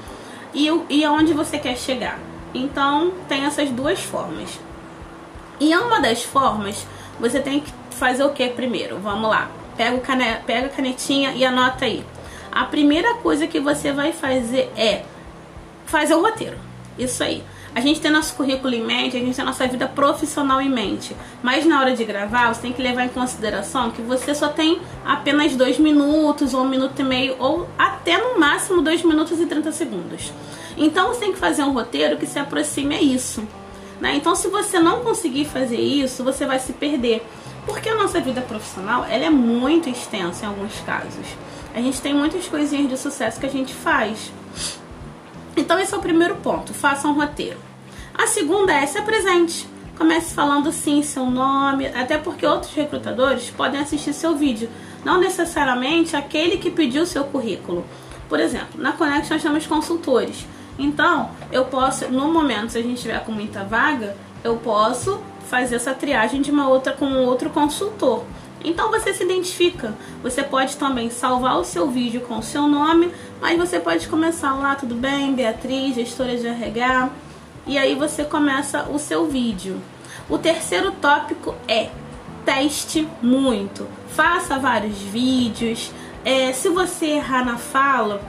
e, 0.52 0.68
e 0.90 1.04
aonde 1.04 1.32
você 1.32 1.58
quer 1.58 1.76
chegar. 1.76 2.18
Então, 2.54 3.12
tem 3.28 3.44
essas 3.44 3.70
duas 3.70 4.00
formas. 4.00 4.60
E 5.58 5.74
uma 5.76 6.00
das 6.00 6.22
formas, 6.22 6.86
você 7.18 7.40
tem 7.40 7.60
que 7.60 7.72
fazer 7.90 8.24
o 8.24 8.30
que 8.30 8.48
primeiro? 8.50 8.98
Vamos 8.98 9.30
lá. 9.30 9.50
Pega, 9.76 9.96
o 9.96 10.00
cane 10.00 10.24
pega 10.46 10.66
a 10.66 10.70
canetinha 10.70 11.32
e 11.32 11.44
anota 11.44 11.86
aí. 11.86 12.04
A 12.50 12.64
primeira 12.64 13.14
coisa 13.14 13.46
que 13.46 13.58
você 13.58 13.92
vai 13.92 14.12
fazer 14.12 14.70
é 14.76 15.04
fazer 15.86 16.14
o 16.14 16.20
roteiro. 16.20 16.58
Isso 16.98 17.24
aí. 17.24 17.42
A 17.74 17.80
gente 17.80 18.00
tem 18.00 18.10
nosso 18.10 18.34
currículo 18.34 18.74
em 18.74 18.84
mente, 18.84 19.16
a 19.16 19.20
gente 19.20 19.34
tem 19.34 19.44
nossa 19.44 19.66
vida 19.66 19.88
profissional 19.88 20.60
em 20.60 20.68
mente. 20.68 21.16
Mas 21.42 21.64
na 21.64 21.80
hora 21.80 21.96
de 21.96 22.04
gravar, 22.04 22.52
você 22.52 22.62
tem 22.62 22.72
que 22.72 22.82
levar 22.82 23.04
em 23.04 23.08
consideração 23.08 23.90
que 23.90 24.02
você 24.02 24.34
só 24.34 24.48
tem 24.48 24.80
apenas 25.04 25.56
dois 25.56 25.78
minutos, 25.78 26.52
ou 26.52 26.62
um 26.62 26.68
minuto 26.68 27.00
e 27.00 27.02
meio, 27.02 27.36
ou 27.38 27.66
até 27.78 28.18
no 28.18 28.38
máximo 28.38 28.82
dois 28.82 29.02
minutos 29.02 29.40
e 29.40 29.46
30 29.46 29.72
segundos. 29.72 30.32
Então 30.76 31.08
você 31.08 31.20
tem 31.20 31.32
que 31.32 31.38
fazer 31.38 31.62
um 31.62 31.72
roteiro 31.72 32.18
que 32.18 32.26
se 32.26 32.38
aproxime 32.38 32.94
a 32.94 33.00
isso. 33.00 33.42
Né? 34.02 34.16
Então, 34.16 34.34
se 34.34 34.48
você 34.48 34.80
não 34.80 35.04
conseguir 35.04 35.44
fazer 35.44 35.80
isso, 35.80 36.24
você 36.24 36.44
vai 36.44 36.58
se 36.58 36.72
perder. 36.72 37.24
Porque 37.64 37.88
a 37.88 37.94
nossa 37.94 38.20
vida 38.20 38.40
profissional 38.40 39.04
ela 39.04 39.24
é 39.24 39.30
muito 39.30 39.88
extensa 39.88 40.44
em 40.44 40.48
alguns 40.48 40.80
casos. 40.80 41.24
A 41.72 41.80
gente 41.80 42.00
tem 42.02 42.12
muitas 42.12 42.48
coisinhas 42.48 42.90
de 42.90 42.98
sucesso 42.98 43.38
que 43.38 43.46
a 43.46 43.50
gente 43.50 43.72
faz. 43.72 44.32
Então 45.56 45.78
esse 45.78 45.94
é 45.94 45.96
o 45.96 46.00
primeiro 46.00 46.36
ponto, 46.36 46.72
faça 46.72 47.06
um 47.08 47.14
roteiro. 47.14 47.58
A 48.14 48.26
segunda 48.26 48.72
é 48.72 48.86
se 48.86 48.98
apresente. 48.98 49.68
Comece 49.96 50.34
falando 50.34 50.72
sim 50.72 51.02
seu 51.02 51.26
nome, 51.26 51.86
até 51.86 52.16
porque 52.18 52.46
outros 52.46 52.72
recrutadores 52.74 53.50
podem 53.50 53.80
assistir 53.80 54.12
seu 54.12 54.34
vídeo, 54.34 54.68
não 55.04 55.20
necessariamente 55.20 56.16
aquele 56.16 56.56
que 56.56 56.70
pediu 56.70 57.06
seu 57.06 57.24
currículo. 57.24 57.84
Por 58.28 58.40
exemplo, 58.40 58.80
na 58.80 58.92
Connect 58.92 59.30
nós 59.30 59.42
temos 59.42 59.66
consultores. 59.66 60.46
Então, 60.78 61.30
eu 61.50 61.66
posso, 61.66 62.08
no 62.10 62.32
momento, 62.32 62.72
se 62.72 62.78
a 62.78 62.82
gente 62.82 63.02
tiver 63.02 63.22
com 63.24 63.32
muita 63.32 63.62
vaga, 63.62 64.16
eu 64.42 64.56
posso 64.56 65.20
fazer 65.48 65.76
essa 65.76 65.92
triagem 65.92 66.40
de 66.40 66.50
uma 66.50 66.68
outra 66.68 66.92
com 66.94 67.04
outro 67.26 67.50
consultor. 67.50 68.24
Então 68.64 68.90
você 68.90 69.12
se 69.12 69.24
identifica. 69.24 69.94
Você 70.22 70.42
pode 70.42 70.76
também 70.76 71.10
salvar 71.10 71.58
o 71.58 71.64
seu 71.64 71.90
vídeo 71.90 72.20
com 72.22 72.38
o 72.38 72.42
seu 72.42 72.68
nome, 72.68 73.12
mas 73.40 73.58
você 73.58 73.80
pode 73.80 74.08
começar 74.08 74.54
lá, 74.54 74.74
tudo 74.74 74.94
bem, 74.94 75.34
Beatriz, 75.34 75.94
gestora 75.94 76.36
de 76.36 76.46
RH, 76.46 77.10
e 77.66 77.78
aí 77.78 77.94
você 77.94 78.24
começa 78.24 78.84
o 78.90 78.98
seu 78.98 79.26
vídeo. 79.26 79.80
O 80.28 80.38
terceiro 80.38 80.92
tópico 80.92 81.54
é 81.66 81.90
teste 82.44 83.08
muito. 83.20 83.86
Faça 84.08 84.58
vários 84.58 84.98
vídeos. 84.98 85.92
É, 86.24 86.52
se 86.52 86.68
você 86.68 87.06
errar 87.06 87.44
na 87.44 87.58
fala, 87.58 88.22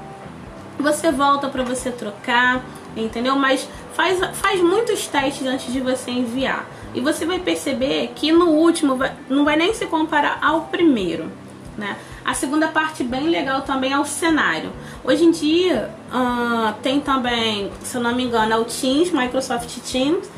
você 0.80 1.12
volta 1.12 1.50
para 1.50 1.64
você 1.64 1.92
trocar, 1.92 2.64
entendeu? 2.96 3.36
Mas 3.36 3.68
faz, 3.94 4.20
faz 4.34 4.62
muitos 4.62 5.08
testes 5.08 5.46
antes 5.46 5.72
de 5.72 5.80
você 5.80 6.12
enviar. 6.12 6.68
E 6.94 7.02
você 7.02 7.26
vai 7.26 7.40
perceber 7.40 8.12
que 8.16 8.32
no 8.32 8.50
último 8.50 8.98
não 9.30 9.44
vai 9.44 9.56
nem 9.56 9.74
se 9.74 9.86
comparar 9.88 10.40
ao 10.42 10.62
primeiro, 10.62 11.32
né? 11.78 11.98
A 12.24 12.34
segunda 12.34 12.68
parte 12.68 13.04
bem 13.04 13.28
legal 13.28 13.64
também 13.64 13.92
é 13.92 14.00
o 14.00 14.06
cenário. 14.06 14.72
Hoje 15.04 15.26
em 15.26 15.32
dia 15.32 15.90
uh, 16.10 16.74
tem 16.82 17.02
também, 17.02 17.72
se 17.84 17.98
eu 17.98 18.02
não 18.02 18.16
me 18.16 18.24
engano, 18.24 18.54
é 18.54 18.58
o 18.58 18.64
Teams, 18.64 19.12
Microsoft 19.12 19.78
Teams 19.80 20.30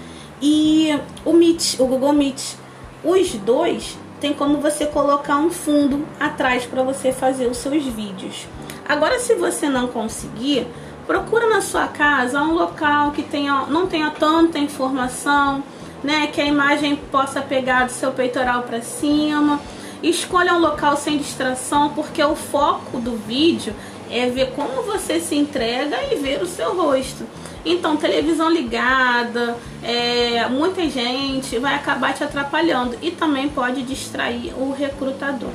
e 0.41 0.97
o 1.23 1.33
Meet, 1.33 1.79
o 1.79 1.85
Google 1.85 2.13
Meet. 2.13 2.55
Os 3.03 3.33
dois 3.33 3.97
tem 4.19 4.33
como 4.33 4.57
você 4.57 4.87
colocar 4.87 5.37
um 5.37 5.51
fundo 5.51 6.05
atrás 6.19 6.65
para 6.65 6.81
você 6.81 7.11
fazer 7.11 7.47
os 7.47 7.57
seus 7.57 7.83
vídeos. 7.83 8.47
Agora, 8.87 9.19
se 9.19 9.35
você 9.35 9.69
não 9.69 9.87
conseguir, 9.87 10.65
procura 11.05 11.47
na 11.47 11.61
sua 11.61 11.87
casa 11.87 12.41
um 12.41 12.53
local 12.53 13.11
que 13.11 13.21
tenha, 13.21 13.65
não 13.67 13.85
tenha 13.85 14.09
tanta 14.09 14.57
informação 14.57 15.63
né? 16.05 16.27
Que 16.27 16.39
a 16.39 16.45
imagem 16.45 16.95
possa 16.95 17.41
pegar 17.41 17.85
do 17.85 17.91
seu 17.91 18.11
peitoral 18.11 18.63
para 18.63 18.81
cima. 18.81 19.59
Escolha 20.01 20.53
um 20.53 20.59
local 20.59 20.95
sem 20.95 21.17
distração, 21.17 21.89
porque 21.89 22.23
o 22.23 22.35
foco 22.35 22.99
do 22.99 23.17
vídeo 23.17 23.73
é 24.09 24.29
ver 24.29 24.51
como 24.51 24.83
você 24.83 25.19
se 25.19 25.35
entrega 25.35 25.97
e 26.11 26.15
ver 26.15 26.41
o 26.41 26.45
seu 26.45 26.75
rosto. 26.75 27.25
Então, 27.65 27.97
televisão 27.97 28.49
ligada, 28.49 29.57
é, 29.81 30.47
muita 30.47 30.87
gente 30.87 31.57
vai 31.57 31.73
acabar 31.73 32.13
te 32.13 32.23
atrapalhando 32.23 32.95
e 33.01 33.09
também 33.09 33.49
pode 33.49 33.81
distrair 33.81 34.53
o 34.55 34.71
recrutador. 34.71 35.49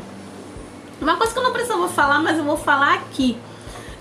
Uma 1.01 1.16
coisa 1.16 1.32
que 1.32 1.38
eu 1.38 1.44
não 1.44 1.53
precisava 1.53 1.88
falar, 1.88 2.18
mas 2.18 2.36
eu 2.36 2.44
vou 2.44 2.57
falar 2.57 2.94
aqui: 2.94 3.36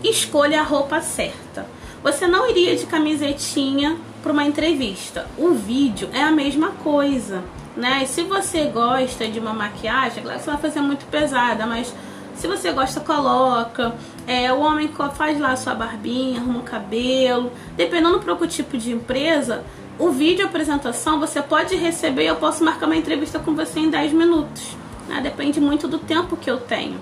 escolha 0.03 0.61
a 0.61 0.63
roupa 0.63 0.99
certa. 1.01 1.67
Você 2.01 2.25
não 2.25 2.49
iria 2.49 2.75
de 2.75 2.85
camisetinha 2.87 3.97
para 4.21 4.31
uma 4.31 4.43
entrevista. 4.43 5.27
O 5.37 5.51
vídeo 5.51 6.09
é 6.13 6.21
a 6.21 6.31
mesma 6.31 6.69
coisa, 6.83 7.43
né? 7.75 8.01
E 8.03 8.07
se 8.07 8.23
você 8.23 8.65
gosta 8.65 9.27
de 9.27 9.39
uma 9.39 9.53
maquiagem, 9.53 10.23
claro 10.23 10.37
que 10.37 10.45
você 10.45 10.51
vai 10.51 10.59
fazer 10.59 10.81
muito 10.81 11.05
pesada, 11.05 11.65
mas 11.65 11.93
se 12.39 12.47
você 12.47 12.71
gosta, 12.71 13.01
coloca. 13.01 13.93
É, 14.25 14.51
o 14.53 14.59
homem 14.59 14.89
faz 15.13 15.37
lá 15.39 15.55
sua 15.57 15.75
barbinha, 15.75 16.39
arruma 16.39 16.59
o 16.59 16.63
cabelo. 16.63 17.51
Dependendo 17.75 18.19
do 18.19 18.47
tipo 18.47 18.77
de 18.77 18.91
empresa, 18.91 19.63
o 19.99 20.11
vídeo 20.11 20.45
apresentação 20.45 21.19
você 21.19 21.41
pode 21.41 21.75
receber. 21.75 22.25
Eu 22.25 22.37
posso 22.37 22.63
marcar 22.63 22.85
uma 22.85 22.95
entrevista 22.95 23.39
com 23.39 23.53
você 23.53 23.81
em 23.81 23.89
10 23.89 24.13
minutos. 24.13 24.77
Né? 25.09 25.19
Depende 25.21 25.59
muito 25.59 25.85
do 25.85 25.99
tempo 25.99 26.37
que 26.37 26.49
eu 26.49 26.57
tenho. 26.57 26.97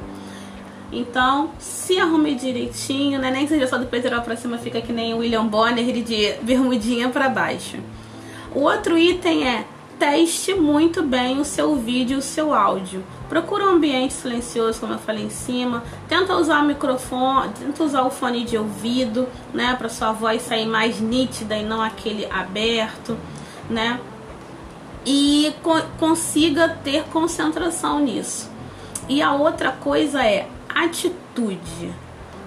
Então, 0.92 1.52
se 1.60 2.00
arrume 2.00 2.34
direitinho, 2.36 3.20
né? 3.20 3.30
Nem 3.30 3.44
que 3.44 3.50
seja 3.50 3.68
só 3.68 3.78
do 3.78 3.86
peitoral 3.86 4.22
pra 4.22 4.38
cima, 4.38 4.58
fica 4.58 4.80
que 4.82 4.94
nem 4.94 5.14
William 5.14 5.46
Bonner 5.46 6.02
de 6.02 6.34
bermudinha 6.42 7.10
para 7.10 7.28
baixo. 7.28 7.78
O 8.56 8.62
outro 8.62 8.98
item 8.98 9.48
é 9.48 9.66
teste 10.00 10.54
muito 10.54 11.02
bem 11.02 11.40
o 11.40 11.46
seu 11.46 11.76
vídeo 11.76 12.20
o 12.20 12.22
seu 12.22 12.54
áudio. 12.54 13.04
Procura 13.28 13.66
um 13.66 13.72
ambiente 13.72 14.14
silencioso, 14.14 14.80
como 14.80 14.94
eu 14.94 15.00
falei 15.00 15.26
em 15.26 15.30
cima. 15.30 15.84
Tenta 16.08 16.36
usar 16.36 16.64
o 16.64 16.68
microfone, 16.68 17.52
tenta 17.60 17.84
usar 17.84 18.04
o 18.04 18.10
fone 18.10 18.44
de 18.46 18.58
ouvido, 18.58 19.28
né, 19.54 19.76
para 19.78 19.90
sua 19.90 20.14
voz 20.14 20.42
sair 20.42 20.68
mais 20.68 21.02
nítida 21.02 21.58
e 21.58 21.64
não 21.64 21.82
aquele 21.82 22.26
aberto, 22.28 23.18
né? 23.70 24.00
E 25.06 25.54
co 25.64 25.82
consiga 26.00 26.70
ter 26.70 27.04
concentração 27.06 28.00
nisso. 28.00 28.50
E 29.10 29.22
a 29.22 29.34
outra 29.34 29.72
coisa 29.72 30.24
é 30.24 30.48
atitude. 30.84 31.94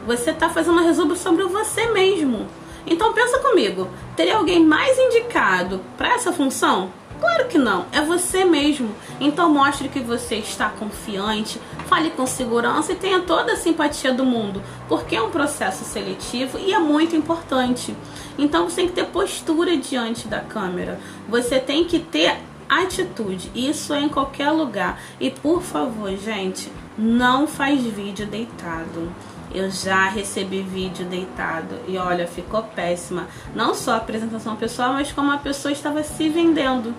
Você 0.07 0.31
está 0.31 0.49
fazendo 0.49 0.75
uma 0.75 0.83
resumo 0.83 1.17
sobre 1.17 1.45
você 1.45 1.87
mesmo. 1.87 2.47
Então 2.87 3.13
pensa 3.13 3.39
comigo, 3.39 3.89
teria 4.17 4.37
alguém 4.37 4.65
mais 4.65 4.99
indicado 4.99 5.81
para 5.97 6.15
essa 6.15 6.33
função? 6.33 6.91
Claro 7.21 7.49
que 7.49 7.59
não, 7.59 7.85
é 7.93 8.01
você 8.01 8.45
mesmo. 8.45 8.95
Então 9.21 9.53
mostre 9.53 9.91
que 9.91 10.01
você 10.01 10.37
está 10.37 10.71
confiante, 10.71 11.61
fale 11.87 12.11
com 12.11 12.27
segurança 12.27 12.93
e 12.93 12.97
tenha 12.97 13.21
toda 13.21 13.53
a 13.53 13.57
simpatia 13.57 14.15
do 14.15 14.25
mundo, 14.25 14.63
porque 14.89 15.17
é 15.17 15.23
um 15.23 15.31
processo 15.31 15.85
seletivo 15.85 16.59
e 16.59 16.73
é 16.73 16.79
muito 16.79 17.15
importante. 17.15 17.95
Então 18.39 18.69
você 18.69 18.77
tem 18.77 18.89
que 18.89 18.95
ter 18.95 19.07
postura 19.07 19.77
diante 19.77 20.27
da 20.29 20.41
câmera. 20.41 20.99
Você 21.29 21.61
tem 21.61 21.85
que 21.85 21.99
ter 21.99 22.39
atitude. 22.71 23.51
Isso 23.55 23.93
é 23.93 24.01
em 24.01 24.09
qualquer 24.09 24.51
lugar. 24.51 24.99
E 25.21 25.31
por 25.31 25.61
favor, 25.61 26.11
gente, 26.17 26.73
não 27.01 27.47
faz 27.47 27.83
vídeo 27.83 28.27
deitado. 28.27 29.11
Eu 29.53 29.71
já 29.71 30.09
recebi 30.09 30.61
vídeo 30.61 31.07
deitado 31.07 31.77
e 31.89 31.97
olha, 31.97 32.27
ficou 32.27 32.63
péssima. 32.63 33.27
Não 33.55 33.75
só 33.75 33.93
a 33.93 33.97
apresentação 33.97 34.55
pessoal, 34.55 34.93
mas 34.93 35.11
como 35.11 35.33
a 35.33 35.39
pessoa 35.39 35.73
estava 35.73 36.03
se 36.03 36.29
vendendo. 36.29 36.95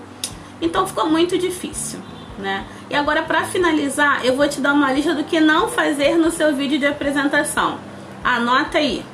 Então 0.59 0.87
ficou 0.87 1.07
muito 1.07 1.37
difícil, 1.37 1.99
né? 2.39 2.65
E 2.89 2.95
agora 2.95 3.21
para 3.21 3.45
finalizar, 3.45 4.25
eu 4.25 4.35
vou 4.35 4.49
te 4.49 4.59
dar 4.59 4.73
uma 4.73 4.91
lista 4.91 5.13
do 5.13 5.23
que 5.23 5.39
não 5.39 5.69
fazer 5.69 6.17
no 6.17 6.31
seu 6.31 6.53
vídeo 6.55 6.79
de 6.79 6.87
apresentação. 6.87 7.77
Anota 8.23 8.79
aí. 8.79 9.05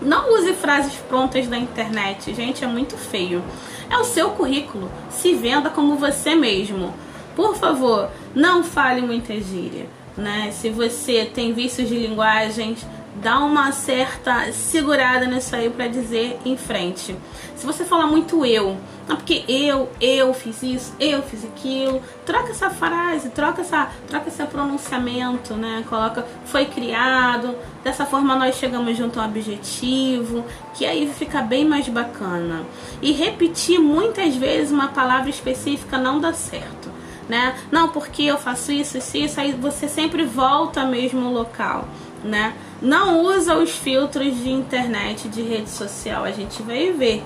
Não 0.00 0.32
use 0.32 0.54
frases 0.54 0.94
prontas 1.08 1.48
da 1.48 1.58
internet, 1.58 2.32
gente, 2.32 2.62
é 2.62 2.68
muito 2.68 2.96
feio. 2.96 3.42
É 3.90 3.98
o 3.98 4.04
seu 4.04 4.30
currículo. 4.30 4.90
Se 5.10 5.34
venda 5.34 5.70
como 5.70 5.96
você 5.96 6.36
mesmo. 6.36 6.94
Por 7.38 7.54
favor, 7.54 8.10
não 8.34 8.64
fale 8.64 9.00
muita 9.00 9.32
gíria. 9.40 9.86
Né? 10.16 10.50
Se 10.50 10.70
você 10.70 11.24
tem 11.24 11.52
vícios 11.52 11.88
de 11.88 11.96
linguagens, 11.96 12.84
dá 13.22 13.38
uma 13.38 13.70
certa 13.70 14.50
segurada 14.50 15.24
nisso 15.24 15.54
aí 15.54 15.70
para 15.70 15.86
dizer 15.86 16.36
em 16.44 16.56
frente. 16.56 17.14
Se 17.54 17.64
você 17.64 17.84
falar 17.84 18.08
muito 18.08 18.44
eu, 18.44 18.76
não 19.06 19.14
porque 19.14 19.44
eu, 19.46 19.88
eu 20.00 20.34
fiz 20.34 20.64
isso, 20.64 20.92
eu 20.98 21.22
fiz 21.22 21.44
aquilo, 21.44 22.02
troca 22.26 22.50
essa 22.50 22.70
frase, 22.70 23.30
troca 23.30 23.60
essa, 23.60 23.88
troca 24.08 24.26
esse 24.26 24.42
pronunciamento, 24.42 25.54
né? 25.54 25.84
Coloca 25.88 26.26
foi 26.44 26.64
criado, 26.64 27.54
dessa 27.84 28.04
forma 28.04 28.34
nós 28.34 28.56
chegamos 28.56 28.96
junto 28.96 29.20
a 29.20 29.22
um 29.22 29.26
objetivo, 29.26 30.44
que 30.74 30.84
aí 30.84 31.08
fica 31.16 31.40
bem 31.40 31.64
mais 31.64 31.88
bacana. 31.88 32.66
E 33.00 33.12
repetir 33.12 33.78
muitas 33.78 34.34
vezes 34.34 34.72
uma 34.72 34.88
palavra 34.88 35.30
específica 35.30 35.96
não 35.96 36.18
dá 36.18 36.32
certo. 36.32 36.97
Né? 37.28 37.58
Não, 37.70 37.90
porque 37.90 38.22
eu 38.22 38.38
faço 38.38 38.72
isso, 38.72 38.96
isso, 38.96 39.16
isso, 39.18 39.40
aí 39.40 39.52
você 39.52 39.86
sempre 39.86 40.24
volta 40.24 40.80
ao 40.80 40.86
mesmo 40.88 41.30
local, 41.30 41.86
né? 42.24 42.54
Não 42.80 43.20
usa 43.20 43.54
os 43.54 43.70
filtros 43.70 44.34
de 44.34 44.48
internet, 44.48 45.28
de 45.28 45.42
rede 45.42 45.68
social, 45.68 46.24
a 46.24 46.30
gente 46.30 46.62
vai 46.62 46.90
ver, 46.90 47.22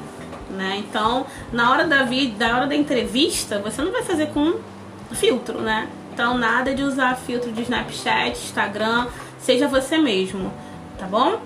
né? 0.51 0.79
Então, 0.79 1.25
na 1.53 1.71
hora 1.71 1.87
da 1.87 2.03
vida, 2.03 2.49
na 2.49 2.57
hora 2.57 2.67
da 2.67 2.75
entrevista, 2.75 3.61
você 3.61 3.81
não 3.81 3.93
vai 3.93 4.03
fazer 4.03 4.27
com 4.31 4.55
filtro, 5.13 5.61
né? 5.61 5.89
Então, 6.13 6.37
nada 6.37 6.75
de 6.75 6.83
usar 6.83 7.17
filtro 7.17 7.53
de 7.53 7.63
Snapchat, 7.63 8.31
Instagram, 8.31 9.07
seja 9.39 9.69
você 9.69 9.99
mesmo, 9.99 10.53
tá 10.99 11.07
bom? 11.07 11.41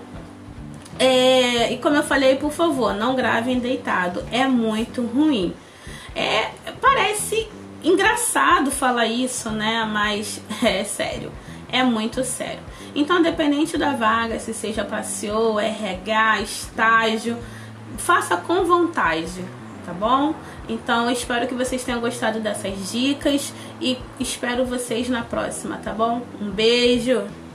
É, 0.98 1.72
e 1.72 1.78
como 1.78 1.96
eu 1.96 2.02
falei, 2.02 2.36
por 2.36 2.50
favor, 2.50 2.94
não 2.94 3.14
gravem 3.14 3.59
deitado, 3.59 4.24
é 4.32 4.46
muito 4.46 5.02
ruim. 5.02 5.54
É, 6.14 6.50
parece 6.80 7.48
engraçado 7.82 8.70
falar 8.70 9.06
isso, 9.06 9.50
né? 9.50 9.88
Mas 9.90 10.40
é 10.62 10.84
sério, 10.84 11.32
é 11.70 11.82
muito 11.82 12.24
sério. 12.24 12.60
Então, 12.94 13.22
dependente 13.22 13.76
da 13.76 13.92
vaga, 13.92 14.38
se 14.38 14.54
seja 14.54 14.84
para 14.84 15.02
CEO, 15.02 15.60
RH, 15.60 16.40
estágio, 16.40 17.36
faça 17.98 18.36
com 18.36 18.64
vontade, 18.64 19.44
tá 19.84 19.92
bom? 19.92 20.34
Então, 20.68 21.10
espero 21.10 21.46
que 21.46 21.54
vocês 21.54 21.84
tenham 21.84 22.00
gostado 22.00 22.40
dessas 22.40 22.90
dicas 22.90 23.52
e 23.80 23.98
espero 24.18 24.64
vocês 24.64 25.08
na 25.08 25.22
próxima, 25.22 25.76
tá 25.76 25.92
bom? 25.92 26.22
Um 26.40 26.50
beijo! 26.50 27.45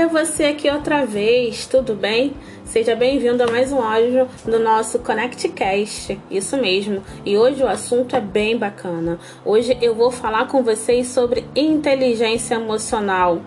Olha 0.00 0.08
você 0.08 0.44
aqui 0.44 0.70
outra 0.70 1.04
vez, 1.04 1.66
tudo 1.66 1.94
bem? 1.94 2.32
Seja 2.64 2.96
bem-vindo 2.96 3.42
a 3.42 3.46
mais 3.46 3.70
um 3.70 3.82
áudio 3.82 4.26
do 4.46 4.58
nosso 4.58 5.00
ConnectCast, 5.00 6.18
isso 6.30 6.56
mesmo. 6.56 7.02
E 7.22 7.36
hoje 7.36 7.62
o 7.62 7.68
assunto 7.68 8.16
é 8.16 8.20
bem 8.20 8.56
bacana. 8.56 9.18
Hoje 9.44 9.76
eu 9.82 9.94
vou 9.94 10.10
falar 10.10 10.46
com 10.46 10.62
vocês 10.62 11.08
sobre 11.08 11.44
inteligência 11.54 12.54
emocional. 12.54 13.42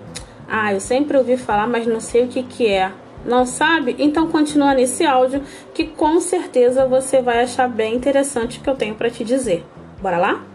Ah, 0.48 0.72
eu 0.72 0.80
sempre 0.80 1.18
ouvi 1.18 1.38
falar, 1.38 1.66
mas 1.66 1.88
não 1.88 2.00
sei 2.00 2.26
o 2.26 2.28
que, 2.28 2.44
que 2.44 2.68
é. 2.68 2.92
Não 3.26 3.48
sabe? 3.48 3.96
Então 3.98 4.28
continua 4.28 4.76
nesse 4.76 5.04
áudio 5.04 5.42
que 5.74 5.86
com 5.86 6.20
certeza 6.20 6.86
você 6.86 7.20
vai 7.20 7.42
achar 7.42 7.68
bem 7.68 7.96
interessante 7.96 8.60
o 8.60 8.62
que 8.62 8.70
eu 8.70 8.76
tenho 8.76 8.94
para 8.94 9.10
te 9.10 9.24
dizer. 9.24 9.66
Bora 10.00 10.20
lá? 10.20 10.53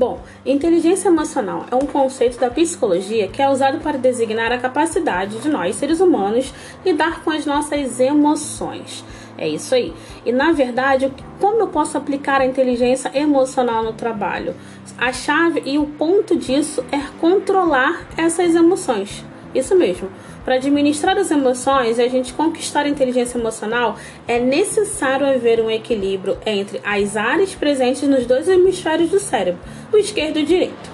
Bom, 0.00 0.18
inteligência 0.46 1.08
emocional 1.08 1.66
é 1.70 1.74
um 1.74 1.80
conceito 1.80 2.40
da 2.40 2.48
psicologia 2.48 3.28
que 3.28 3.42
é 3.42 3.50
usado 3.50 3.80
para 3.80 3.98
designar 3.98 4.50
a 4.50 4.56
capacidade 4.56 5.36
de 5.40 5.50
nós, 5.50 5.76
seres 5.76 6.00
humanos, 6.00 6.54
lidar 6.82 7.22
com 7.22 7.28
as 7.30 7.44
nossas 7.44 8.00
emoções. 8.00 9.04
É 9.36 9.46
isso 9.46 9.74
aí. 9.74 9.92
E 10.24 10.32
na 10.32 10.52
verdade, 10.52 11.12
como 11.38 11.60
eu 11.60 11.68
posso 11.68 11.98
aplicar 11.98 12.40
a 12.40 12.46
inteligência 12.46 13.10
emocional 13.14 13.84
no 13.84 13.92
trabalho? 13.92 14.54
A 14.96 15.12
chave 15.12 15.62
e 15.66 15.76
o 15.76 15.84
ponto 15.84 16.34
disso 16.34 16.82
é 16.90 17.02
controlar 17.20 18.08
essas 18.16 18.54
emoções. 18.54 19.22
Isso 19.54 19.76
mesmo. 19.76 20.08
Para 20.50 20.56
administrar 20.56 21.16
as 21.16 21.30
emoções 21.30 21.96
e 21.96 22.02
a 22.02 22.08
gente 22.08 22.34
conquistar 22.34 22.80
a 22.80 22.88
inteligência 22.88 23.38
emocional, 23.38 23.94
é 24.26 24.40
necessário 24.40 25.24
haver 25.24 25.60
um 25.60 25.70
equilíbrio 25.70 26.38
entre 26.44 26.80
as 26.84 27.16
áreas 27.16 27.54
presentes 27.54 28.02
nos 28.08 28.26
dois 28.26 28.48
hemisférios 28.48 29.10
do 29.10 29.20
cérebro, 29.20 29.60
o 29.92 29.96
esquerdo 29.96 30.40
e 30.40 30.42
o 30.42 30.46
direito. 30.46 30.90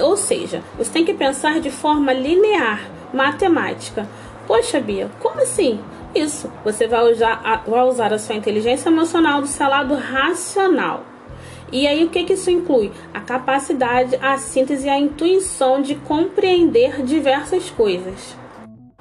Ou 0.00 0.16
seja, 0.16 0.62
você 0.78 0.92
tem 0.92 1.04
que 1.04 1.12
pensar 1.12 1.58
de 1.58 1.72
forma 1.72 2.12
linear, 2.12 2.88
matemática. 3.12 4.08
Poxa, 4.46 4.78
Bia, 4.78 5.10
como 5.18 5.42
assim? 5.42 5.80
Isso, 6.14 6.48
você 6.62 6.86
vai 6.86 7.02
usar 7.10 7.40
a, 7.42 7.56
vai 7.68 7.82
usar 7.88 8.12
a 8.12 8.18
sua 8.20 8.36
inteligência 8.36 8.90
emocional 8.90 9.40
do 9.40 9.48
seu 9.48 9.68
lado 9.68 9.96
racional. 9.96 11.02
E 11.72 11.88
aí 11.88 12.04
o 12.04 12.10
que, 12.10 12.22
que 12.22 12.34
isso 12.34 12.48
inclui? 12.48 12.92
A 13.12 13.20
capacidade, 13.20 14.16
a 14.22 14.38
síntese 14.38 14.86
e 14.86 14.90
a 14.90 14.96
intuição 15.00 15.82
de 15.82 15.96
compreender 15.96 17.02
diversas 17.02 17.70
coisas. 17.70 18.43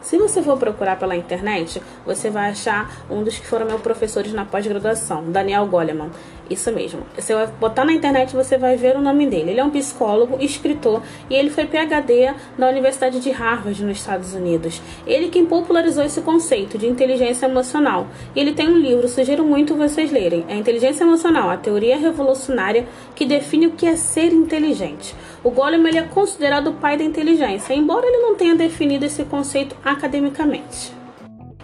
Se 0.04 0.18
você 0.18 0.44
for 0.44 0.58
procurar 0.58 1.00
pela 1.00 1.16
internet, 1.16 1.82
você 2.06 2.30
vai 2.30 2.52
achar 2.52 3.06
um 3.10 3.24
dos 3.24 3.40
que 3.40 3.48
foram 3.48 3.66
meus 3.66 3.82
professores 3.82 4.34
na 4.34 4.44
pós-graduação, 4.44 5.32
Daniel 5.32 5.66
Goleman. 5.66 6.12
Isso 6.50 6.72
mesmo. 6.72 7.04
Você 7.16 7.34
vai 7.34 7.48
botar 7.48 7.86
na 7.86 7.94
internet 7.94 8.36
você 8.36 8.58
vai 8.58 8.76
ver 8.76 8.98
o 8.98 9.02
nome 9.02 9.26
dele. 9.26 9.52
Ele 9.52 9.60
é 9.60 9.64
um 9.64 9.70
psicólogo, 9.70 10.38
escritor 10.42 11.02
e 11.30 11.36
ele 11.36 11.50
foi 11.50 11.66
PhD 11.66 12.34
na 12.58 12.68
Universidade 12.68 13.20
de 13.20 13.32
Harvard 13.32 13.82
nos 13.84 13.98
Estados 13.98 14.34
Unidos. 14.34 14.82
Ele 15.08 15.30
quem 15.30 15.46
popularizou 15.46 16.04
esse 16.04 16.22
conceito 16.22 16.78
de 16.78 16.86
inteligência 16.86 17.46
emocional. 17.46 18.08
Ele 18.36 18.54
tem 18.54 18.70
um 18.70 18.78
livro, 18.78 19.08
sugiro 19.08 19.44
muito 19.44 19.76
vocês 19.76 20.12
lerem. 20.12 20.46
É 20.50 20.56
Inteligência 20.56 21.04
Emocional, 21.04 21.50
a 21.50 21.58
teoria 21.58 21.98
revolucionária 21.98 22.86
que 23.16 23.26
define 23.26 23.68
o 23.68 23.72
que 23.72 23.86
é 23.86 23.96
ser 23.96 24.34
inteligente. 24.34 25.16
O 25.44 25.50
Goleman 25.50 25.90
ele 25.90 26.00
é 26.00 26.04
considerado 26.04 26.68
o 26.68 26.74
pai 26.74 26.98
da 26.98 27.04
inteligência, 27.04 27.74
embora 27.74 28.06
ele 28.06 28.18
não 28.18 28.36
tenha 28.36 28.56
definido 28.56 29.06
esse 29.06 29.24
conceito 29.24 29.76
academicamente. 29.84 31.03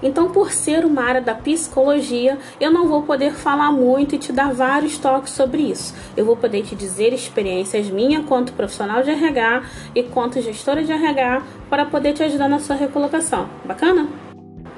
Então, 0.01 0.29
por 0.29 0.51
ser 0.51 0.85
uma 0.85 1.03
área 1.03 1.21
da 1.21 1.35
psicologia, 1.35 2.37
eu 2.59 2.71
não 2.71 2.87
vou 2.87 3.03
poder 3.03 3.33
falar 3.33 3.71
muito 3.71 4.15
e 4.15 4.17
te 4.17 4.31
dar 4.31 4.53
vários 4.53 4.97
toques 4.97 5.33
sobre 5.33 5.61
isso. 5.61 5.93
Eu 6.15 6.25
vou 6.25 6.37
poder 6.37 6.63
te 6.63 6.75
dizer 6.75 7.13
experiências 7.13 7.89
minhas 7.89 8.25
quanto 8.25 8.53
profissional 8.53 9.03
de 9.03 9.11
RH 9.11 9.63
e 9.95 10.03
quanto 10.03 10.41
gestora 10.41 10.83
de 10.83 10.91
RH 10.91 11.43
para 11.69 11.85
poder 11.85 12.13
te 12.13 12.23
ajudar 12.23 12.47
na 12.47 12.59
sua 12.59 12.75
recolocação. 12.75 13.49
Bacana? 13.65 14.07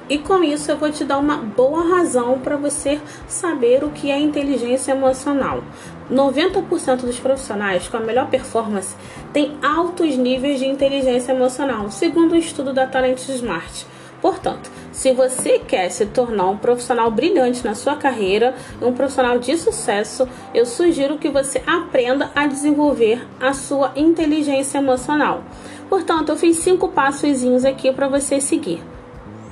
E 0.08 0.18
com 0.18 0.42
isso 0.42 0.70
eu 0.70 0.76
vou 0.76 0.90
te 0.90 1.04
dar 1.04 1.18
uma 1.18 1.36
boa 1.38 1.88
razão 1.96 2.38
para 2.38 2.56
você 2.56 3.00
saber 3.26 3.84
o 3.84 3.90
que 3.90 4.10
é 4.10 4.18
inteligência 4.18 4.92
emocional. 4.92 5.62
90% 6.10 7.02
dos 7.02 7.18
profissionais 7.18 7.88
com 7.88 7.96
a 7.96 8.00
melhor 8.00 8.28
performance 8.28 8.94
têm 9.32 9.56
altos 9.62 10.16
níveis 10.16 10.58
de 10.58 10.66
inteligência 10.66 11.32
emocional, 11.32 11.90
segundo 11.90 12.32
o 12.32 12.34
um 12.34 12.38
estudo 12.38 12.72
da 12.74 12.86
Talent 12.86 13.26
Smart. 13.28 13.86
Portanto, 14.22 14.70
se 14.92 15.12
você 15.12 15.58
quer 15.58 15.90
se 15.90 16.06
tornar 16.06 16.46
um 16.48 16.56
profissional 16.56 17.10
brilhante 17.10 17.64
na 17.64 17.74
sua 17.74 17.96
carreira, 17.96 18.54
um 18.80 18.92
profissional 18.92 19.36
de 19.40 19.56
sucesso, 19.56 20.28
eu 20.54 20.64
sugiro 20.64 21.18
que 21.18 21.28
você 21.28 21.60
aprenda 21.66 22.30
a 22.32 22.46
desenvolver 22.46 23.26
a 23.40 23.52
sua 23.52 23.90
inteligência 23.96 24.78
emocional. 24.78 25.42
Portanto, 25.88 26.28
eu 26.28 26.36
fiz 26.36 26.58
cinco 26.58 26.88
passos 26.88 27.64
aqui 27.64 27.92
para 27.92 28.06
você 28.06 28.40
seguir. 28.40 28.80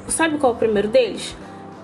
Sabe 0.06 0.38
qual 0.38 0.52
é 0.52 0.54
o 0.54 0.58
primeiro 0.58 0.86
deles? 0.88 1.36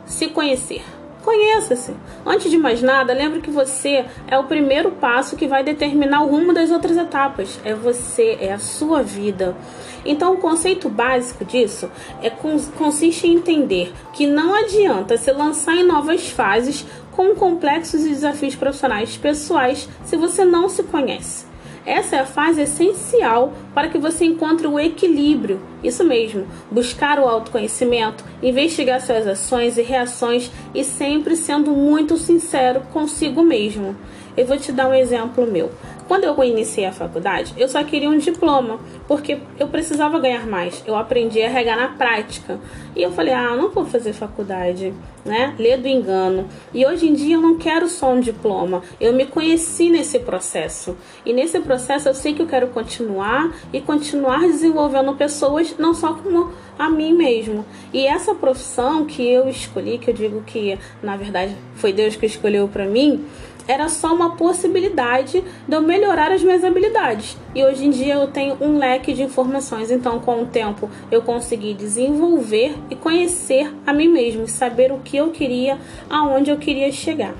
Se 0.06 0.28
conhecer. 0.28 0.82
Conheça-se. 1.26 1.92
Antes 2.24 2.48
de 2.48 2.56
mais 2.56 2.80
nada, 2.80 3.12
lembre 3.12 3.40
que 3.40 3.50
você 3.50 4.04
é 4.28 4.38
o 4.38 4.44
primeiro 4.44 4.92
passo 4.92 5.34
que 5.34 5.48
vai 5.48 5.64
determinar 5.64 6.22
o 6.22 6.28
rumo 6.28 6.52
das 6.52 6.70
outras 6.70 6.96
etapas. 6.96 7.58
É 7.64 7.74
você, 7.74 8.38
é 8.40 8.52
a 8.52 8.60
sua 8.60 9.02
vida. 9.02 9.56
Então, 10.04 10.34
o 10.34 10.36
conceito 10.36 10.88
básico 10.88 11.44
disso 11.44 11.90
é 12.22 12.30
consiste 12.30 13.26
em 13.26 13.34
entender 13.34 13.92
que 14.12 14.24
não 14.24 14.54
adianta 14.54 15.16
se 15.16 15.32
lançar 15.32 15.74
em 15.74 15.84
novas 15.84 16.30
fases 16.30 16.86
com 17.10 17.34
complexos 17.34 18.06
e 18.06 18.10
desafios 18.10 18.54
profissionais 18.54 19.16
pessoais 19.16 19.88
se 20.04 20.16
você 20.16 20.44
não 20.44 20.68
se 20.68 20.84
conhece. 20.84 21.45
Essa 21.86 22.16
é 22.16 22.18
a 22.18 22.26
fase 22.26 22.62
essencial 22.62 23.52
para 23.72 23.88
que 23.88 23.96
você 23.96 24.24
encontre 24.24 24.66
o 24.66 24.78
equilíbrio. 24.78 25.60
Isso 25.84 26.02
mesmo, 26.02 26.44
buscar 26.68 27.20
o 27.20 27.28
autoconhecimento, 27.28 28.24
investigar 28.42 29.00
suas 29.00 29.24
ações 29.24 29.78
e 29.78 29.82
reações 29.82 30.50
e 30.74 30.82
sempre 30.82 31.36
sendo 31.36 31.70
muito 31.70 32.16
sincero 32.16 32.80
consigo 32.92 33.40
mesmo. 33.40 33.96
Eu 34.36 34.46
vou 34.46 34.58
te 34.58 34.72
dar 34.72 34.88
um 34.88 34.94
exemplo 34.94 35.46
meu. 35.46 35.70
Quando 36.08 36.24
eu 36.24 36.44
iniciei 36.44 36.86
a 36.86 36.92
faculdade, 36.92 37.52
eu 37.56 37.68
só 37.68 37.82
queria 37.82 38.08
um 38.08 38.18
diploma, 38.18 38.78
porque 39.08 39.38
eu 39.58 39.66
precisava 39.66 40.18
ganhar 40.20 40.46
mais. 40.46 40.82
Eu 40.86 40.96
aprendi 40.96 41.42
a 41.42 41.48
regar 41.48 41.76
na 41.76 41.88
prática. 41.88 42.60
E 42.94 43.02
eu 43.02 43.10
falei: 43.10 43.34
"Ah, 43.34 43.56
não 43.56 43.70
vou 43.70 43.84
fazer 43.84 44.12
faculdade", 44.12 44.94
né? 45.24 45.54
Ler 45.58 45.78
do 45.78 45.88
engano. 45.88 46.48
E 46.72 46.86
hoje 46.86 47.08
em 47.08 47.12
dia 47.12 47.34
eu 47.34 47.40
não 47.40 47.58
quero 47.58 47.88
só 47.88 48.12
um 48.12 48.20
diploma. 48.20 48.82
Eu 49.00 49.12
me 49.12 49.26
conheci 49.26 49.90
nesse 49.90 50.20
processo. 50.20 50.96
E 51.24 51.32
nesse 51.32 51.58
processo 51.60 52.08
eu 52.08 52.14
sei 52.14 52.34
que 52.34 52.42
eu 52.42 52.46
quero 52.46 52.68
continuar 52.68 53.52
e 53.72 53.80
continuar 53.80 54.40
desenvolvendo 54.40 55.12
pessoas 55.14 55.74
não 55.76 55.92
só 55.92 56.14
como 56.14 56.52
a 56.78 56.88
mim 56.88 57.12
mesmo. 57.12 57.64
E 57.92 58.06
essa 58.06 58.34
profissão 58.34 59.04
que 59.04 59.26
eu 59.26 59.48
escolhi, 59.48 59.98
que 59.98 60.10
eu 60.10 60.14
digo 60.14 60.42
que 60.42 60.78
na 61.02 61.16
verdade 61.16 61.56
foi 61.74 61.92
Deus 61.92 62.16
que 62.16 62.26
escolheu 62.26 62.68
para 62.68 62.86
mim, 62.86 63.24
era 63.66 63.88
só 63.88 64.14
uma 64.14 64.36
possibilidade 64.36 65.42
de 65.66 65.74
eu 65.74 65.82
melhorar 65.82 66.32
as 66.32 66.42
minhas 66.42 66.64
habilidades. 66.64 67.36
E 67.54 67.64
hoje 67.64 67.86
em 67.86 67.90
dia 67.90 68.14
eu 68.14 68.28
tenho 68.28 68.56
um 68.60 68.78
leque 68.78 69.12
de 69.12 69.22
informações, 69.22 69.90
então 69.90 70.20
com 70.20 70.42
o 70.42 70.46
tempo 70.46 70.88
eu 71.10 71.22
consegui 71.22 71.74
desenvolver 71.74 72.74
e 72.90 72.94
conhecer 72.94 73.72
a 73.86 73.92
mim 73.92 74.08
mesmo, 74.08 74.46
saber 74.46 74.92
o 74.92 74.98
que 74.98 75.16
eu 75.16 75.30
queria, 75.30 75.78
aonde 76.08 76.50
eu 76.50 76.56
queria 76.56 76.90
chegar. 76.92 77.34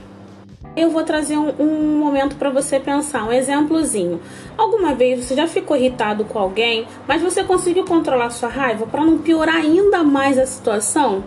Eu 0.77 0.91
vou 0.91 1.03
trazer 1.05 1.39
um, 1.39 1.55
um 1.59 1.99
momento 1.99 2.37
para 2.37 2.51
você 2.51 2.79
pensar, 2.79 3.25
um 3.25 3.33
exemplozinho. 3.33 4.21
Alguma 4.59 4.95
vez 4.95 5.25
você 5.25 5.35
já 5.35 5.47
ficou 5.47 5.75
irritado 5.75 6.25
com 6.27 6.39
alguém, 6.39 6.87
mas 7.09 7.23
você 7.23 7.43
conseguiu 7.43 7.87
controlar 7.87 8.29
sua 8.29 8.51
raiva 8.51 8.87
para 8.87 9.03
não 9.03 9.17
piorar 9.17 9.57
ainda 9.57 10.03
mais 10.03 10.39
a 10.39 10.45
situação? 10.45 11.25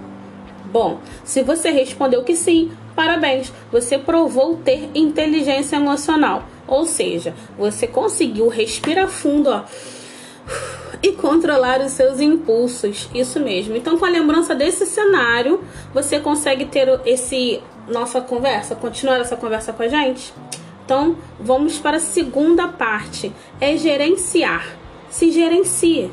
Bom, 0.72 0.99
se 1.24 1.41
você 1.43 1.70
respondeu 1.72 2.24
que 2.24 2.36
sim, 2.36 2.72
Parabéns, 2.99 3.53
você 3.72 3.97
provou 3.97 4.57
ter 4.57 4.89
inteligência 4.93 5.78
emocional. 5.78 6.43
Ou 6.67 6.86
seja, 6.86 7.34
você 7.57 7.88
conseguiu 7.88 8.49
respirar 8.49 9.07
fundo, 9.07 9.49
ó, 9.49 9.63
e 11.01 11.13
controlar 11.13 11.80
os 11.80 11.93
seus 11.93 12.20
impulsos. 12.20 13.09
Isso 13.15 13.39
mesmo. 13.39 13.78
Então, 13.78 13.97
com 13.97 14.03
a 14.03 14.09
lembrança 14.09 14.53
desse 14.53 14.86
cenário, 14.86 15.63
você 15.93 16.20
consegue 16.20 16.65
ter 16.65 16.99
esse 17.05 17.61
nossa 17.88 18.20
conversa, 18.20 18.76
continuar 18.76 19.22
essa 19.22 19.38
conversa 19.38 19.72
com 19.72 19.84
a 19.84 19.88
gente? 19.88 20.34
Então, 20.84 21.15
vamos 21.39 21.80
para 21.80 21.95
a 21.95 22.01
segunda 22.01 22.67
parte, 22.67 23.32
é 23.61 23.78
gerenciar. 23.78 24.76
Se 25.09 25.32
gerencie. 25.32 26.11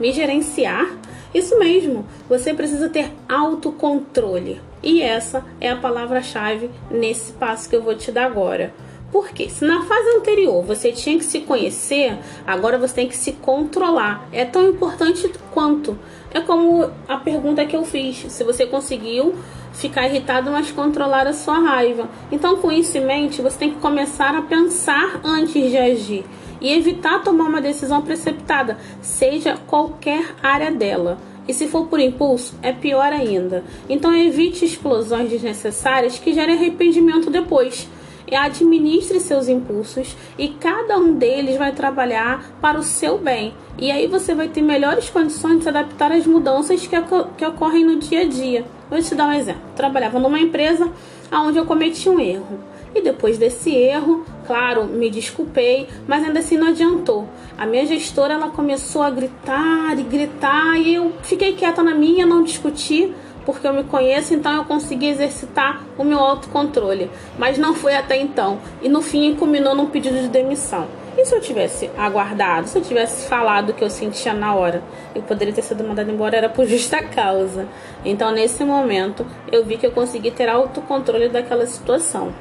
Me 0.00 0.10
gerenciar? 0.10 0.99
Isso 1.34 1.58
mesmo. 1.58 2.04
Você 2.28 2.52
precisa 2.52 2.88
ter 2.88 3.12
autocontrole. 3.28 4.60
E 4.82 5.02
essa 5.02 5.44
é 5.60 5.70
a 5.70 5.76
palavra-chave 5.76 6.70
nesse 6.90 7.32
passo 7.32 7.68
que 7.68 7.76
eu 7.76 7.82
vou 7.82 7.94
te 7.94 8.10
dar 8.10 8.26
agora. 8.26 8.72
Porque 9.12 9.48
se 9.48 9.64
na 9.64 9.82
fase 9.82 10.08
anterior 10.16 10.62
você 10.62 10.92
tinha 10.92 11.18
que 11.18 11.24
se 11.24 11.40
conhecer, 11.40 12.16
agora 12.46 12.78
você 12.78 12.94
tem 12.94 13.08
que 13.08 13.16
se 13.16 13.32
controlar. 13.32 14.28
É 14.32 14.44
tão 14.44 14.68
importante 14.68 15.30
quanto. 15.52 15.98
É 16.32 16.40
como 16.40 16.88
a 17.08 17.16
pergunta 17.16 17.64
que 17.64 17.74
eu 17.74 17.84
fiz: 17.84 18.18
se 18.28 18.44
você 18.44 18.66
conseguiu 18.66 19.34
ficar 19.72 20.06
irritado, 20.06 20.50
mas 20.50 20.70
controlar 20.70 21.26
a 21.26 21.32
sua 21.32 21.58
raiva. 21.58 22.08
Então, 22.30 22.56
com 22.56 22.70
isso 22.70 22.96
em 22.98 23.04
mente, 23.04 23.42
você 23.42 23.58
tem 23.58 23.70
que 23.70 23.80
começar 23.80 24.34
a 24.36 24.42
pensar 24.42 25.20
antes 25.24 25.70
de 25.70 25.76
agir 25.76 26.24
e 26.60 26.72
evitar 26.72 27.22
tomar 27.22 27.44
uma 27.44 27.60
decisão 27.60 28.02
precipitada, 28.02 28.78
seja 29.00 29.56
qualquer 29.66 30.34
área 30.42 30.70
dela. 30.70 31.18
E 31.48 31.54
se 31.54 31.66
for 31.66 31.86
por 31.86 31.98
impulso, 31.98 32.54
é 32.62 32.72
pior 32.72 33.12
ainda. 33.12 33.64
Então 33.88 34.14
evite 34.14 34.64
explosões 34.64 35.30
desnecessárias 35.30 36.18
que 36.18 36.32
gerem 36.32 36.54
arrependimento 36.54 37.30
depois. 37.30 37.88
E 38.30 38.36
administre 38.36 39.18
seus 39.18 39.48
impulsos 39.48 40.16
e 40.38 40.48
cada 40.48 40.96
um 40.96 41.14
deles 41.14 41.56
vai 41.56 41.72
trabalhar 41.72 42.52
para 42.60 42.78
o 42.78 42.82
seu 42.82 43.18
bem. 43.18 43.52
E 43.76 43.90
aí 43.90 44.06
você 44.06 44.34
vai 44.34 44.46
ter 44.46 44.62
melhores 44.62 45.10
condições 45.10 45.58
de 45.58 45.62
se 45.64 45.68
adaptar 45.68 46.12
às 46.12 46.24
mudanças 46.24 46.86
que, 46.86 46.96
que 47.36 47.44
ocorrem 47.44 47.84
no 47.84 47.96
dia 47.96 48.20
a 48.20 48.24
dia. 48.26 48.64
Vou 48.88 49.00
te 49.02 49.14
dar 49.16 49.26
um 49.26 49.32
exemplo. 49.32 49.62
Trabalhava 49.74 50.20
numa 50.20 50.38
empresa 50.38 50.88
onde 51.32 51.58
eu 51.58 51.66
cometi 51.66 52.08
um 52.08 52.20
erro. 52.20 52.69
E 52.92 53.00
depois 53.00 53.38
desse 53.38 53.72
erro, 53.72 54.24
claro, 54.46 54.84
me 54.84 55.08
desculpei, 55.08 55.86
mas 56.08 56.24
ainda 56.24 56.40
assim 56.40 56.56
não 56.56 56.68
adiantou. 56.68 57.28
A 57.56 57.64
minha 57.64 57.86
gestora 57.86 58.34
ela 58.34 58.50
começou 58.50 59.02
a 59.02 59.10
gritar 59.10 59.96
e 59.96 60.02
gritar 60.02 60.76
e 60.76 60.94
eu 60.94 61.12
fiquei 61.22 61.54
quieta 61.54 61.84
na 61.84 61.94
minha, 61.94 62.26
não 62.26 62.42
discuti, 62.42 63.14
porque 63.46 63.66
eu 63.66 63.72
me 63.72 63.84
conheço, 63.84 64.34
então 64.34 64.52
eu 64.56 64.64
consegui 64.64 65.06
exercitar 65.06 65.84
o 65.96 66.02
meu 66.02 66.18
autocontrole. 66.18 67.08
Mas 67.38 67.58
não 67.58 67.74
foi 67.74 67.94
até 67.94 68.20
então. 68.20 68.58
E 68.82 68.88
no 68.88 69.00
fim 69.00 69.36
culminou 69.36 69.74
num 69.74 69.86
pedido 69.86 70.20
de 70.20 70.28
demissão. 70.28 70.88
E 71.16 71.24
se 71.24 71.34
eu 71.34 71.40
tivesse 71.40 71.88
aguardado, 71.96 72.68
se 72.68 72.76
eu 72.76 72.82
tivesse 72.82 73.28
falado 73.28 73.70
o 73.70 73.74
que 73.74 73.84
eu 73.84 73.90
sentia 73.90 74.34
na 74.34 74.54
hora, 74.54 74.82
eu 75.14 75.22
poderia 75.22 75.54
ter 75.54 75.62
sido 75.62 75.84
mandado 75.84 76.10
embora, 76.10 76.36
era 76.36 76.48
por 76.48 76.66
justa 76.66 77.02
causa. 77.06 77.68
Então, 78.04 78.32
nesse 78.32 78.64
momento, 78.64 79.24
eu 79.50 79.64
vi 79.64 79.76
que 79.76 79.86
eu 79.86 79.92
consegui 79.92 80.30
ter 80.32 80.48
autocontrole 80.48 81.28
daquela 81.28 81.66
situação 81.66 82.32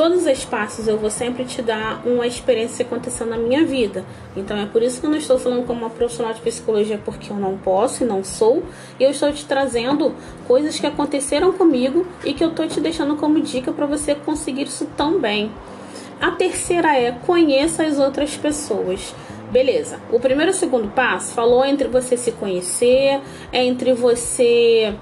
todos 0.00 0.22
os 0.22 0.26
espaços 0.26 0.88
eu 0.88 0.96
vou 0.96 1.10
sempre 1.10 1.44
te 1.44 1.60
dar 1.60 2.00
uma 2.06 2.26
experiência 2.26 2.82
que 2.82 2.90
aconteceu 2.90 3.26
na 3.26 3.36
minha 3.36 3.66
vida. 3.66 4.02
Então 4.34 4.56
é 4.56 4.64
por 4.64 4.82
isso 4.82 4.98
que 4.98 5.04
eu 5.04 5.10
não 5.10 5.18
estou 5.18 5.38
falando 5.38 5.66
como 5.66 5.80
uma 5.80 5.90
profissional 5.90 6.32
de 6.32 6.40
psicologia 6.40 6.98
porque 7.04 7.30
eu 7.30 7.36
não 7.36 7.58
posso 7.58 8.02
e 8.02 8.06
não 8.06 8.24
sou. 8.24 8.62
Eu 8.98 9.10
estou 9.10 9.30
te 9.30 9.44
trazendo 9.44 10.14
coisas 10.48 10.80
que 10.80 10.86
aconteceram 10.86 11.52
comigo 11.52 12.06
e 12.24 12.32
que 12.32 12.42
eu 12.42 12.48
estou 12.48 12.66
te 12.66 12.80
deixando 12.80 13.14
como 13.16 13.42
dica 13.42 13.72
para 13.72 13.84
você 13.84 14.14
conseguir 14.14 14.68
isso 14.68 14.86
também. 14.96 15.52
A 16.18 16.30
terceira 16.30 16.96
é 16.96 17.12
conheça 17.12 17.84
as 17.84 17.98
outras 17.98 18.34
pessoas. 18.34 19.14
Beleza. 19.50 20.00
O 20.10 20.18
primeiro 20.18 20.50
e 20.50 20.54
o 20.54 20.56
segundo 20.56 20.88
passo 20.88 21.34
falou 21.34 21.62
entre 21.62 21.88
você 21.88 22.16
se 22.16 22.32
conhecer, 22.32 23.20
entre 23.52 23.92
você 23.92 24.94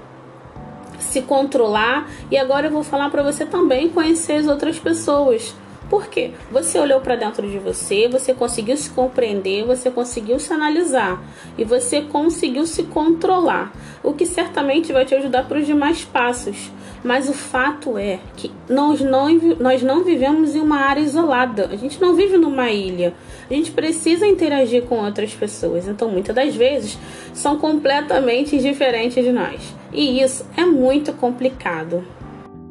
se 0.99 1.21
controlar 1.21 2.09
e 2.29 2.37
agora 2.37 2.67
eu 2.67 2.71
vou 2.71 2.83
falar 2.83 3.09
para 3.09 3.23
você 3.23 3.45
também 3.45 3.89
conhecer 3.89 4.33
as 4.33 4.47
outras 4.47 4.79
pessoas. 4.79 5.55
Por 5.89 6.05
quê? 6.07 6.31
Você 6.51 6.77
olhou 6.77 7.01
para 7.01 7.15
dentro 7.15 7.49
de 7.49 7.57
você, 7.57 8.07
você 8.07 8.31
conseguiu 8.31 8.77
se 8.77 8.91
compreender, 8.91 9.65
você 9.65 9.89
conseguiu 9.89 10.37
se 10.37 10.53
analisar 10.53 11.19
e 11.57 11.63
você 11.63 12.01
conseguiu 12.01 12.67
se 12.67 12.83
controlar, 12.83 13.71
o 14.03 14.13
que 14.13 14.25
certamente 14.25 14.93
vai 14.93 15.03
te 15.03 15.15
ajudar 15.15 15.47
para 15.47 15.57
os 15.57 15.65
demais 15.65 16.05
passos. 16.05 16.71
Mas 17.03 17.27
o 17.27 17.33
fato 17.33 17.97
é 17.97 18.19
que 18.35 18.51
nós 18.69 19.01
não, 19.01 19.29
nós 19.59 19.81
não 19.81 20.03
vivemos 20.03 20.53
em 20.53 20.59
uma 20.59 20.77
área 20.77 21.01
isolada, 21.01 21.69
a 21.71 21.75
gente 21.75 21.99
não 21.99 22.13
vive 22.13 22.37
numa 22.37 22.69
ilha. 22.69 23.13
A 23.49 23.53
gente 23.53 23.71
precisa 23.71 24.27
interagir 24.27 24.83
com 24.83 25.03
outras 25.03 25.33
pessoas, 25.33 25.87
então 25.87 26.07
muitas 26.09 26.35
das 26.35 26.55
vezes 26.55 26.99
são 27.33 27.57
completamente 27.57 28.59
diferentes 28.59 29.23
de 29.23 29.31
nós. 29.31 29.78
E 29.91 30.21
isso 30.21 30.45
é 30.55 30.65
muito 30.65 31.13
complicado. 31.13 32.05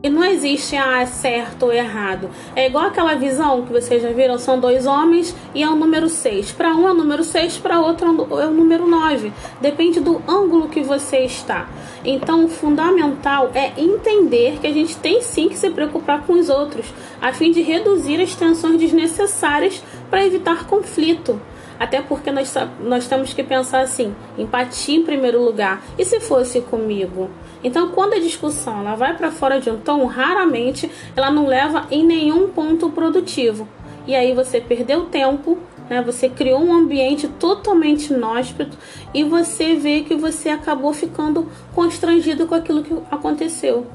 E 0.00 0.08
não 0.08 0.22
existe 0.22 0.76
ah, 0.76 1.04
certo 1.06 1.64
ou 1.64 1.72
errado. 1.72 2.30
É 2.54 2.68
igual 2.68 2.86
aquela 2.86 3.16
visão 3.16 3.66
que 3.66 3.72
vocês 3.72 4.00
já 4.00 4.12
viram: 4.12 4.38
são 4.38 4.60
dois 4.60 4.86
homens 4.86 5.34
e 5.52 5.60
é 5.60 5.68
o 5.68 5.74
número 5.74 6.08
6. 6.08 6.52
Para 6.52 6.72
um 6.76 6.86
é 6.86 6.92
o 6.92 6.94
número 6.94 7.24
6, 7.24 7.58
para 7.58 7.80
outro 7.80 8.06
é 8.40 8.46
o 8.46 8.50
número 8.52 8.86
9. 8.86 9.32
Depende 9.60 9.98
do 9.98 10.22
ângulo 10.28 10.68
que 10.68 10.82
você 10.82 11.24
está. 11.24 11.68
Então, 12.04 12.44
o 12.44 12.48
fundamental 12.48 13.50
é 13.52 13.72
entender 13.76 14.60
que 14.60 14.68
a 14.68 14.72
gente 14.72 14.96
tem 14.96 15.20
sim 15.20 15.48
que 15.48 15.58
se 15.58 15.68
preocupar 15.68 16.24
com 16.24 16.34
os 16.34 16.48
outros, 16.48 16.86
a 17.20 17.32
fim 17.32 17.50
de 17.50 17.60
reduzir 17.60 18.20
as 18.20 18.36
tensões 18.36 18.78
desnecessárias 18.78 19.82
para 20.08 20.24
evitar 20.24 20.64
conflito. 20.68 21.40
Até 21.78 22.02
porque 22.02 22.30
nós, 22.30 22.52
nós 22.80 23.06
temos 23.06 23.32
que 23.32 23.42
pensar 23.42 23.80
assim: 23.80 24.14
empatia 24.36 24.98
em 24.98 25.04
primeiro 25.04 25.42
lugar. 25.42 25.82
E 25.98 26.04
se 26.04 26.20
fosse 26.20 26.60
comigo? 26.60 27.30
Então, 27.62 27.90
quando 27.90 28.14
a 28.14 28.18
discussão 28.18 28.80
ela 28.80 28.94
vai 28.94 29.16
para 29.16 29.30
fora 29.30 29.60
de 29.60 29.70
um 29.70 29.78
tom, 29.78 30.04
raramente 30.06 30.90
ela 31.16 31.30
não 31.30 31.46
leva 31.46 31.86
em 31.90 32.04
nenhum 32.04 32.48
ponto 32.48 32.90
produtivo. 32.90 33.68
E 34.06 34.14
aí 34.14 34.32
você 34.32 34.60
perdeu 34.60 35.04
tempo, 35.06 35.58
né? 35.88 36.02
Você 36.02 36.28
criou 36.28 36.62
um 36.62 36.72
ambiente 36.72 37.28
totalmente 37.28 38.12
inóspito 38.12 38.76
e 39.12 39.22
você 39.22 39.74
vê 39.74 40.00
que 40.00 40.14
você 40.14 40.48
acabou 40.48 40.92
ficando 40.92 41.46
constrangido 41.74 42.46
com 42.46 42.54
aquilo 42.54 42.82
que 42.82 42.94
aconteceu. 43.10 43.86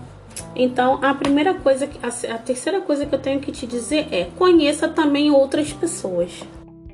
Então, 0.56 1.00
a 1.02 1.14
primeira 1.14 1.54
coisa, 1.54 1.90
a 2.02 2.38
terceira 2.38 2.82
coisa 2.82 3.06
que 3.06 3.14
eu 3.14 3.20
tenho 3.20 3.40
que 3.40 3.52
te 3.52 3.66
dizer 3.66 4.08
é: 4.12 4.30
conheça 4.38 4.88
também 4.88 5.32
outras 5.32 5.74
pessoas 5.74 6.44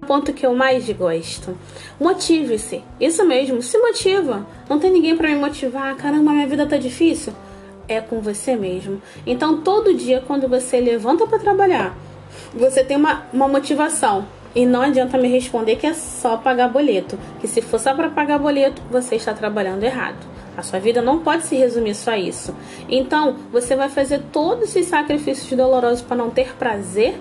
ponto 0.09 0.33
que 0.33 0.43
eu 0.43 0.55
mais 0.55 0.89
gosto. 0.89 1.55
Motive-se. 1.99 2.83
Isso 2.99 3.23
mesmo, 3.27 3.61
se 3.61 3.77
motiva. 3.77 4.43
Não 4.67 4.79
tem 4.79 4.91
ninguém 4.91 5.15
para 5.15 5.29
me 5.29 5.35
motivar. 5.35 5.95
Caramba, 5.95 6.31
minha 6.31 6.47
vida 6.47 6.65
tá 6.65 6.77
difícil. 6.77 7.31
É 7.87 8.01
com 8.01 8.19
você 8.19 8.55
mesmo. 8.55 8.99
Então, 9.23 9.61
todo 9.61 9.93
dia, 9.93 10.23
quando 10.25 10.47
você 10.47 10.79
levanta 10.79 11.27
para 11.27 11.37
trabalhar, 11.37 11.95
você 12.55 12.83
tem 12.83 12.97
uma, 12.97 13.25
uma 13.31 13.47
motivação. 13.47 14.25
E 14.55 14.65
não 14.65 14.81
adianta 14.81 15.15
me 15.15 15.27
responder 15.27 15.75
que 15.75 15.85
é 15.85 15.93
só 15.93 16.37
pagar 16.37 16.69
boleto. 16.69 17.15
Que 17.39 17.47
se 17.47 17.61
for 17.61 17.79
só 17.79 17.93
para 17.93 18.09
pagar 18.09 18.39
boleto, 18.39 18.81
você 18.89 19.15
está 19.15 19.31
trabalhando 19.35 19.83
errado. 19.83 20.25
A 20.57 20.63
sua 20.63 20.79
vida 20.79 21.03
não 21.03 21.19
pode 21.19 21.43
se 21.43 21.55
resumir 21.55 21.93
só 21.93 22.11
a 22.11 22.17
isso. 22.17 22.55
Então, 22.89 23.35
você 23.51 23.75
vai 23.75 23.89
fazer 23.89 24.23
todos 24.31 24.69
esses 24.69 24.87
sacrifícios 24.87 25.55
dolorosos 25.55 26.01
para 26.01 26.17
não 26.17 26.31
ter 26.31 26.55
prazer 26.55 27.13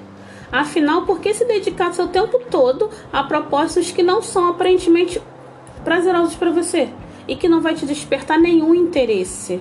Afinal, 0.51 1.03
por 1.03 1.21
que 1.21 1.35
se 1.35 1.45
dedicar 1.45 1.93
seu 1.93 2.09
tempo 2.09 2.41
todo 2.51 2.89
a 3.13 3.23
propósitos 3.23 3.91
que 3.91 4.03
não 4.03 4.23
são 4.23 4.49
aparentemente 4.49 5.21
prazerosos 5.85 6.35
para 6.35 6.51
você 6.51 6.89
e 7.27 7.37
que 7.37 7.49
não 7.49 7.61
vai 7.61 7.75
te 7.75 7.85
despertar 7.85 8.39
nenhum 8.39 8.75
interesse? 8.75 9.61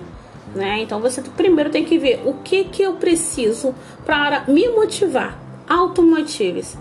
Né? 0.54 0.80
Então 0.80 0.98
você 0.98 1.20
primeiro 1.20 1.68
tem 1.68 1.84
que 1.84 1.98
ver 1.98 2.22
o 2.24 2.34
que 2.42 2.64
que 2.64 2.82
eu 2.82 2.94
preciso 2.94 3.74
para 4.06 4.44
me 4.48 4.66
motivar. 4.68 5.38
Automotive-se. 5.68 6.78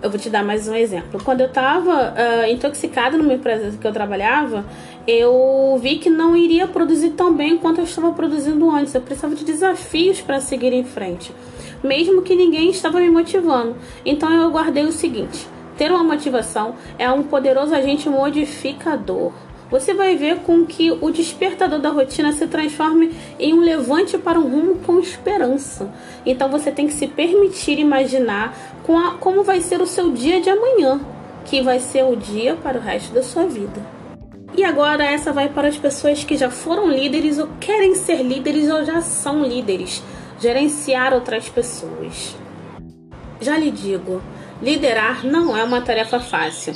Eu 0.00 0.10
vou 0.10 0.18
te 0.18 0.30
dar 0.30 0.42
mais 0.42 0.66
um 0.66 0.74
exemplo. 0.74 1.22
Quando 1.22 1.42
eu 1.42 1.46
estava 1.46 1.90
uh, 1.90 2.14
ah, 2.16 2.50
intoxicada 2.50 3.16
numa 3.18 3.34
empresa 3.34 3.76
que 3.76 3.86
eu 3.86 3.92
trabalhava, 3.92 4.64
eu 5.06 5.78
vi 5.80 5.98
que 5.98 6.08
não 6.10 6.34
iria 6.34 6.66
produzir 6.66 7.10
tão 7.10 7.32
bem 7.34 7.58
quanto 7.58 7.78
eu 7.78 7.84
estava 7.84 8.10
produzindo 8.12 8.68
antes. 8.70 8.94
Eu 8.94 9.02
precisava 9.02 9.34
de 9.34 9.44
desafios 9.44 10.20
para 10.20 10.40
seguir 10.40 10.72
em 10.72 10.82
frente 10.82 11.32
mesmo 11.82 12.22
que 12.22 12.34
ninguém 12.34 12.70
estava 12.70 13.00
me 13.00 13.10
motivando. 13.10 13.76
Então 14.04 14.32
eu 14.32 14.50
guardei 14.50 14.84
o 14.84 14.92
seguinte: 14.92 15.46
ter 15.76 15.90
uma 15.90 16.04
motivação 16.04 16.74
é 16.98 17.10
um 17.10 17.22
poderoso 17.22 17.74
agente 17.74 18.08
modificador. 18.08 19.32
Você 19.70 19.94
vai 19.94 20.14
ver 20.16 20.40
com 20.40 20.66
que 20.66 20.90
o 20.92 21.10
despertador 21.10 21.78
da 21.78 21.88
rotina 21.88 22.30
se 22.32 22.46
transforme 22.46 23.10
em 23.38 23.54
um 23.54 23.60
levante 23.60 24.18
para 24.18 24.38
um 24.38 24.46
rumo 24.46 24.74
com 24.84 24.98
esperança. 24.98 25.90
Então 26.26 26.50
você 26.50 26.70
tem 26.70 26.86
que 26.86 26.92
se 26.92 27.06
permitir 27.06 27.78
imaginar 27.78 28.54
com 28.82 28.98
a, 28.98 29.12
como 29.12 29.42
vai 29.42 29.62
ser 29.62 29.80
o 29.80 29.86
seu 29.86 30.10
dia 30.12 30.42
de 30.42 30.50
amanhã, 30.50 31.00
que 31.46 31.62
vai 31.62 31.80
ser 31.80 32.04
o 32.04 32.14
dia 32.14 32.54
para 32.54 32.78
o 32.78 32.82
resto 32.82 33.14
da 33.14 33.22
sua 33.22 33.46
vida. 33.46 33.80
E 34.54 34.62
agora 34.62 35.02
essa 35.02 35.32
vai 35.32 35.48
para 35.48 35.68
as 35.68 35.78
pessoas 35.78 36.22
que 36.22 36.36
já 36.36 36.50
foram 36.50 36.90
líderes 36.90 37.38
ou 37.38 37.48
querem 37.58 37.94
ser 37.94 38.22
líderes 38.22 38.70
ou 38.70 38.84
já 38.84 39.00
são 39.00 39.42
líderes 39.42 40.02
gerenciar 40.42 41.14
outras 41.14 41.48
pessoas. 41.48 42.34
Já 43.40 43.56
lhe 43.56 43.70
digo, 43.70 44.20
liderar 44.60 45.24
não 45.24 45.56
é 45.56 45.62
uma 45.62 45.80
tarefa 45.80 46.18
fácil. 46.18 46.74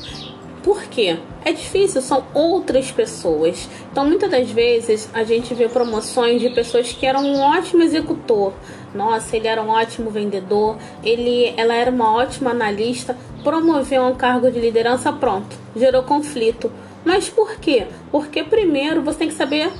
Por 0.62 0.84
quê? 0.84 1.18
É 1.44 1.52
difícil, 1.52 2.00
são 2.00 2.24
outras 2.32 2.92
pessoas. 2.92 3.68
Então, 3.90 4.06
muitas 4.06 4.30
das 4.30 4.48
vezes, 4.50 5.10
a 5.12 5.24
gente 5.24 5.52
vê 5.52 5.68
promoções 5.68 6.40
de 6.40 6.50
pessoas 6.50 6.92
que 6.92 7.06
eram 7.06 7.24
um 7.24 7.40
ótimo 7.40 7.82
executor. 7.82 8.52
Nossa, 8.94 9.36
ele 9.36 9.48
era 9.48 9.62
um 9.62 9.68
ótimo 9.68 10.10
vendedor, 10.10 10.76
ele, 11.02 11.52
ela 11.56 11.74
era 11.74 11.90
uma 11.90 12.12
ótima 12.14 12.50
analista, 12.50 13.16
promoveu 13.42 14.02
um 14.04 14.14
cargo 14.14 14.48
de 14.48 14.60
liderança, 14.60 15.12
pronto, 15.12 15.56
gerou 15.74 16.04
conflito. 16.04 16.70
Mas 17.04 17.28
por 17.28 17.56
quê? 17.56 17.86
Porque 18.12 18.42
primeiro 18.44 19.02
você 19.02 19.18
tem 19.18 19.28
que 19.28 19.34
saber 19.34 19.72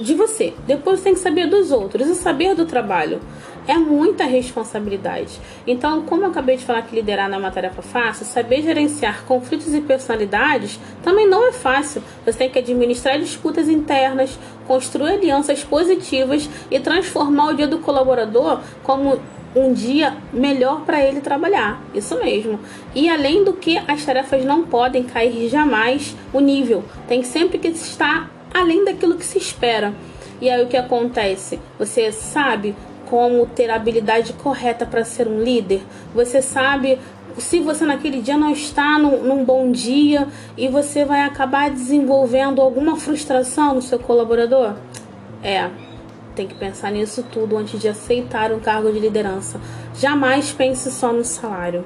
de 0.00 0.14
você. 0.14 0.54
Depois 0.66 1.00
tem 1.00 1.14
que 1.14 1.20
saber 1.20 1.48
dos 1.48 1.70
outros 1.70 2.08
e 2.08 2.14
saber 2.14 2.54
do 2.54 2.66
trabalho. 2.66 3.20
É 3.66 3.74
muita 3.74 4.24
responsabilidade. 4.24 5.40
Então, 5.66 6.02
como 6.02 6.24
eu 6.24 6.28
acabei 6.28 6.56
de 6.56 6.64
falar 6.64 6.82
que 6.82 6.94
liderar 6.94 7.28
não 7.30 7.36
é 7.36 7.40
uma 7.40 7.50
tarefa 7.50 7.80
fácil, 7.80 8.26
saber 8.26 8.62
gerenciar 8.62 9.24
conflitos 9.24 9.72
e 9.72 9.80
personalidades 9.80 10.78
também 11.02 11.26
não 11.26 11.48
é 11.48 11.52
fácil. 11.52 12.02
Você 12.26 12.38
tem 12.38 12.50
que 12.50 12.58
administrar 12.58 13.18
disputas 13.18 13.68
internas, 13.68 14.38
construir 14.66 15.12
alianças 15.12 15.64
positivas 15.64 16.48
e 16.70 16.78
transformar 16.78 17.48
o 17.48 17.54
dia 17.54 17.66
do 17.66 17.78
colaborador 17.78 18.60
como 18.82 19.18
um 19.56 19.72
dia 19.72 20.16
melhor 20.32 20.80
para 20.84 21.02
ele 21.02 21.20
trabalhar. 21.20 21.80
Isso 21.94 22.18
mesmo. 22.18 22.58
E 22.94 23.08
além 23.08 23.44
do 23.44 23.52
que, 23.52 23.78
as 23.86 24.04
tarefas 24.04 24.44
não 24.44 24.64
podem 24.64 25.04
cair 25.04 25.48
jamais 25.48 26.14
o 26.32 26.40
nível. 26.40 26.84
Tem 27.06 27.22
sempre 27.22 27.58
que 27.58 27.68
estar 27.68 28.30
além 28.54 28.84
daquilo 28.84 29.16
que 29.16 29.24
se 29.24 29.36
espera. 29.36 29.92
E 30.40 30.48
aí 30.48 30.62
o 30.62 30.68
que 30.68 30.76
acontece? 30.76 31.58
Você 31.78 32.12
sabe 32.12 32.74
como 33.06 33.46
ter 33.46 33.68
a 33.68 33.74
habilidade 33.74 34.32
correta 34.34 34.86
para 34.86 35.04
ser 35.04 35.26
um 35.26 35.42
líder? 35.42 35.82
Você 36.14 36.40
sabe 36.40 36.98
se 37.36 37.60
você 37.60 37.84
naquele 37.84 38.22
dia 38.22 38.36
não 38.36 38.52
está 38.52 38.98
num, 38.98 39.22
num, 39.22 39.44
bom 39.44 39.70
dia 39.70 40.28
e 40.56 40.68
você 40.68 41.04
vai 41.04 41.22
acabar 41.22 41.70
desenvolvendo 41.70 42.62
alguma 42.62 42.96
frustração 42.96 43.74
no 43.74 43.82
seu 43.82 43.98
colaborador? 43.98 44.74
É, 45.42 45.68
tem 46.34 46.46
que 46.46 46.54
pensar 46.54 46.90
nisso 46.90 47.24
tudo 47.30 47.56
antes 47.56 47.80
de 47.80 47.88
aceitar 47.88 48.52
um 48.52 48.60
cargo 48.60 48.90
de 48.90 48.98
liderança. 48.98 49.60
Jamais 49.94 50.52
pense 50.52 50.90
só 50.90 51.12
no 51.12 51.24
salário. 51.24 51.84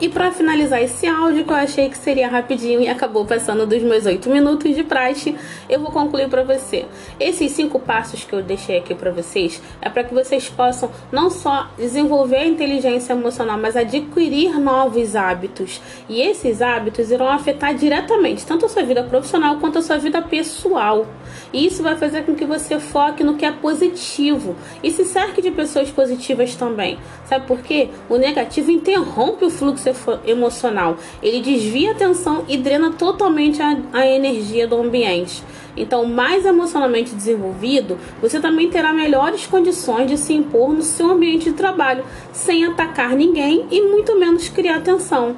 E 0.00 0.08
para 0.08 0.32
finalizar 0.32 0.82
esse 0.82 1.06
áudio, 1.06 1.44
que 1.44 1.52
eu 1.52 1.56
achei 1.56 1.90
que 1.90 1.98
seria 1.98 2.26
rapidinho 2.26 2.80
e 2.80 2.88
acabou 2.88 3.26
passando 3.26 3.66
dos 3.66 3.82
meus 3.82 4.06
8 4.06 4.30
minutos 4.30 4.74
de 4.74 4.82
praxe, 4.82 5.36
eu 5.68 5.78
vou 5.78 5.90
concluir 5.90 6.26
para 6.26 6.42
você. 6.42 6.86
Esses 7.18 7.52
cinco 7.52 7.78
passos 7.78 8.24
que 8.24 8.32
eu 8.32 8.42
deixei 8.42 8.78
aqui 8.78 8.94
para 8.94 9.10
vocês 9.10 9.60
é 9.82 9.90
para 9.90 10.02
que 10.02 10.14
vocês 10.14 10.48
possam 10.48 10.90
não 11.12 11.28
só 11.28 11.68
desenvolver 11.76 12.38
a 12.38 12.46
inteligência 12.46 13.12
emocional, 13.12 13.58
mas 13.58 13.76
adquirir 13.76 14.58
novos 14.58 15.14
hábitos. 15.14 15.82
E 16.08 16.22
esses 16.22 16.62
hábitos 16.62 17.10
irão 17.10 17.28
afetar 17.28 17.74
diretamente 17.74 18.46
tanto 18.46 18.64
a 18.64 18.70
sua 18.70 18.82
vida 18.82 19.02
profissional 19.02 19.58
quanto 19.58 19.80
a 19.80 19.82
sua 19.82 19.98
vida 19.98 20.22
pessoal. 20.22 21.06
E 21.52 21.66
isso 21.66 21.82
vai 21.82 21.96
fazer 21.96 22.24
com 22.24 22.34
que 22.34 22.46
você 22.46 22.80
foque 22.80 23.22
no 23.22 23.36
que 23.36 23.44
é 23.44 23.52
positivo 23.52 24.56
e 24.82 24.90
se 24.90 25.04
cerque 25.04 25.42
de 25.42 25.50
pessoas 25.50 25.90
positivas 25.90 26.54
também. 26.54 26.98
Sabe 27.26 27.46
por 27.46 27.58
quê? 27.58 27.90
O 28.08 28.16
negativo 28.16 28.70
interrompe 28.70 29.44
o 29.44 29.50
fluxo 29.50 29.89
emocional. 30.26 30.96
Ele 31.22 31.40
desvia 31.40 31.90
a 31.90 31.92
atenção 31.92 32.44
e 32.48 32.56
drena 32.56 32.92
totalmente 32.92 33.62
a, 33.62 33.76
a 33.92 34.06
energia 34.06 34.66
do 34.66 34.80
ambiente. 34.80 35.42
Então, 35.76 36.04
mais 36.04 36.44
emocionalmente 36.44 37.14
desenvolvido, 37.14 37.98
você 38.20 38.40
também 38.40 38.68
terá 38.68 38.92
melhores 38.92 39.46
condições 39.46 40.10
de 40.10 40.16
se 40.16 40.34
impor 40.34 40.72
no 40.72 40.82
seu 40.82 41.10
ambiente 41.10 41.50
de 41.50 41.52
trabalho, 41.52 42.04
sem 42.32 42.64
atacar 42.64 43.14
ninguém 43.14 43.66
e 43.70 43.80
muito 43.82 44.18
menos 44.18 44.48
criar 44.48 44.80
tensão. 44.80 45.36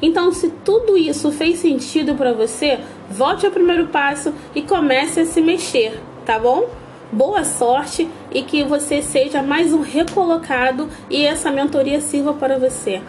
Então, 0.00 0.32
se 0.32 0.48
tudo 0.64 0.96
isso 0.96 1.30
fez 1.32 1.58
sentido 1.58 2.14
para 2.14 2.32
você, 2.32 2.78
volte 3.10 3.46
ao 3.46 3.52
primeiro 3.52 3.86
passo 3.86 4.32
e 4.54 4.62
comece 4.62 5.20
a 5.20 5.26
se 5.26 5.40
mexer, 5.40 6.00
tá 6.24 6.38
bom? 6.38 6.68
Boa 7.12 7.44
sorte 7.44 8.08
e 8.32 8.42
que 8.42 8.64
você 8.64 9.00
seja 9.00 9.40
mais 9.40 9.72
um 9.72 9.80
recolocado 9.80 10.88
e 11.08 11.24
essa 11.24 11.52
mentoria 11.52 12.00
sirva 12.00 12.34
para 12.34 12.58
você. 12.58 13.00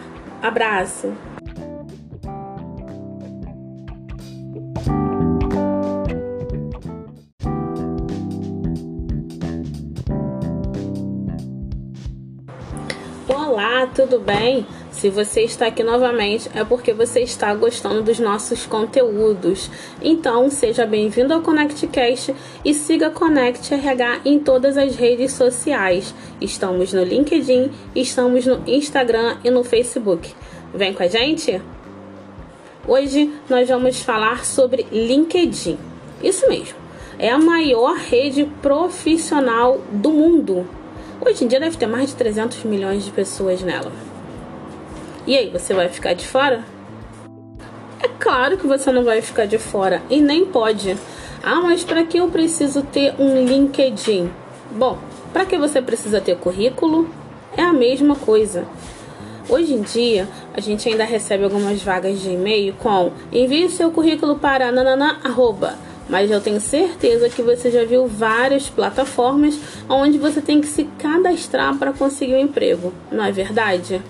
Abraço! 0.42 1.12
Olá, 13.28 13.86
tudo 13.88 14.20
bem? 14.20 14.64
Se 14.98 15.10
você 15.10 15.42
está 15.42 15.68
aqui 15.68 15.84
novamente, 15.84 16.50
é 16.56 16.64
porque 16.64 16.92
você 16.92 17.20
está 17.20 17.54
gostando 17.54 18.02
dos 18.02 18.18
nossos 18.18 18.66
conteúdos. 18.66 19.70
Então, 20.02 20.50
seja 20.50 20.84
bem-vindo 20.84 21.32
ao 21.32 21.40
ConnectCast 21.40 22.34
e 22.64 22.74
siga 22.74 23.08
Connect 23.08 23.72
RH 23.72 24.22
em 24.24 24.40
todas 24.40 24.76
as 24.76 24.96
redes 24.96 25.34
sociais. 25.34 26.12
Estamos 26.40 26.92
no 26.92 27.04
LinkedIn, 27.04 27.70
estamos 27.94 28.44
no 28.44 28.60
Instagram 28.66 29.36
e 29.44 29.50
no 29.50 29.62
Facebook. 29.62 30.34
Vem 30.74 30.92
com 30.92 31.04
a 31.04 31.06
gente? 31.06 31.62
Hoje 32.84 33.32
nós 33.48 33.68
vamos 33.68 34.02
falar 34.02 34.44
sobre 34.44 34.84
LinkedIn. 34.90 35.78
Isso 36.20 36.48
mesmo, 36.48 36.76
é 37.20 37.30
a 37.30 37.38
maior 37.38 37.94
rede 37.94 38.46
profissional 38.60 39.80
do 39.92 40.10
mundo. 40.10 40.66
Hoje 41.24 41.44
em 41.44 41.46
dia 41.46 41.60
deve 41.60 41.76
ter 41.76 41.86
mais 41.86 42.10
de 42.10 42.16
300 42.16 42.64
milhões 42.64 43.04
de 43.04 43.12
pessoas 43.12 43.62
nela. 43.62 44.17
E 45.28 45.36
aí, 45.36 45.50
você 45.50 45.74
vai 45.74 45.90
ficar 45.90 46.14
de 46.14 46.26
fora? 46.26 46.64
É 48.02 48.08
claro 48.18 48.56
que 48.56 48.66
você 48.66 48.90
não 48.90 49.04
vai 49.04 49.20
ficar 49.20 49.44
de 49.44 49.58
fora 49.58 50.00
e 50.08 50.22
nem 50.22 50.46
pode. 50.46 50.96
Ah, 51.42 51.60
mas 51.60 51.84
para 51.84 52.02
que 52.02 52.16
eu 52.16 52.28
preciso 52.28 52.82
ter 52.82 53.14
um 53.18 53.44
LinkedIn? 53.44 54.30
Bom, 54.70 54.96
para 55.30 55.44
que 55.44 55.58
você 55.58 55.82
precisa 55.82 56.18
ter 56.18 56.38
currículo? 56.38 57.10
É 57.54 57.60
a 57.60 57.74
mesma 57.74 58.16
coisa. 58.16 58.64
Hoje 59.50 59.74
em 59.74 59.82
dia, 59.82 60.26
a 60.54 60.62
gente 60.62 60.88
ainda 60.88 61.04
recebe 61.04 61.44
algumas 61.44 61.82
vagas 61.82 62.18
de 62.20 62.30
e-mail 62.30 62.72
com 62.78 63.12
envie 63.30 63.68
seu 63.68 63.90
currículo 63.90 64.38
para 64.38 64.72
nanana, 64.72 65.20
arroba. 65.22 65.74
Mas 66.08 66.30
eu 66.30 66.40
tenho 66.40 66.58
certeza 66.58 67.28
que 67.28 67.42
você 67.42 67.70
já 67.70 67.84
viu 67.84 68.06
várias 68.06 68.70
plataformas 68.70 69.60
onde 69.90 70.16
você 70.16 70.40
tem 70.40 70.58
que 70.62 70.66
se 70.66 70.84
cadastrar 70.98 71.76
para 71.76 71.92
conseguir 71.92 72.34
um 72.34 72.40
emprego, 72.40 72.94
não 73.12 73.22
é 73.22 73.30
verdade? 73.30 74.00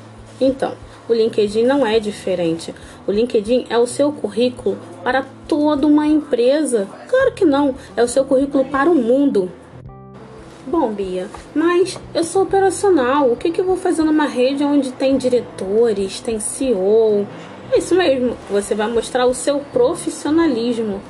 Então, 0.40 0.76
o 1.08 1.14
LinkedIn 1.14 1.64
não 1.64 1.86
é 1.86 1.98
diferente. 1.98 2.74
O 3.06 3.12
LinkedIn 3.12 3.66
é 3.70 3.78
o 3.78 3.86
seu 3.86 4.12
currículo 4.12 4.78
para 5.02 5.24
toda 5.46 5.86
uma 5.86 6.06
empresa. 6.06 6.86
Claro 7.08 7.32
que 7.32 7.44
não, 7.44 7.74
é 7.96 8.02
o 8.02 8.08
seu 8.08 8.24
currículo 8.24 8.64
para 8.66 8.90
o 8.90 8.94
mundo. 8.94 9.50
Bom, 10.66 10.92
Bia, 10.92 11.28
mas 11.54 11.98
eu 12.14 12.22
sou 12.22 12.42
operacional. 12.42 13.30
O 13.32 13.36
que, 13.36 13.50
que 13.50 13.60
eu 13.60 13.64
vou 13.64 13.76
fazer 13.76 14.02
numa 14.02 14.26
rede 14.26 14.62
onde 14.62 14.92
tem 14.92 15.16
diretores, 15.16 16.20
tem 16.20 16.38
CEO? 16.38 17.26
É 17.72 17.78
isso 17.78 17.94
mesmo, 17.94 18.36
você 18.50 18.74
vai 18.74 18.90
mostrar 18.90 19.24
o 19.24 19.32
seu 19.32 19.60
profissionalismo. 19.72 21.00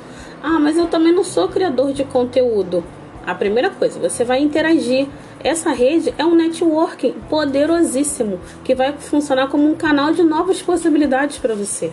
Ah, 0.41 0.59
mas 0.59 0.77
eu 0.77 0.87
também 0.87 1.13
não 1.13 1.25
sou 1.25 1.49
criador 1.49 1.91
de 1.91 2.05
conteúdo. 2.05 2.83
A 3.25 3.35
primeira 3.35 3.69
coisa, 3.69 3.99
você 3.99 4.23
vai 4.23 4.39
interagir. 4.39 5.07
Essa 5.41 5.71
rede 5.71 6.13
é 6.17 6.25
um 6.25 6.35
networking 6.35 7.13
poderosíssimo 7.29 8.39
que 8.63 8.75
vai 8.75 8.93
funcionar 8.93 9.47
como 9.47 9.69
um 9.69 9.75
canal 9.75 10.13
de 10.13 10.21
novas 10.21 10.61
possibilidades 10.61 11.37
para 11.37 11.55
você. 11.55 11.91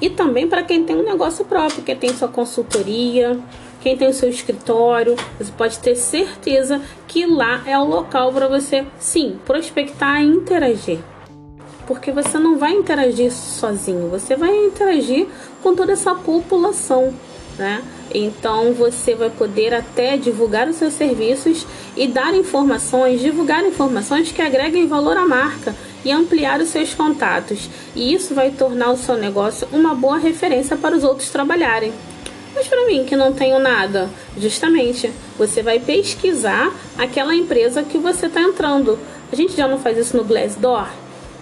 E 0.00 0.08
também 0.08 0.48
para 0.48 0.62
quem 0.62 0.84
tem 0.84 0.96
um 0.96 1.02
negócio 1.02 1.44
próprio, 1.44 1.82
quem 1.82 1.96
tem 1.96 2.10
sua 2.10 2.28
consultoria, 2.28 3.38
quem 3.80 3.96
tem 3.96 4.08
o 4.08 4.14
seu 4.14 4.28
escritório, 4.28 5.16
você 5.38 5.52
pode 5.52 5.78
ter 5.78 5.96
certeza 5.96 6.80
que 7.08 7.26
lá 7.26 7.62
é 7.66 7.78
o 7.78 7.84
local 7.84 8.32
para 8.32 8.48
você, 8.48 8.86
sim, 8.98 9.38
prospectar 9.44 10.22
e 10.22 10.26
interagir. 10.26 11.00
Porque 11.86 12.12
você 12.12 12.38
não 12.38 12.56
vai 12.56 12.72
interagir 12.72 13.30
sozinho, 13.32 14.08
você 14.08 14.36
vai 14.36 14.54
interagir 14.66 15.26
com 15.62 15.74
toda 15.74 15.92
essa 15.92 16.14
população, 16.14 17.12
né? 17.58 17.82
Então 18.14 18.72
você 18.72 19.16
vai 19.16 19.28
poder 19.28 19.74
até 19.74 20.16
divulgar 20.16 20.68
os 20.68 20.76
seus 20.76 20.94
serviços 20.94 21.66
e 21.96 22.06
dar 22.06 22.32
informações, 22.32 23.20
divulgar 23.20 23.66
informações 23.66 24.30
que 24.30 24.40
agreguem 24.40 24.86
valor 24.86 25.16
à 25.16 25.26
marca 25.26 25.74
e 26.04 26.12
ampliar 26.12 26.60
os 26.60 26.68
seus 26.68 26.94
contatos. 26.94 27.68
E 27.96 28.14
isso 28.14 28.32
vai 28.32 28.52
tornar 28.52 28.92
o 28.92 28.96
seu 28.96 29.16
negócio 29.16 29.66
uma 29.72 29.94
boa 29.94 30.16
referência 30.16 30.76
para 30.76 30.96
os 30.96 31.02
outros 31.02 31.30
trabalharem. 31.30 31.92
Mas 32.54 32.68
para 32.68 32.86
mim 32.86 33.04
que 33.04 33.16
não 33.16 33.32
tenho 33.32 33.58
nada, 33.58 34.08
justamente, 34.38 35.12
você 35.36 35.60
vai 35.60 35.80
pesquisar 35.80 36.72
aquela 36.96 37.34
empresa 37.34 37.82
que 37.82 37.98
você 37.98 38.26
está 38.26 38.40
entrando. 38.40 38.96
A 39.32 39.34
gente 39.34 39.56
já 39.56 39.66
não 39.66 39.80
faz 39.80 39.98
isso 39.98 40.16
no 40.16 40.22
Glassdoor? 40.22 40.86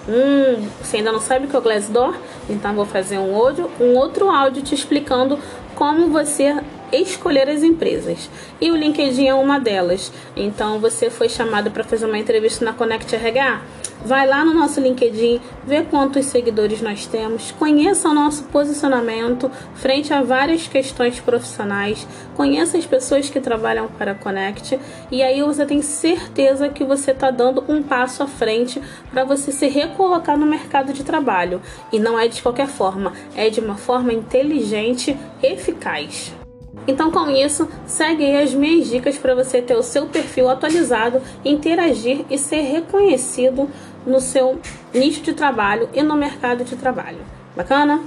Hum, 0.09 0.67
você 0.83 0.97
ainda 0.97 1.13
não 1.13 1.21
sabe 1.21 1.47
o 1.47 1.49
que 1.49 1.55
é 1.55 1.59
o 1.59 1.63
Glassdoor? 1.63 2.17
Então 2.49 2.75
vou 2.75 2.87
fazer 2.87 3.19
um 3.19 3.31
outro, 3.33 3.71
um 3.79 3.95
outro 3.95 4.31
áudio 4.31 4.63
te 4.63 4.75
explicando 4.75 5.39
como 5.75 6.09
você 6.11 6.55
escolher 6.93 7.49
as 7.49 7.63
empresas. 7.63 8.29
E 8.61 8.71
o 8.71 8.77
LinkedIn 8.77 9.27
é 9.27 9.35
uma 9.35 9.59
delas. 9.59 10.13
Então 10.37 10.79
você 10.79 11.11
foi 11.11 11.29
chamado 11.29 11.71
para 11.71 11.85
fazer 11.85 12.07
uma 12.07 12.19
entrevista 12.19 12.65
na 12.65 12.73
Connect 12.73 13.15
RH? 13.15 13.63
Vai 14.05 14.27
lá 14.27 14.45
no 14.45 14.53
nosso 14.53 14.81
LinkedIn, 14.81 15.41
vê 15.65 15.83
quantos 15.83 16.27
seguidores 16.27 16.83
nós 16.83 17.07
temos, 17.07 17.53
conheça 17.53 18.09
o 18.09 18.15
nosso 18.15 18.43
posicionamento 18.45 19.49
frente 19.77 20.13
a 20.13 20.21
várias 20.23 20.67
questões 20.67 21.21
profissionais, 21.21 22.05
conheça 22.35 22.77
as 22.77 22.85
pessoas 22.85 23.31
que 23.31 23.39
trabalham 23.39 23.87
para 23.87 24.11
a 24.11 24.15
Connect 24.17 24.77
e 25.09 25.23
aí 25.23 25.41
você 25.41 25.65
tem 25.65 25.81
certeza 25.83 26.69
que 26.69 26.83
você 26.83 27.13
está 27.13 27.31
dando 27.31 27.63
um 27.69 27.81
passo 27.81 28.25
à 28.25 28.27
frente 28.27 28.83
para 29.13 29.23
você 29.23 29.53
se 29.53 29.69
recolocar 29.69 30.37
no 30.37 30.47
mercado 30.47 30.93
de 30.93 31.05
trabalho. 31.05 31.63
E 31.93 32.01
não 32.01 32.19
é 32.19 32.27
de 32.27 32.43
qualquer 32.43 32.67
forma, 32.67 33.13
é 33.37 33.49
de 33.51 33.61
uma 33.61 33.77
forma 33.77 34.13
inteligente, 34.13 35.17
eficaz. 35.41 36.42
Então, 36.87 37.11
com 37.11 37.31
isso, 37.31 37.69
segue 37.87 38.25
aí 38.25 38.43
as 38.43 38.55
minhas 38.55 38.89
dicas 38.89 39.17
para 39.17 39.35
você 39.35 39.63
ter 39.63 39.77
o 39.77 39.83
seu 39.83 40.07
perfil 40.07 40.49
atualizado, 40.49 41.23
interagir 41.45 42.25
e 42.29 42.37
ser 42.37 42.63
reconhecido 42.63 43.69
no 44.07 44.21
seu 44.21 44.59
nicho 44.93 45.23
de 45.23 45.33
trabalho 45.33 45.89
e 45.95 46.03
no 46.03 46.17
mercado 46.17 46.65
de 46.65 46.77
trabalho. 46.77 47.19
Bacana? 47.57 48.03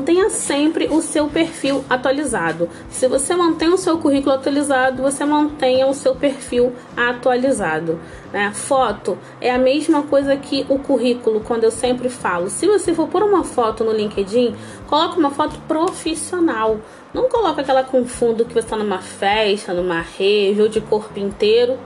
Mantenha 0.00 0.30
sempre 0.30 0.88
o 0.90 1.02
seu 1.02 1.28
perfil 1.28 1.84
atualizado. 1.90 2.70
Se 2.88 3.06
você 3.06 3.36
mantém 3.36 3.68
o 3.68 3.76
seu 3.76 3.98
currículo 3.98 4.34
atualizado, 4.34 5.02
você 5.02 5.26
mantenha 5.26 5.86
o 5.86 5.92
seu 5.92 6.14
perfil 6.16 6.72
atualizado. 6.96 8.00
Né? 8.32 8.50
Foto 8.54 9.18
é 9.42 9.50
a 9.50 9.58
mesma 9.58 10.02
coisa 10.04 10.34
que 10.38 10.64
o 10.70 10.78
currículo, 10.78 11.40
quando 11.40 11.64
eu 11.64 11.70
sempre 11.70 12.08
falo. 12.08 12.48
Se 12.48 12.66
você 12.66 12.94
for 12.94 13.08
pôr 13.08 13.22
uma 13.22 13.44
foto 13.44 13.84
no 13.84 13.92
LinkedIn, 13.92 14.56
coloque 14.86 15.18
uma 15.18 15.30
foto 15.30 15.60
profissional. 15.68 16.80
Não 17.12 17.28
coloque 17.28 17.60
aquela 17.60 17.84
com 17.84 18.06
fundo 18.06 18.46
que 18.46 18.54
você 18.54 18.60
está 18.60 18.78
numa 18.78 19.00
festa, 19.00 19.74
numa 19.74 20.00
rede 20.00 20.62
ou 20.62 20.68
de 20.68 20.80
corpo 20.80 21.20
inteiro. 21.20 21.78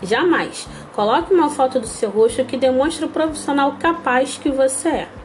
Jamais. 0.00 0.68
Coloque 0.94 1.34
uma 1.34 1.50
foto 1.50 1.80
do 1.80 1.88
seu 1.88 2.08
rosto 2.08 2.44
que 2.44 2.56
demonstre 2.56 3.04
o 3.04 3.08
profissional 3.08 3.74
capaz 3.80 4.38
que 4.38 4.48
você 4.48 4.88
é. 4.90 5.15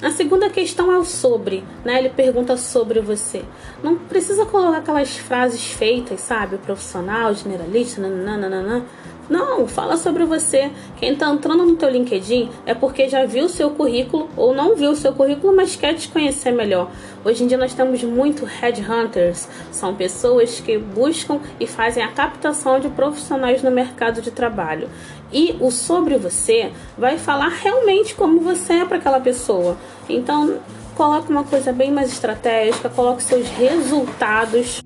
A 0.00 0.12
segunda 0.12 0.48
questão 0.48 0.92
é 0.92 0.98
o 0.98 1.04
sobre, 1.04 1.64
né? 1.84 1.98
Ele 1.98 2.08
pergunta 2.08 2.56
sobre 2.56 3.00
você. 3.00 3.42
Não 3.82 3.96
precisa 3.96 4.46
colocar 4.46 4.78
aquelas 4.78 5.16
frases 5.16 5.66
feitas, 5.72 6.20
sabe? 6.20 6.56
Profissional, 6.58 7.34
generalista, 7.34 8.00
nananana. 8.00 8.86
Não, 9.28 9.68
fala 9.68 9.98
sobre 9.98 10.24
você. 10.24 10.70
Quem 10.96 11.12
está 11.12 11.28
entrando 11.28 11.66
no 11.66 11.76
teu 11.76 11.90
LinkedIn 11.90 12.48
é 12.64 12.72
porque 12.72 13.08
já 13.08 13.26
viu 13.26 13.44
o 13.44 13.48
seu 13.48 13.70
currículo 13.70 14.28
ou 14.34 14.54
não 14.54 14.74
viu 14.74 14.90
o 14.90 14.96
seu 14.96 15.12
currículo, 15.12 15.54
mas 15.54 15.76
quer 15.76 15.94
te 15.94 16.08
conhecer 16.08 16.50
melhor. 16.50 16.90
Hoje 17.22 17.44
em 17.44 17.46
dia 17.46 17.58
nós 17.58 17.74
temos 17.74 18.02
muito 18.02 18.46
headhunters, 18.46 19.46
são 19.70 19.94
pessoas 19.94 20.60
que 20.60 20.78
buscam 20.78 21.40
e 21.60 21.66
fazem 21.66 22.02
a 22.02 22.08
captação 22.08 22.80
de 22.80 22.88
profissionais 22.88 23.62
no 23.62 23.70
mercado 23.70 24.22
de 24.22 24.30
trabalho. 24.30 24.88
E 25.30 25.54
o 25.60 25.70
sobre 25.70 26.16
você 26.16 26.72
vai 26.96 27.18
falar 27.18 27.48
realmente 27.48 28.14
como 28.14 28.40
você 28.40 28.74
é 28.74 28.84
para 28.86 28.96
aquela 28.96 29.20
pessoa. 29.20 29.76
Então, 30.08 30.58
coloque 30.96 31.30
uma 31.30 31.44
coisa 31.44 31.70
bem 31.70 31.92
mais 31.92 32.10
estratégica, 32.10 32.88
coloque 32.88 33.22
seus 33.22 33.46
resultados 33.50 34.80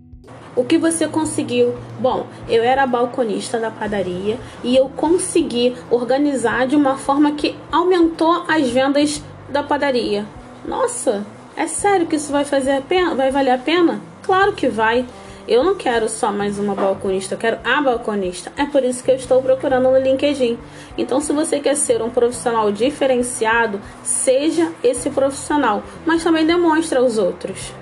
o 0.55 0.64
que 0.64 0.76
você 0.76 1.09
conseguiu? 1.09 1.74
Bom, 1.98 2.26
eu 2.48 2.62
era 2.62 2.86
balconista 2.86 3.59
da 3.59 3.70
padaria 3.70 4.38
e 4.62 4.76
eu 4.76 4.88
consegui 4.90 5.74
organizar 5.90 6.66
de 6.66 6.76
uma 6.76 6.96
forma 6.96 7.32
que 7.32 7.57
aumentou 7.70 8.44
as 8.46 8.68
vendas 8.68 9.22
da 9.48 9.62
padaria. 9.62 10.26
Nossa, 10.66 11.24
é 11.57 11.66
sério 11.66 12.07
que 12.07 12.16
isso 12.16 12.30
vai 12.30 12.44
fazer 12.44 12.72
a 12.72 12.80
pena? 12.80 13.14
Vai 13.14 13.30
valer 13.30 13.53
a 13.53 13.59
pena? 13.59 14.00
Claro 14.22 14.53
que 14.53 14.68
vai. 14.68 15.07
Eu 15.48 15.64
não 15.64 15.74
quero 15.74 16.09
só 16.09 16.30
mais 16.30 16.57
uma 16.59 16.74
balconista, 16.74 17.34
eu 17.34 17.38
quero 17.38 17.59
a 17.64 17.82
balconista. 17.82 18.53
É 18.57 18.64
por 18.64 18.84
isso 18.84 19.03
que 19.03 19.11
eu 19.11 19.16
estou 19.16 19.42
procurando 19.42 19.90
no 19.90 19.98
LinkedIn. 19.98 20.57
Então, 20.96 21.20
se 21.20 21.32
você 21.32 21.59
quer 21.59 21.74
ser 21.74 22.00
um 22.00 22.11
profissional 22.11 22.70
diferenciado, 22.70 23.80
seja 24.05 24.70
esse 24.84 25.11
profissional, 25.11 25.82
mas 26.07 26.22
também 26.22 26.46
demonstre 26.46 26.96
aos 26.96 27.18
outros. 27.18 27.72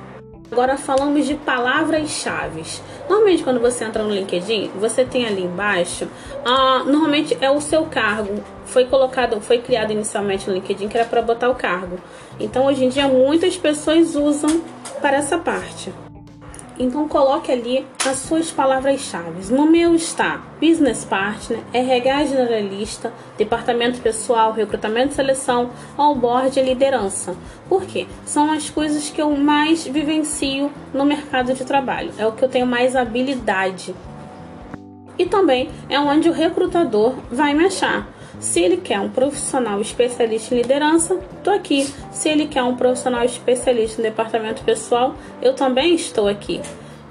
Agora 0.51 0.77
falamos 0.77 1.27
de 1.27 1.35
palavras-chave. 1.35 2.65
Normalmente 3.09 3.45
quando 3.45 3.61
você 3.61 3.85
entra 3.85 4.03
no 4.03 4.11
LinkedIn, 4.11 4.73
você 4.81 5.05
tem 5.05 5.25
ali 5.25 5.45
embaixo, 5.45 6.09
ah, 6.45 6.83
normalmente 6.85 7.39
é 7.41 7.51
o 7.51 7.61
seu 7.61 7.85
cargo. 7.85 8.43
Foi 8.65 8.85
colocado, 8.85 9.41
foi 9.41 9.59
criado 9.59 9.93
inicialmente 9.93 10.49
no 10.49 10.55
LinkedIn 10.55 10.89
que 10.89 10.99
era 10.99 11.07
para 11.07 11.23
botar 11.23 11.49
o 11.49 11.55
cargo. 11.55 11.99
Então 12.39 12.67
hoje 12.67 12.85
em 12.85 12.89
dia 12.89 13.07
muitas 13.07 13.57
pessoas 13.57 14.17
usam 14.17 14.61
para 15.01 15.19
essa 15.19 15.39
parte. 15.39 15.93
Então 16.81 17.07
coloque 17.07 17.53
ali 17.53 17.87
as 18.07 18.17
suas 18.21 18.51
palavras-chave. 18.51 19.53
No 19.53 19.67
meu 19.67 19.95
está 19.95 20.41
Business 20.59 21.05
Partner, 21.05 21.61
RH 21.75 22.25
Generalista, 22.25 23.13
Departamento 23.37 24.01
Pessoal, 24.01 24.51
Recrutamento 24.53 25.13
e 25.13 25.17
Seleção, 25.17 25.73
Onboard 25.99 26.59
e 26.59 26.63
Liderança. 26.63 27.37
Por 27.69 27.85
quê? 27.85 28.07
São 28.25 28.51
as 28.51 28.71
coisas 28.71 29.11
que 29.11 29.21
eu 29.21 29.31
mais 29.37 29.87
vivencio 29.87 30.73
no 30.95 31.05
mercado 31.05 31.53
de 31.53 31.67
trabalho. 31.67 32.13
É 32.17 32.27
o 32.27 32.33
que 32.33 32.43
eu 32.43 32.49
tenho 32.49 32.67
mais 32.67 32.97
habilidade. 32.97 33.95
E 35.19 35.27
também 35.27 35.69
é 35.91 36.01
onde 36.01 36.31
o 36.31 36.33
recrutador 36.33 37.15
vai 37.31 37.53
me 37.53 37.67
achar. 37.67 38.09
Se 38.41 38.59
ele 38.59 38.79
quer 38.79 38.99
um 38.99 39.11
profissional 39.11 39.81
especialista 39.83 40.55
em 40.55 40.59
liderança, 40.63 41.21
estou 41.37 41.53
aqui. 41.53 41.87
Se 42.11 42.29
ele 42.29 42.47
quer 42.47 42.63
um 42.63 42.75
profissional 42.75 43.23
especialista 43.23 44.01
em 44.01 44.05
departamento 44.05 44.65
pessoal, 44.65 45.15
eu 45.43 45.53
também 45.53 45.95
estou 45.95 46.27
aqui. 46.27 46.61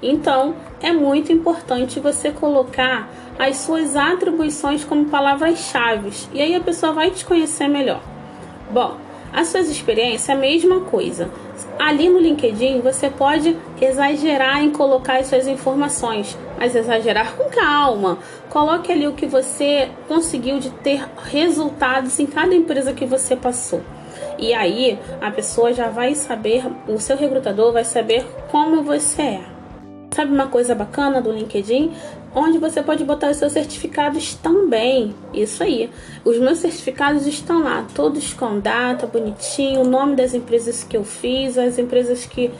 Então, 0.02 0.56
é 0.82 0.92
muito 0.92 1.32
importante 1.32 2.00
você 2.00 2.32
colocar 2.32 3.08
as 3.38 3.58
suas 3.58 3.96
atribuições 3.96 4.84
como 4.84 5.06
palavras-chave 5.06 6.10
e 6.34 6.42
aí 6.42 6.54
a 6.54 6.60
pessoa 6.60 6.92
vai 6.92 7.10
te 7.10 7.24
conhecer 7.24 7.68
melhor. 7.68 8.02
Bom, 8.70 8.96
as 9.32 9.48
suas 9.48 9.68
experiências 9.68 10.28
é 10.28 10.32
a 10.32 10.36
mesma 10.36 10.80
coisa. 10.80 11.30
Ali 11.78 12.08
no 12.08 12.18
LinkedIn 12.18 12.80
você 12.80 13.08
pode 13.08 13.56
exagerar 13.80 14.62
em 14.62 14.70
colocar 14.70 15.18
as 15.18 15.28
suas 15.28 15.46
informações, 15.46 16.36
mas 16.60 16.76
exagerar 16.76 17.34
com 17.34 17.44
calma. 17.48 18.18
Coloque 18.50 18.92
ali 18.92 19.06
o 19.08 19.14
que 19.14 19.24
você 19.24 19.88
conseguiu 20.06 20.58
de 20.58 20.68
ter 20.68 21.02
resultados 21.24 22.20
em 22.20 22.26
cada 22.26 22.54
empresa 22.54 22.92
que 22.92 23.06
você 23.06 23.34
passou. 23.34 23.80
E 24.38 24.52
aí 24.52 24.98
a 25.22 25.30
pessoa 25.30 25.72
já 25.72 25.88
vai 25.88 26.14
saber, 26.14 26.64
o 26.86 26.98
seu 26.98 27.16
recrutador 27.16 27.72
vai 27.72 27.84
saber 27.84 28.26
como 28.50 28.82
você 28.82 29.22
é. 29.22 29.40
Sabe 30.14 30.34
uma 30.34 30.48
coisa 30.48 30.74
bacana 30.74 31.22
do 31.22 31.32
LinkedIn? 31.32 31.92
Onde 32.34 32.58
você 32.58 32.82
pode 32.82 33.04
botar 33.04 33.30
os 33.30 33.38
seus 33.38 33.52
certificados 33.52 34.34
também. 34.34 35.14
Isso 35.32 35.62
aí. 35.62 35.90
Os 36.24 36.38
meus 36.38 36.58
certificados 36.58 37.26
estão 37.26 37.62
lá, 37.62 37.86
todos 37.94 38.34
com 38.34 38.60
data, 38.60 39.06
bonitinho, 39.06 39.80
o 39.80 39.88
nome 39.88 40.14
das 40.14 40.34
empresas 40.34 40.84
que 40.84 40.96
eu 40.96 41.04
fiz, 41.04 41.56
as 41.56 41.78
empresas 41.78 42.26
que 42.26 42.50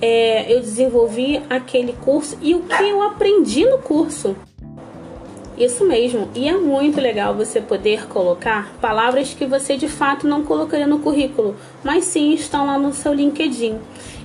é, 0.00 0.52
eu 0.52 0.60
desenvolvi 0.60 1.42
aquele 1.50 1.92
curso 1.92 2.38
e 2.40 2.54
o 2.54 2.60
que 2.60 2.82
eu 2.82 3.02
aprendi 3.02 3.64
no 3.64 3.78
curso. 3.78 4.36
Isso 5.58 5.84
mesmo, 5.84 6.28
e 6.36 6.48
é 6.48 6.56
muito 6.56 7.00
legal 7.00 7.34
você 7.34 7.60
poder 7.60 8.06
colocar 8.06 8.72
palavras 8.80 9.34
que 9.34 9.44
você 9.44 9.76
de 9.76 9.88
fato 9.88 10.24
não 10.24 10.44
colocaria 10.44 10.86
no 10.86 11.00
currículo, 11.00 11.56
mas 11.82 12.04
sim 12.04 12.32
estão 12.32 12.64
lá 12.64 12.78
no 12.78 12.94
seu 12.94 13.12
LinkedIn. 13.12 13.76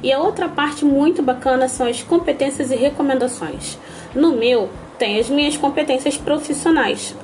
E 0.03 0.11
a 0.11 0.19
outra 0.19 0.47
parte 0.47 0.85
muito 0.85 1.23
bacana 1.23 1.67
são 1.67 1.87
as 1.87 2.03
competências 2.03 2.69
e 2.69 2.75
recomendações. 2.75 3.79
No 4.13 4.35
meu, 4.35 4.69
tem 4.99 5.17
as 5.17 5.27
minhas 5.27 5.57
competências 5.57 6.17
profissionais. 6.17 7.15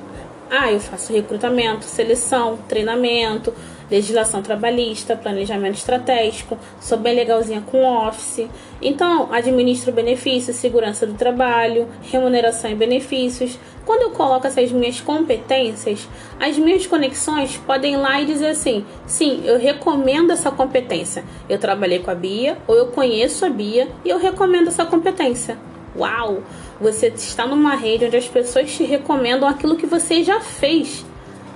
Ah, 0.50 0.72
eu 0.72 0.80
faço 0.80 1.12
recrutamento, 1.12 1.84
seleção, 1.84 2.58
treinamento, 2.68 3.54
legislação 3.90 4.40
trabalhista, 4.42 5.16
planejamento 5.16 5.76
estratégico, 5.76 6.56
sou 6.80 6.96
bem 6.96 7.14
legalzinha 7.14 7.62
com 7.62 7.84
office. 7.84 8.46
Então, 8.80 9.28
administro 9.32 9.92
benefícios, 9.92 10.56
segurança 10.56 11.06
do 11.06 11.14
trabalho, 11.14 11.88
remuneração 12.10 12.70
e 12.70 12.74
benefícios. 12.74 13.58
Quando 13.84 14.02
eu 14.02 14.10
coloco 14.10 14.46
essas 14.46 14.70
minhas 14.70 15.00
competências, 15.00 16.08
as 16.38 16.56
minhas 16.56 16.86
conexões 16.86 17.56
podem 17.56 17.94
ir 17.94 17.96
lá 17.96 18.20
e 18.20 18.26
dizer 18.26 18.48
assim: 18.48 18.84
sim, 19.06 19.42
eu 19.44 19.58
recomendo 19.58 20.30
essa 20.30 20.50
competência. 20.50 21.24
Eu 21.48 21.58
trabalhei 21.58 21.98
com 21.98 22.10
a 22.10 22.14
Bia, 22.14 22.56
ou 22.66 22.76
eu 22.76 22.86
conheço 22.88 23.44
a 23.44 23.50
Bia 23.50 23.88
e 24.04 24.08
eu 24.08 24.18
recomendo 24.18 24.68
essa 24.68 24.84
competência. 24.84 25.58
Uau! 25.96 26.42
Você 26.80 27.08
está 27.08 27.46
numa 27.46 27.74
rede 27.74 28.06
onde 28.06 28.16
as 28.16 28.28
pessoas 28.28 28.72
te 28.72 28.84
recomendam 28.84 29.48
aquilo 29.48 29.76
que 29.76 29.86
você 29.86 30.22
já 30.22 30.40
fez. 30.40 31.04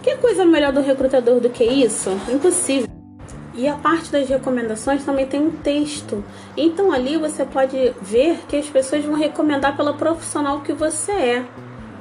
Que 0.05 0.19
coisa 0.19 0.45
melhor 0.45 0.71
do 0.71 0.83
recrutador 0.83 1.41
do 1.41 1.49
que 1.49 1.65
isso? 1.65 2.11
Impossível. 2.31 2.87
E 3.55 3.67
a 3.67 3.75
parte 3.75 4.13
das 4.13 4.29
recomendações 4.29 5.03
também 5.03 5.25
tem 5.25 5.41
um 5.41 5.51
texto. 5.51 6.23
Então 6.55 6.93
ali 6.93 7.17
você 7.17 7.43
pode 7.43 7.95
ver 8.03 8.41
que 8.47 8.55
as 8.55 8.69
pessoas 8.69 9.03
vão 9.03 9.15
recomendar 9.15 9.75
pela 9.75 9.95
profissional 9.95 10.61
que 10.61 10.75
você 10.75 11.13
é. 11.13 11.45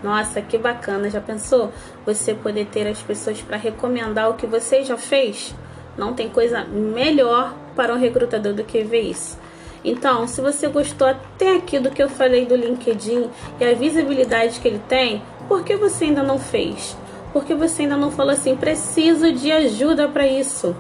Nossa, 0.04 0.42
que 0.42 0.58
bacana! 0.58 1.10
Já 1.10 1.22
pensou? 1.22 1.72
Você 2.06 2.34
poder 2.34 2.66
ter 2.66 2.86
as 2.88 3.02
pessoas 3.02 3.42
para 3.42 3.56
recomendar 3.56 4.30
o 4.30 4.34
que 4.34 4.46
você 4.46 4.84
já 4.84 4.98
fez? 4.98 5.56
Não 5.98 6.12
tem 6.12 6.28
coisa 6.28 6.66
melhor 6.66 7.56
para 7.74 7.94
um 7.94 7.98
recrutador 7.98 8.52
do 8.52 8.66
que 8.66 8.84
ver 8.84 9.04
isso. 9.04 9.40
Então, 9.82 10.28
se 10.28 10.42
você 10.42 10.68
gostou 10.68 11.08
até 11.08 11.56
aqui 11.56 11.80
do 11.80 11.90
que 11.90 12.04
eu 12.04 12.10
falei 12.10 12.46
do 12.46 12.56
LinkedIn 12.56 13.30
e 13.62 13.64
a 13.64 13.74
visibilidade 13.74 14.60
que 14.60 14.68
ele 14.68 14.82
tem, 14.90 15.22
por 15.48 15.64
que 15.64 15.78
você 15.78 16.04
ainda 16.04 16.22
não 16.22 16.38
fez? 16.38 16.98
Porque 17.34 17.56
você 17.56 17.82
ainda 17.82 17.98
não 17.98 18.12
falou 18.12 18.32
assim, 18.32 18.56
preciso 18.56 19.34
de 19.34 19.52
ajuda 19.52 20.08
para 20.08 20.26
isso. 20.28 20.76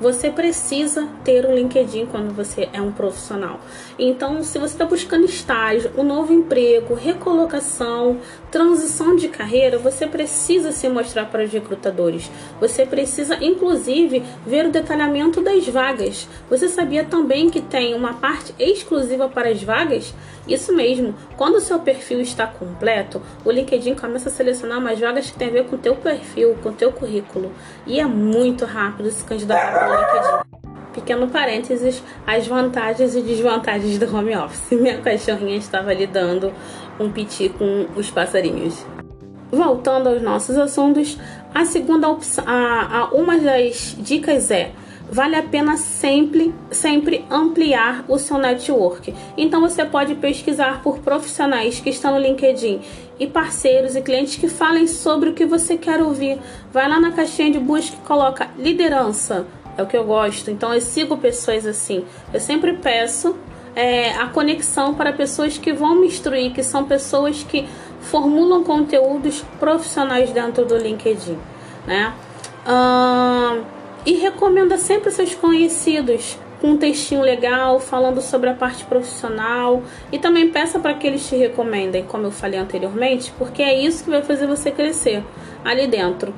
Você 0.00 0.30
precisa 0.30 1.06
ter 1.22 1.44
um 1.44 1.54
LinkedIn 1.54 2.06
quando 2.06 2.34
você 2.34 2.70
é 2.72 2.80
um 2.80 2.90
profissional. 2.90 3.60
Então, 3.98 4.42
se 4.42 4.58
você 4.58 4.72
está 4.72 4.86
buscando 4.86 5.26
estágio, 5.26 5.90
um 5.94 6.02
novo 6.02 6.32
emprego, 6.32 6.94
recolocação, 6.94 8.18
transição 8.50 9.14
de 9.14 9.28
carreira, 9.28 9.76
você 9.76 10.06
precisa 10.06 10.72
se 10.72 10.88
mostrar 10.88 11.26
para 11.26 11.44
os 11.44 11.52
recrutadores. 11.52 12.30
Você 12.58 12.86
precisa, 12.86 13.36
inclusive, 13.44 14.22
ver 14.46 14.64
o 14.64 14.70
detalhamento 14.70 15.42
das 15.42 15.68
vagas. 15.68 16.26
Você 16.48 16.66
sabia 16.66 17.04
também 17.04 17.50
que 17.50 17.60
tem 17.60 17.92
uma 17.92 18.14
parte 18.14 18.54
exclusiva 18.58 19.28
para 19.28 19.50
as 19.50 19.62
vagas? 19.62 20.14
Isso 20.50 20.74
mesmo. 20.74 21.14
Quando 21.36 21.54
o 21.54 21.60
seu 21.60 21.78
perfil 21.78 22.20
está 22.20 22.44
completo, 22.44 23.22
o 23.44 23.52
LinkedIn 23.52 23.94
começa 23.94 24.28
a 24.28 24.32
selecionar 24.32 24.78
umas 24.78 24.98
vagas 24.98 25.30
que 25.30 25.38
tem 25.38 25.48
a 25.48 25.52
ver 25.52 25.66
com 25.66 25.76
o 25.76 25.78
teu 25.78 25.94
perfil, 25.94 26.58
com 26.60 26.70
o 26.70 26.72
teu 26.72 26.90
currículo. 26.90 27.52
E 27.86 28.00
é 28.00 28.04
muito 28.04 28.64
rápido 28.64 29.08
se 29.12 29.22
candidatar 29.22 29.72
para 29.72 29.88
o 29.88 30.00
LinkedIn. 30.00 30.50
Pequeno 30.92 31.28
parênteses, 31.28 32.02
as 32.26 32.48
vantagens 32.48 33.14
e 33.14 33.22
desvantagens 33.22 33.96
do 33.96 34.12
home 34.12 34.36
office. 34.36 34.72
Minha 34.76 34.98
cachorrinha 34.98 35.56
estava 35.56 35.90
ali 35.90 36.08
dando 36.08 36.52
um 36.98 37.12
piti 37.12 37.48
com 37.48 37.86
os 37.94 38.10
passarinhos. 38.10 38.84
Voltando 39.52 40.08
aos 40.08 40.20
nossos 40.20 40.56
assuntos, 40.58 41.16
a 41.54 41.64
segunda 41.64 42.08
opção, 42.08 42.44
a, 42.44 42.98
a, 42.98 43.04
uma 43.12 43.38
das 43.38 43.96
dicas 44.00 44.50
é 44.50 44.72
vale 45.10 45.34
a 45.34 45.42
pena 45.42 45.76
sempre, 45.76 46.54
sempre 46.70 47.24
ampliar 47.30 48.04
o 48.08 48.16
seu 48.18 48.38
network. 48.38 49.14
Então 49.36 49.60
você 49.60 49.84
pode 49.84 50.14
pesquisar 50.14 50.82
por 50.82 50.98
profissionais 51.00 51.80
que 51.80 51.90
estão 51.90 52.12
no 52.12 52.18
LinkedIn 52.18 52.80
e 53.18 53.26
parceiros 53.26 53.96
e 53.96 54.02
clientes 54.02 54.36
que 54.36 54.48
falem 54.48 54.86
sobre 54.86 55.30
o 55.30 55.34
que 55.34 55.44
você 55.44 55.76
quer 55.76 56.00
ouvir. 56.00 56.38
Vai 56.72 56.88
lá 56.88 57.00
na 57.00 57.10
caixinha 57.10 57.50
de 57.50 57.58
busca 57.58 57.96
e 57.96 58.06
coloca 58.06 58.48
liderança. 58.56 59.46
É 59.76 59.82
o 59.82 59.86
que 59.86 59.96
eu 59.96 60.04
gosto. 60.04 60.50
Então 60.50 60.72
eu 60.72 60.80
sigo 60.80 61.16
pessoas 61.16 61.66
assim. 61.66 62.04
Eu 62.32 62.40
sempre 62.40 62.74
peço 62.74 63.36
é, 63.74 64.10
a 64.14 64.26
conexão 64.26 64.94
para 64.94 65.12
pessoas 65.12 65.58
que 65.58 65.72
vão 65.72 65.96
me 65.96 66.06
instruir, 66.06 66.52
que 66.52 66.62
são 66.62 66.84
pessoas 66.84 67.42
que 67.42 67.68
formulam 68.00 68.64
conteúdos 68.64 69.44
profissionais 69.58 70.30
dentro 70.32 70.64
do 70.64 70.76
LinkedIn, 70.76 71.36
né? 71.86 72.12
E 74.04 74.14
recomenda 74.14 74.78
sempre 74.78 75.10
seus 75.10 75.34
conhecidos 75.34 76.38
com 76.60 76.72
um 76.72 76.76
textinho 76.76 77.22
legal 77.22 77.80
falando 77.80 78.20
sobre 78.20 78.50
a 78.50 78.54
parte 78.54 78.84
profissional 78.84 79.82
e 80.12 80.18
também 80.18 80.50
peça 80.50 80.78
para 80.78 80.94
que 80.94 81.06
eles 81.06 81.26
te 81.26 81.34
recomendem, 81.34 82.04
como 82.04 82.26
eu 82.26 82.30
falei 82.30 82.58
anteriormente, 82.58 83.32
porque 83.38 83.62
é 83.62 83.74
isso 83.74 84.04
que 84.04 84.10
vai 84.10 84.22
fazer 84.22 84.46
você 84.46 84.70
crescer 84.70 85.24
ali 85.64 85.86
dentro. 85.86 86.34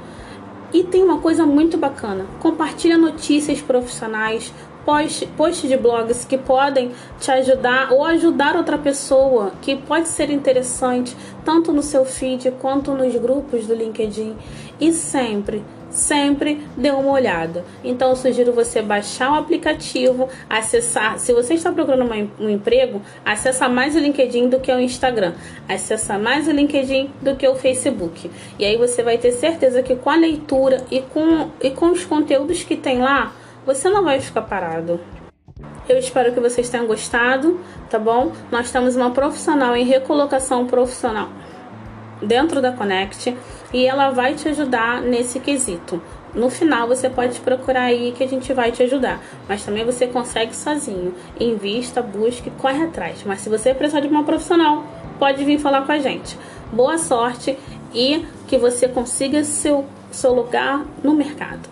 E 0.72 0.84
tem 0.84 1.02
uma 1.02 1.18
coisa 1.18 1.44
muito 1.44 1.76
bacana: 1.76 2.24
compartilha 2.40 2.96
notícias 2.96 3.60
profissionais, 3.60 4.52
post, 4.84 5.26
post 5.36 5.68
de 5.68 5.76
blogs 5.76 6.24
que 6.24 6.38
podem 6.38 6.92
te 7.20 7.30
ajudar 7.30 7.92
ou 7.92 8.04
ajudar 8.04 8.56
outra 8.56 8.78
pessoa, 8.78 9.52
que 9.60 9.76
pode 9.76 10.08
ser 10.08 10.30
interessante 10.30 11.16
tanto 11.44 11.72
no 11.72 11.82
seu 11.82 12.04
feed 12.04 12.52
quanto 12.52 12.92
nos 12.92 13.14
grupos 13.16 13.66
do 13.66 13.74
LinkedIn. 13.74 14.34
E 14.80 14.92
sempre 14.92 15.62
sempre 15.92 16.66
dê 16.76 16.90
uma 16.90 17.12
olhada. 17.12 17.64
Então 17.84 18.10
eu 18.10 18.16
sugiro 18.16 18.52
você 18.52 18.82
baixar 18.82 19.32
o 19.32 19.34
aplicativo, 19.36 20.28
acessar. 20.48 21.18
Se 21.18 21.32
você 21.32 21.54
está 21.54 21.70
procurando 21.70 22.10
um 22.40 22.48
emprego, 22.48 23.00
acessa 23.24 23.68
mais 23.68 23.94
o 23.94 23.98
LinkedIn 23.98 24.48
do 24.48 24.58
que 24.58 24.72
o 24.72 24.80
Instagram. 24.80 25.34
Acessa 25.68 26.18
mais 26.18 26.48
o 26.48 26.50
LinkedIn 26.50 27.10
do 27.20 27.36
que 27.36 27.46
o 27.46 27.54
Facebook. 27.54 28.30
E 28.58 28.64
aí 28.64 28.76
você 28.76 29.02
vai 29.02 29.18
ter 29.18 29.32
certeza 29.32 29.82
que 29.82 29.94
com 29.94 30.10
a 30.10 30.16
leitura 30.16 30.84
e 30.90 31.00
com, 31.00 31.50
e 31.60 31.70
com 31.70 31.90
os 31.90 32.04
conteúdos 32.04 32.62
que 32.62 32.76
tem 32.76 32.98
lá, 32.98 33.32
você 33.64 33.88
não 33.88 34.02
vai 34.02 34.20
ficar 34.20 34.42
parado. 34.42 35.00
Eu 35.88 35.98
espero 35.98 36.32
que 36.32 36.40
vocês 36.40 36.68
tenham 36.68 36.86
gostado, 36.86 37.60
tá 37.90 37.98
bom? 37.98 38.32
Nós 38.50 38.70
temos 38.70 38.96
uma 38.96 39.10
profissional 39.10 39.76
em 39.76 39.84
recolocação 39.84 40.66
profissional 40.66 41.28
dentro 42.22 42.62
da 42.62 42.72
Connect 42.72 43.36
e 43.72 43.86
ela 43.86 44.10
vai 44.10 44.34
te 44.34 44.48
ajudar 44.48 45.00
nesse 45.00 45.40
quesito. 45.40 46.02
no 46.34 46.48
final 46.48 46.88
você 46.88 47.10
pode 47.10 47.38
procurar 47.40 47.82
aí 47.82 48.12
que 48.12 48.24
a 48.24 48.26
gente 48.26 48.52
vai 48.54 48.72
te 48.72 48.82
ajudar. 48.82 49.20
Mas 49.48 49.64
também 49.64 49.84
você 49.84 50.06
consegue 50.06 50.56
sozinho. 50.56 51.14
Invista, 51.38 52.00
busque, 52.00 52.50
corre 52.50 52.84
atrás. 52.84 53.22
Mas 53.26 53.40
se 53.40 53.50
você 53.50 53.74
precisar 53.74 54.00
de 54.00 54.08
uma 54.08 54.24
profissional, 54.24 54.84
pode 55.18 55.44
vir 55.44 55.58
falar 55.58 55.84
com 55.84 55.92
a 55.92 55.98
gente. 55.98 56.38
Boa 56.72 56.96
sorte 56.96 57.58
e 57.94 58.24
que 58.48 58.56
você 58.56 58.88
consiga 58.88 59.44
seu, 59.44 59.84
seu 60.10 60.32
lugar 60.32 60.84
no 61.02 61.12
mercado. 61.12 61.71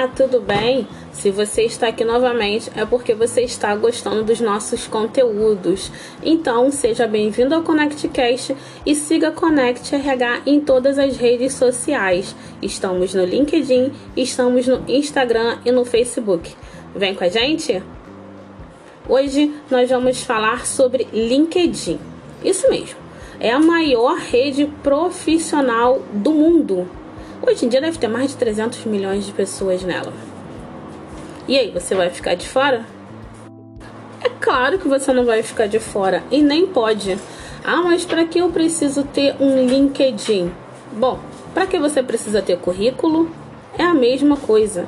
Olá, 0.00 0.08
tudo 0.08 0.40
bem? 0.40 0.88
Se 1.12 1.30
você 1.30 1.64
está 1.64 1.88
aqui 1.88 2.06
novamente 2.06 2.70
é 2.74 2.86
porque 2.86 3.14
você 3.14 3.42
está 3.42 3.76
gostando 3.76 4.24
dos 4.24 4.40
nossos 4.40 4.86
conteúdos. 4.86 5.92
Então, 6.22 6.70
seja 6.72 7.06
bem-vindo 7.06 7.54
ao 7.54 7.62
ConnectCast 7.62 8.56
e 8.86 8.94
siga 8.94 9.30
Connect 9.30 9.94
RH 9.94 10.40
em 10.46 10.58
todas 10.58 10.98
as 10.98 11.18
redes 11.18 11.52
sociais. 11.52 12.34
Estamos 12.62 13.12
no 13.12 13.26
LinkedIn, 13.26 13.92
estamos 14.16 14.66
no 14.66 14.82
Instagram 14.88 15.58
e 15.66 15.70
no 15.70 15.84
Facebook. 15.84 16.50
Vem 16.96 17.14
com 17.14 17.24
a 17.24 17.28
gente? 17.28 17.82
Hoje 19.06 19.54
nós 19.70 19.90
vamos 19.90 20.22
falar 20.22 20.64
sobre 20.64 21.08
LinkedIn. 21.12 22.00
Isso 22.42 22.70
mesmo. 22.70 22.96
É 23.38 23.50
a 23.50 23.60
maior 23.60 24.16
rede 24.16 24.64
profissional 24.82 26.00
do 26.10 26.30
mundo. 26.30 26.88
Hoje 27.42 27.64
em 27.64 27.68
dia 27.70 27.80
deve 27.80 27.98
ter 27.98 28.06
mais 28.06 28.32
de 28.32 28.36
300 28.36 28.84
milhões 28.84 29.24
de 29.24 29.32
pessoas 29.32 29.82
nela. 29.82 30.12
E 31.48 31.56
aí, 31.56 31.70
você 31.70 31.94
vai 31.94 32.10
ficar 32.10 32.34
de 32.34 32.46
fora? 32.46 32.84
É 34.22 34.28
claro 34.40 34.78
que 34.78 34.86
você 34.86 35.10
não 35.12 35.24
vai 35.24 35.42
ficar 35.42 35.66
de 35.66 35.80
fora 35.80 36.22
e 36.30 36.42
nem 36.42 36.66
pode. 36.66 37.18
Ah, 37.64 37.82
mas 37.82 38.04
para 38.04 38.26
que 38.26 38.38
eu 38.38 38.50
preciso 38.50 39.04
ter 39.04 39.36
um 39.40 39.66
LinkedIn? 39.66 40.52
Bom, 40.92 41.18
para 41.54 41.66
que 41.66 41.78
você 41.78 42.02
precisa 42.02 42.42
ter 42.42 42.58
currículo? 42.58 43.30
É 43.78 43.84
a 43.84 43.94
mesma 43.94 44.36
coisa. 44.36 44.86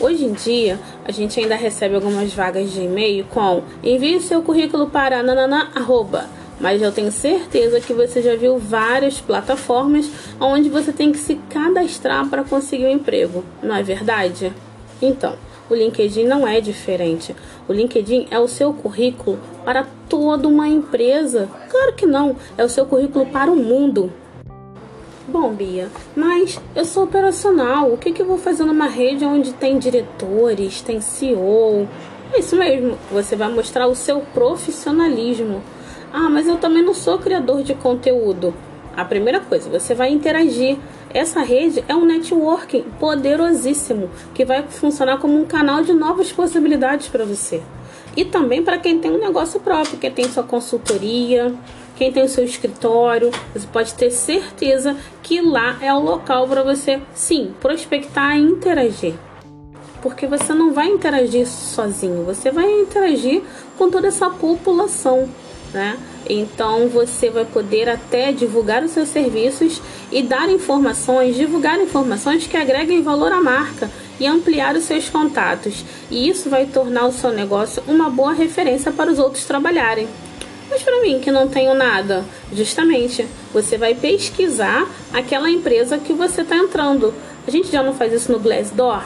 Hoje 0.00 0.24
em 0.24 0.32
dia, 0.32 0.80
a 1.04 1.12
gente 1.12 1.38
ainda 1.38 1.54
recebe 1.54 1.94
algumas 1.94 2.34
vagas 2.34 2.72
de 2.72 2.80
e-mail 2.80 3.24
com 3.26 3.62
envie 3.82 4.20
seu 4.20 4.42
currículo 4.42 4.88
para 4.88 5.22
nanana, 5.22 5.70
arroba. 5.74 6.39
Mas 6.60 6.82
eu 6.82 6.92
tenho 6.92 7.10
certeza 7.10 7.80
que 7.80 7.94
você 7.94 8.20
já 8.20 8.36
viu 8.36 8.58
várias 8.58 9.20
plataformas 9.20 10.10
onde 10.38 10.68
você 10.68 10.92
tem 10.92 11.10
que 11.10 11.18
se 11.18 11.36
cadastrar 11.48 12.28
para 12.28 12.44
conseguir 12.44 12.84
um 12.84 12.90
emprego, 12.90 13.42
não 13.62 13.74
é 13.74 13.82
verdade? 13.82 14.52
Então, 15.00 15.34
o 15.70 15.74
LinkedIn 15.74 16.24
não 16.24 16.46
é 16.46 16.60
diferente. 16.60 17.34
O 17.66 17.72
LinkedIn 17.72 18.26
é 18.30 18.38
o 18.38 18.48
seu 18.48 18.74
currículo 18.74 19.38
para 19.64 19.86
toda 20.08 20.48
uma 20.48 20.68
empresa. 20.68 21.48
Claro 21.70 21.94
que 21.94 22.04
não, 22.04 22.36
é 22.58 22.64
o 22.64 22.68
seu 22.68 22.84
currículo 22.84 23.24
para 23.26 23.50
o 23.50 23.56
mundo. 23.56 24.12
Bom, 25.26 25.52
Bia, 25.52 25.88
mas 26.16 26.60
eu 26.74 26.84
sou 26.84 27.04
operacional. 27.04 27.92
O 27.92 27.96
que, 27.96 28.12
que 28.12 28.20
eu 28.20 28.26
vou 28.26 28.36
fazer 28.36 28.64
numa 28.64 28.88
rede 28.88 29.24
onde 29.24 29.52
tem 29.52 29.78
diretores, 29.78 30.82
tem 30.82 31.00
CEO? 31.00 31.88
É 32.32 32.40
isso 32.40 32.56
mesmo, 32.56 32.98
você 33.10 33.36
vai 33.36 33.48
mostrar 33.48 33.86
o 33.86 33.94
seu 33.94 34.20
profissionalismo. 34.34 35.62
Ah, 36.12 36.28
mas 36.28 36.48
eu 36.48 36.56
também 36.56 36.82
não 36.82 36.94
sou 36.94 37.18
criador 37.18 37.62
de 37.62 37.74
conteúdo. 37.74 38.54
A 38.96 39.04
primeira 39.04 39.40
coisa, 39.40 39.70
você 39.70 39.94
vai 39.94 40.10
interagir 40.10 40.76
essa 41.12 41.40
rede 41.40 41.84
é 41.88 41.94
um 41.94 42.04
networking 42.04 42.84
poderosíssimo 42.98 44.08
que 44.32 44.44
vai 44.44 44.62
funcionar 44.62 45.18
como 45.18 45.36
um 45.36 45.44
canal 45.44 45.82
de 45.82 45.92
novas 45.92 46.30
possibilidades 46.30 47.08
para 47.08 47.24
você. 47.24 47.62
E 48.16 48.24
também 48.24 48.62
para 48.62 48.78
quem 48.78 48.98
tem 48.98 49.10
um 49.10 49.18
negócio 49.18 49.60
próprio, 49.60 49.98
quem 49.98 50.10
tem 50.10 50.28
sua 50.28 50.42
consultoria, 50.42 51.54
quem 51.96 52.12
tem 52.12 52.22
o 52.22 52.28
seu 52.28 52.44
escritório, 52.44 53.30
você 53.52 53.66
pode 53.66 53.94
ter 53.94 54.10
certeza 54.10 54.96
que 55.22 55.40
lá 55.40 55.78
é 55.80 55.92
o 55.92 56.00
local 56.00 56.46
para 56.46 56.62
você, 56.62 57.00
sim, 57.12 57.54
prospectar 57.60 58.36
e 58.36 58.42
interagir. 58.42 59.14
Porque 60.02 60.26
você 60.26 60.54
não 60.54 60.72
vai 60.72 60.86
interagir 60.86 61.46
sozinho, 61.46 62.24
você 62.24 62.50
vai 62.50 62.70
interagir 62.70 63.42
com 63.76 63.90
toda 63.90 64.08
essa 64.08 64.30
população 64.30 65.28
né? 65.72 65.98
Então 66.28 66.88
você 66.88 67.30
vai 67.30 67.44
poder 67.44 67.88
até 67.88 68.32
divulgar 68.32 68.82
os 68.84 68.90
seus 68.90 69.08
serviços 69.08 69.80
e 70.10 70.22
dar 70.22 70.48
informações, 70.48 71.36
divulgar 71.36 71.80
informações 71.80 72.46
que 72.46 72.56
agreguem 72.56 73.02
valor 73.02 73.32
à 73.32 73.40
marca 73.40 73.90
e 74.18 74.26
ampliar 74.26 74.76
os 74.76 74.84
seus 74.84 75.08
contatos. 75.08 75.84
E 76.10 76.28
isso 76.28 76.50
vai 76.50 76.66
tornar 76.66 77.06
o 77.06 77.12
seu 77.12 77.32
negócio 77.32 77.82
uma 77.88 78.10
boa 78.10 78.32
referência 78.32 78.92
para 78.92 79.10
os 79.10 79.18
outros 79.18 79.44
trabalharem. 79.44 80.06
Mas 80.68 80.82
para 80.82 81.00
mim 81.00 81.18
que 81.18 81.32
não 81.32 81.48
tenho 81.48 81.74
nada, 81.74 82.24
justamente, 82.52 83.26
você 83.52 83.76
vai 83.76 83.94
pesquisar 83.94 84.86
aquela 85.12 85.50
empresa 85.50 85.98
que 85.98 86.12
você 86.12 86.42
está 86.42 86.56
entrando. 86.56 87.12
A 87.46 87.50
gente 87.50 87.72
já 87.72 87.82
não 87.82 87.92
faz 87.92 88.12
isso 88.12 88.30
no 88.30 88.38
Glassdoor? 88.38 89.02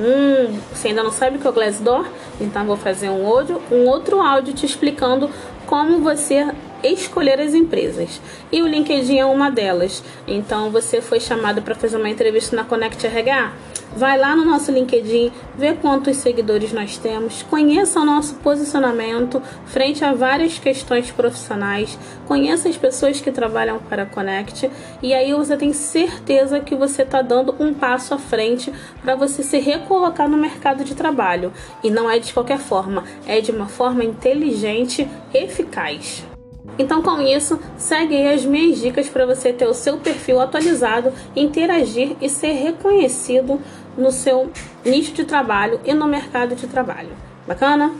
Hum, 0.00 0.58
você 0.72 0.88
ainda 0.88 1.02
não 1.02 1.12
sabe 1.12 1.36
o 1.36 1.40
que 1.40 1.46
é 1.46 1.50
o 1.50 1.52
Glassdoor? 1.52 2.06
Então 2.40 2.64
vou 2.64 2.76
fazer 2.76 3.10
um 3.10 3.22
outro, 3.22 3.60
um 3.70 3.86
outro 3.86 4.20
áudio 4.20 4.54
te 4.54 4.64
explicando 4.64 5.30
como 5.74 5.98
você 6.02 6.46
escolher 6.84 7.40
as 7.40 7.54
empresas. 7.54 8.20
E 8.52 8.62
o 8.62 8.66
LinkedIn 8.66 9.18
é 9.18 9.26
uma 9.26 9.50
delas. 9.50 10.02
Então 10.26 10.70
você 10.70 11.00
foi 11.00 11.20
chamado 11.20 11.62
para 11.62 11.74
fazer 11.74 11.96
uma 11.96 12.10
entrevista 12.10 12.54
na 12.54 12.64
Connect 12.64 13.06
RH? 13.06 13.52
Vai 13.96 14.18
lá 14.18 14.34
no 14.34 14.44
nosso 14.44 14.72
LinkedIn, 14.72 15.30
vê 15.56 15.72
quantos 15.74 16.16
seguidores 16.16 16.72
nós 16.72 16.98
temos, 16.98 17.44
conheça 17.44 18.00
o 18.00 18.04
nosso 18.04 18.34
posicionamento 18.36 19.40
frente 19.66 20.04
a 20.04 20.12
várias 20.12 20.58
questões 20.58 21.12
profissionais, 21.12 21.96
conheça 22.26 22.68
as 22.68 22.76
pessoas 22.76 23.20
que 23.20 23.30
trabalham 23.30 23.78
para 23.78 24.02
a 24.02 24.06
Connect 24.06 24.68
e 25.00 25.14
aí 25.14 25.32
você 25.32 25.56
tem 25.56 25.72
certeza 25.72 26.58
que 26.58 26.74
você 26.74 27.02
está 27.02 27.22
dando 27.22 27.54
um 27.60 27.72
passo 27.72 28.14
à 28.14 28.18
frente 28.18 28.72
para 29.00 29.14
você 29.14 29.44
se 29.44 29.58
recolocar 29.60 30.28
no 30.28 30.36
mercado 30.36 30.82
de 30.82 30.96
trabalho. 30.96 31.52
E 31.84 31.88
não 31.88 32.10
é 32.10 32.18
de 32.18 32.32
qualquer 32.34 32.58
forma, 32.58 33.04
é 33.28 33.40
de 33.40 33.52
uma 33.52 33.68
forma 33.68 34.02
inteligente, 34.02 35.08
eficaz. 35.32 36.33
Então, 36.78 37.02
com 37.02 37.20
isso, 37.20 37.58
segue 37.76 38.16
aí 38.16 38.34
as 38.34 38.44
minhas 38.44 38.78
dicas 38.78 39.08
para 39.08 39.26
você 39.26 39.52
ter 39.52 39.66
o 39.66 39.74
seu 39.74 39.98
perfil 39.98 40.40
atualizado, 40.40 41.12
interagir 41.36 42.16
e 42.20 42.28
ser 42.28 42.52
reconhecido 42.52 43.60
no 43.96 44.10
seu 44.10 44.50
nicho 44.84 45.12
de 45.12 45.24
trabalho 45.24 45.80
e 45.84 45.94
no 45.94 46.06
mercado 46.06 46.54
de 46.56 46.66
trabalho. 46.66 47.10
Bacana? 47.46 47.92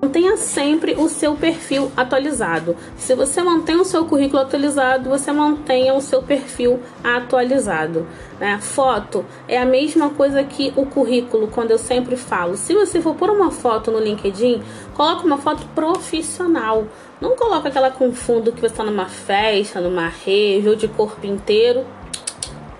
Mantenha 0.00 0.36
sempre 0.36 0.94
o 0.94 1.08
seu 1.08 1.34
perfil 1.34 1.90
atualizado. 1.96 2.76
Se 2.96 3.16
você 3.16 3.42
mantém 3.42 3.74
o 3.74 3.84
seu 3.84 4.04
currículo 4.04 4.42
atualizado, 4.42 5.10
você 5.10 5.32
mantenha 5.32 5.92
o 5.92 6.00
seu 6.00 6.22
perfil 6.22 6.78
atualizado. 7.02 8.06
Né? 8.38 8.60
Foto 8.60 9.26
é 9.48 9.58
a 9.58 9.66
mesma 9.66 10.10
coisa 10.10 10.44
que 10.44 10.72
o 10.76 10.86
currículo, 10.86 11.48
quando 11.48 11.72
eu 11.72 11.78
sempre 11.78 12.16
falo. 12.16 12.56
Se 12.56 12.74
você 12.74 13.00
for 13.00 13.16
pôr 13.16 13.30
uma 13.30 13.50
foto 13.50 13.90
no 13.90 13.98
LinkedIn, 13.98 14.62
coloque 14.94 15.26
uma 15.26 15.38
foto 15.38 15.66
profissional. 15.74 16.86
Não 17.20 17.34
coloque 17.34 17.68
aquela 17.68 17.90
com 17.90 18.12
fundo 18.12 18.52
que 18.52 18.60
você 18.60 18.66
está 18.66 18.84
numa 18.84 19.06
festa, 19.06 19.80
numa 19.80 20.08
rede 20.08 20.68
ou 20.68 20.76
de 20.76 20.86
corpo 20.86 21.26
inteiro. 21.26 21.84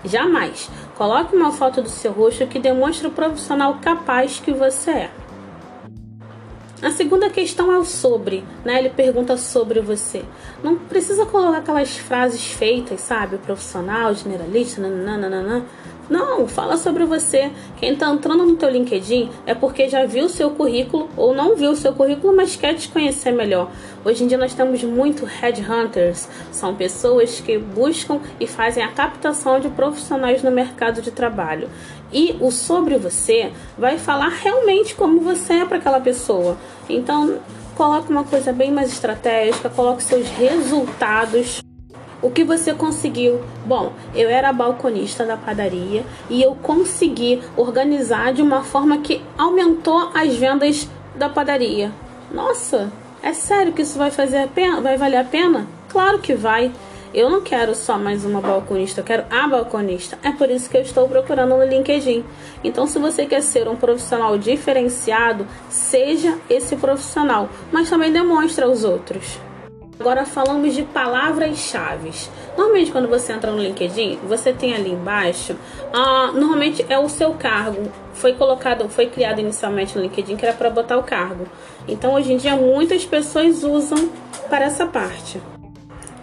Jamais. 0.03 0.69
Coloque 0.95 1.35
uma 1.35 1.51
foto 1.51 1.81
do 1.81 1.89
seu 1.89 2.11
rosto 2.11 2.47
que 2.47 2.59
demonstre 2.59 3.07
o 3.07 3.11
profissional 3.11 3.79
capaz 3.81 4.39
que 4.39 4.53
você 4.53 4.91
é. 4.91 5.11
A 6.81 6.91
segunda 6.91 7.29
questão 7.29 7.69
é 7.73 7.77
o 7.77 7.83
sobre, 7.83 8.45
né? 8.63 8.79
Ele 8.79 8.89
pergunta 8.89 9.35
sobre 9.35 9.81
você. 9.81 10.23
Não 10.63 10.77
precisa 10.77 11.25
colocar 11.25 11.57
aquelas 11.57 11.97
frases 11.97 12.45
feitas, 12.53 13.01
sabe? 13.01 13.37
Profissional, 13.37 14.15
generalista, 14.15 14.79
nananana. 14.81 15.65
Não, 16.09 16.47
fala 16.47 16.75
sobre 16.75 17.05
você. 17.05 17.51
Quem 17.77 17.93
está 17.93 18.09
entrando 18.09 18.43
no 18.43 18.55
teu 18.55 18.69
LinkedIn 18.69 19.29
é 19.45 19.53
porque 19.53 19.87
já 19.87 20.05
viu 20.05 20.25
o 20.25 20.29
seu 20.29 20.49
currículo 20.49 21.07
ou 21.15 21.35
não 21.35 21.55
viu 21.55 21.69
o 21.69 21.75
seu 21.75 21.93
currículo, 21.93 22.35
mas 22.35 22.55
quer 22.55 22.73
te 22.73 22.89
conhecer 22.89 23.31
melhor. 23.31 23.69
Hoje 24.03 24.23
em 24.23 24.27
dia 24.27 24.37
nós 24.37 24.55
temos 24.55 24.83
muito 24.83 25.23
headhunters, 25.23 26.27
são 26.51 26.73
pessoas 26.73 27.39
que 27.39 27.59
buscam 27.59 28.19
e 28.39 28.47
fazem 28.47 28.83
a 28.83 28.87
captação 28.87 29.59
de 29.59 29.69
profissionais 29.69 30.41
no 30.41 30.49
mercado 30.49 30.99
de 30.99 31.11
trabalho. 31.11 31.69
E 32.11 32.35
o 32.39 32.49
sobre 32.49 32.97
você 32.97 33.51
vai 33.77 33.99
falar 33.99 34.29
realmente 34.29 34.95
como 34.95 35.21
você 35.21 35.53
é 35.53 35.65
para 35.65 35.77
aquela 35.77 35.99
pessoa. 35.99 36.57
Então, 36.89 37.37
coloque 37.75 38.11
uma 38.11 38.23
coisa 38.23 38.51
bem 38.51 38.71
mais 38.71 38.91
estratégica, 38.91 39.69
coloque 39.69 40.01
seus 40.01 40.27
resultados. 40.29 41.61
O 42.21 42.29
que 42.29 42.43
você 42.43 42.73
conseguiu? 42.73 43.39
Bom, 43.65 43.93
eu 44.13 44.29
era 44.29 44.51
balconista 44.51 45.25
da 45.25 45.37
padaria 45.37 46.03
e 46.29 46.41
eu 46.41 46.53
consegui 46.55 47.41
organizar 47.55 48.33
de 48.33 48.41
uma 48.41 48.61
forma 48.61 48.97
que 48.97 49.21
aumentou 49.37 50.11
as 50.13 50.35
vendas 50.35 50.89
da 51.15 51.29
padaria. 51.29 51.93
Nossa, 52.29 52.91
é 53.23 53.31
sério 53.31 53.71
que 53.71 53.83
isso 53.83 53.97
vai 53.97 54.11
fazer 54.11 54.39
a 54.39 54.47
pena? 54.47 54.81
Vai 54.81 54.97
valer 54.97 55.17
a 55.17 55.23
pena? 55.23 55.65
Claro 55.87 56.19
que 56.19 56.33
vai. 56.33 56.71
Eu 57.13 57.29
não 57.29 57.41
quero 57.41 57.73
só 57.73 57.97
mais 57.97 58.23
uma 58.23 58.39
balconista, 58.39 59.01
eu 59.01 59.05
quero 59.05 59.23
a 59.31 59.47
balconista. 59.47 60.19
É 60.21 60.31
por 60.31 60.51
isso 60.51 60.69
que 60.69 60.77
eu 60.77 60.81
estou 60.81 61.07
procurando 61.07 61.57
no 61.57 61.63
LinkedIn. 61.63 62.23
Então, 62.63 62.85
se 62.85 62.99
você 62.99 63.25
quer 63.25 63.41
ser 63.41 63.67
um 63.67 63.75
profissional 63.75 64.37
diferenciado, 64.37 65.47
seja 65.69 66.37
esse 66.49 66.75
profissional, 66.75 67.49
mas 67.71 67.89
também 67.89 68.11
demonstre 68.11 68.63
aos 68.63 68.83
outros. 68.83 69.39
Agora 69.99 70.25
falamos 70.25 70.73
de 70.73 70.83
palavras-chave. 70.83 72.11
Normalmente 72.57 72.89
quando 72.89 73.09
você 73.09 73.33
entra 73.33 73.51
no 73.51 73.61
LinkedIn, 73.61 74.19
você 74.29 74.53
tem 74.53 74.73
ali 74.73 74.91
embaixo, 74.91 75.57
ah, 75.91 76.31
normalmente 76.33 76.85
é 76.87 76.97
o 76.97 77.09
seu 77.09 77.33
cargo. 77.33 77.91
Foi 78.13 78.33
colocado, 78.33 78.87
foi 78.87 79.07
criado 79.07 79.41
inicialmente 79.41 79.97
no 79.97 80.03
LinkedIn 80.03 80.37
que 80.37 80.45
era 80.45 80.55
para 80.55 80.69
botar 80.69 80.97
o 80.97 81.03
cargo. 81.03 81.45
Então 81.85 82.13
hoje 82.13 82.31
em 82.31 82.37
dia 82.37 82.55
muitas 82.55 83.03
pessoas 83.03 83.61
usam 83.61 84.09
para 84.49 84.63
essa 84.63 84.85
parte. 84.85 85.41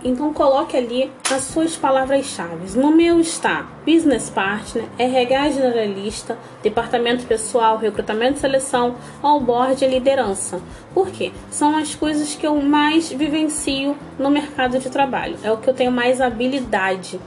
Então 0.06 0.32
coloque 0.32 0.76
ali 0.76 1.10
as 1.32 1.42
suas 1.42 1.74
palavras-chave. 1.74 2.78
No 2.78 2.92
meu 2.92 3.18
está 3.18 3.66
Business 3.84 4.30
Partner, 4.30 4.84
RH 4.96 5.50
Generalista, 5.50 6.38
Departamento 6.62 7.26
Pessoal, 7.26 7.76
Recrutamento 7.76 8.36
e 8.36 8.40
Seleção, 8.40 8.94
Onboard 9.20 9.84
e 9.84 9.88
Liderança. 9.88 10.60
Por 10.94 11.10
quê? 11.10 11.32
São 11.50 11.76
as 11.76 11.96
coisas 11.96 12.36
que 12.36 12.46
eu 12.46 12.54
mais 12.62 13.10
vivencio 13.10 13.96
no 14.16 14.30
mercado 14.30 14.78
de 14.78 14.88
trabalho. 14.88 15.36
É 15.42 15.50
o 15.50 15.56
que 15.56 15.68
eu 15.68 15.74
tenho 15.74 15.90
mais 15.90 16.20
habilidade. 16.20 17.20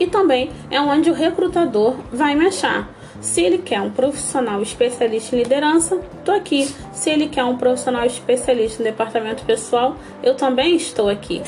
E 0.00 0.08
também 0.08 0.50
é 0.68 0.80
onde 0.80 1.12
o 1.12 1.14
recrutador 1.14 1.94
vai 2.12 2.34
me 2.34 2.48
achar. 2.48 2.88
Se 3.20 3.42
ele 3.42 3.58
quer 3.58 3.80
um 3.80 3.90
profissional 3.90 4.62
especialista 4.62 5.36
em 5.36 5.42
liderança, 5.42 6.00
estou 6.18 6.34
aqui. 6.34 6.74
Se 6.92 7.10
ele 7.10 7.28
quer 7.28 7.44
um 7.44 7.56
profissional 7.56 8.04
especialista 8.04 8.82
em 8.82 8.84
departamento 8.84 9.44
pessoal, 9.44 9.96
eu 10.22 10.34
também 10.34 10.76
estou 10.76 11.08
aqui. 11.08 11.42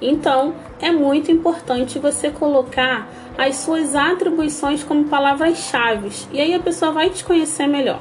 Então, 0.00 0.54
é 0.80 0.90
muito 0.90 1.30
importante 1.30 1.98
você 1.98 2.30
colocar 2.30 3.08
as 3.36 3.56
suas 3.56 3.94
atribuições 3.94 4.82
como 4.82 5.04
palavras-chave 5.04 6.10
e 6.32 6.40
aí 6.40 6.54
a 6.54 6.60
pessoa 6.60 6.92
vai 6.92 7.10
te 7.10 7.22
conhecer 7.22 7.66
melhor. 7.66 8.00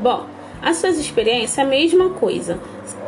Bom, 0.00 0.26
as 0.62 0.76
suas 0.76 0.98
experiências 0.98 1.58
é 1.58 1.62
a 1.62 1.64
mesma 1.64 2.10
coisa. 2.10 2.58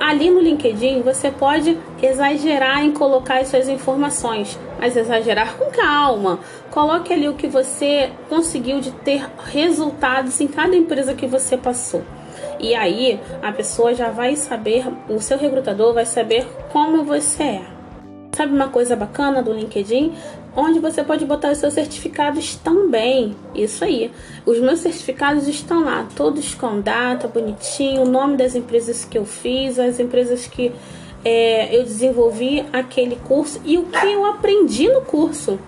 Ali 0.00 0.30
no 0.30 0.40
LinkedIn 0.40 1.02
você 1.02 1.30
pode 1.30 1.76
exagerar 2.02 2.84
em 2.84 2.92
colocar 2.92 3.40
as 3.40 3.48
suas 3.48 3.68
informações, 3.68 4.58
mas 4.82 4.96
exagerar 4.96 5.56
com 5.56 5.66
calma. 5.66 6.40
Coloque 6.72 7.12
ali 7.12 7.28
o 7.28 7.34
que 7.34 7.46
você 7.46 8.10
conseguiu 8.28 8.80
de 8.80 8.90
ter 8.90 9.24
resultados 9.44 10.40
em 10.40 10.48
cada 10.48 10.74
empresa 10.74 11.14
que 11.14 11.24
você 11.24 11.56
passou. 11.56 12.02
E 12.58 12.74
aí 12.74 13.20
a 13.40 13.52
pessoa 13.52 13.94
já 13.94 14.10
vai 14.10 14.34
saber, 14.34 14.84
o 15.08 15.20
seu 15.20 15.38
recrutador 15.38 15.94
vai 15.94 16.04
saber 16.04 16.44
como 16.72 17.04
você 17.04 17.42
é. 17.44 17.62
Sabe 18.34 18.52
uma 18.52 18.70
coisa 18.70 18.96
bacana 18.96 19.40
do 19.40 19.52
LinkedIn? 19.52 20.14
onde 20.54 20.80
você 20.80 21.02
pode 21.02 21.24
botar 21.24 21.50
os 21.50 21.56
seus 21.56 21.72
certificados 21.72 22.56
também. 22.56 23.34
Isso 23.54 23.82
aí. 23.82 24.12
Os 24.44 24.60
meus 24.60 24.80
certificados 24.80 25.48
estão 25.48 25.82
lá, 25.82 26.06
todos 26.14 26.54
com 26.54 26.78
data, 26.78 27.26
bonitinho, 27.26 28.02
o 28.02 28.06
nome 28.06 28.36
das 28.36 28.54
empresas 28.54 29.02
que 29.02 29.16
eu 29.16 29.24
fiz, 29.24 29.78
as 29.78 29.98
empresas 29.98 30.46
que 30.46 30.70
é, 31.24 31.76
eu 31.76 31.82
desenvolvi 31.82 32.64
aquele 32.72 33.16
curso 33.16 33.60
e 33.64 33.78
o 33.78 33.84
que 33.84 34.06
eu 34.06 34.24
aprendi 34.26 34.88
no 34.88 35.02
curso. 35.02 35.58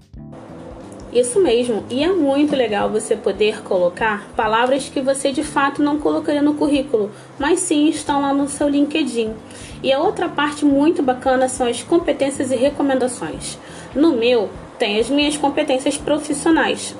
Isso 1.13 1.41
mesmo, 1.41 1.85
e 1.89 2.03
é 2.03 2.13
muito 2.13 2.57
legal 2.57 2.91
você 2.91 3.15
poder 3.15 3.63
colocar 3.63 4.27
palavras 4.35 4.89
que 4.89 5.01
você 5.01 5.31
de 5.31 5.45
fato 5.45 5.81
não 5.81 6.01
colocaria 6.01 6.43
no 6.43 6.55
currículo, 6.55 7.09
mas 7.39 7.61
sim 7.61 7.89
estão 7.89 8.21
lá 8.21 8.35
no 8.35 8.49
seu 8.49 8.69
LinkedIn. 8.69 9.33
E 9.81 9.93
a 9.93 10.01
outra 10.01 10.29
parte 10.29 10.65
muito 10.65 11.05
bacana 11.05 11.49
são 11.49 11.69
as 11.69 11.85
competências 11.85 12.51
e 12.51 12.57
recomendações. 12.57 13.57
No 13.95 14.17
meu, 14.17 14.51
tem 14.77 14.99
as 14.99 15.09
minhas 15.09 15.37
competências 15.37 15.97
profissionais. 15.97 16.97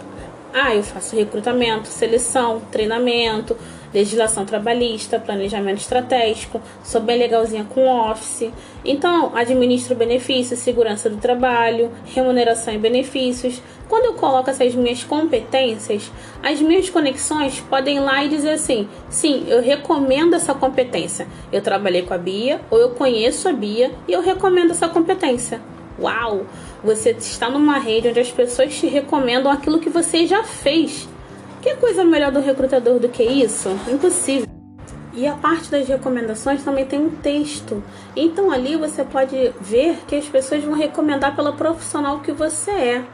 Ah, 0.53 0.73
eu 0.73 0.85
faço 0.85 1.17
recrutamento, 1.17 1.89
seleção, 1.89 2.63
treinamento, 2.71 3.57
legislação 3.95 4.45
trabalhista, 4.45 5.21
planejamento 5.21 5.79
estratégico, 5.79 6.61
sou 6.83 7.01
bem 7.01 7.17
legalzinha 7.17 7.65
com 7.65 7.89
office. 7.89 8.51
Então, 8.85 9.31
administro 9.35 9.95
benefícios, 9.95 10.59
segurança 10.59 11.09
do 11.09 11.17
trabalho, 11.19 11.93
remuneração 12.13 12.75
e 12.75 12.79
benefícios. 12.79 13.63
Quando 13.89 14.07
eu 14.07 14.15
coloco 14.15 14.51
essas 14.51 14.75
minhas 14.75 15.05
competências, 15.05 16.11
as 16.43 16.61
minhas 16.61 16.91
conexões 16.91 17.61
podem 17.61 17.99
ir 17.99 18.01
lá 18.01 18.25
e 18.25 18.29
dizer 18.29 18.51
assim: 18.51 18.89
sim, 19.09 19.45
eu 19.47 19.63
recomendo 19.63 20.35
essa 20.35 20.53
competência. 20.53 21.29
Eu 21.53 21.63
trabalhei 21.63 22.03
com 22.03 22.15
a 22.15 22.19
Bia, 22.19 22.61
ou 22.71 22.79
eu 22.79 22.91
conheço 22.91 23.49
a 23.49 23.53
Bia 23.53 23.93
e 24.09 24.13
eu 24.13 24.21
recomendo 24.21 24.73
essa 24.73 24.89
competência. 24.89 25.61
Uau! 26.01 26.45
Você 26.83 27.11
está 27.11 27.49
numa 27.49 27.79
rede 27.79 28.09
onde 28.09 28.19
as 28.19 28.31
pessoas 28.31 28.75
te 28.75 28.89
recomendam 28.89 29.51
aquilo 29.51 29.79
que 29.79 29.89
você 29.89 30.27
já 30.27 30.43
fez. 30.43 31.09
Que 31.65 31.77
coisa 31.77 32.05
melhor 32.05 32.31
do 32.31 32.41
recrutador 32.41 32.99
do 32.99 33.09
que 33.09 33.23
isso? 33.23 33.71
Impossível. 33.91 34.47
E 35.15 35.27
a 35.27 35.33
parte 35.33 35.71
das 35.71 35.89
recomendações 35.89 36.63
também 36.63 36.85
tem 36.85 37.01
um 37.01 37.09
texto. 37.09 37.83
Então 38.15 38.51
ali 38.51 38.77
você 38.77 39.03
pode 39.03 39.51
ver 39.63 39.97
que 40.07 40.15
as 40.15 40.27
pessoas 40.27 40.63
vão 40.63 40.75
recomendar 40.75 41.35
pela 41.35 41.55
profissional 41.55 42.21
que 42.21 42.33
você 42.33 42.71
é. 42.71 43.05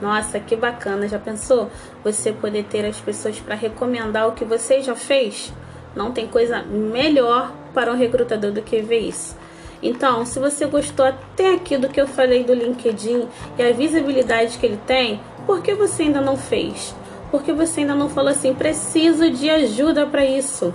Nossa, 0.00 0.40
que 0.40 0.56
bacana! 0.56 1.06
Já 1.06 1.20
pensou? 1.20 1.70
Você 2.02 2.32
poder 2.32 2.64
ter 2.64 2.84
as 2.84 2.98
pessoas 3.00 3.38
para 3.38 3.54
recomendar 3.54 4.26
o 4.26 4.32
que 4.32 4.44
você 4.44 4.82
já 4.82 4.96
fez? 4.96 5.52
Não 5.94 6.10
tem 6.10 6.26
coisa 6.26 6.60
melhor 6.60 7.54
para 7.72 7.92
um 7.92 7.96
recrutador 7.96 8.50
do 8.50 8.62
que 8.62 8.80
ver 8.80 8.98
isso. 8.98 9.36
Então, 9.80 10.26
se 10.26 10.40
você 10.40 10.66
gostou 10.66 11.06
até 11.06 11.54
aqui 11.54 11.78
do 11.78 11.88
que 11.88 12.00
eu 12.00 12.08
falei 12.08 12.42
do 12.42 12.52
LinkedIn 12.52 13.28
e 13.56 13.62
a 13.62 13.72
visibilidade 13.72 14.58
que 14.58 14.66
ele 14.66 14.80
tem, 14.88 15.20
por 15.46 15.62
que 15.62 15.72
você 15.72 16.02
ainda 16.02 16.20
não 16.20 16.36
fez? 16.36 16.92
Por 17.32 17.42
que 17.42 17.50
você 17.50 17.80
ainda 17.80 17.94
não 17.94 18.10
falou 18.10 18.30
assim, 18.30 18.52
preciso 18.52 19.30
de 19.30 19.48
ajuda 19.48 20.06
para 20.06 20.22
isso? 20.22 20.74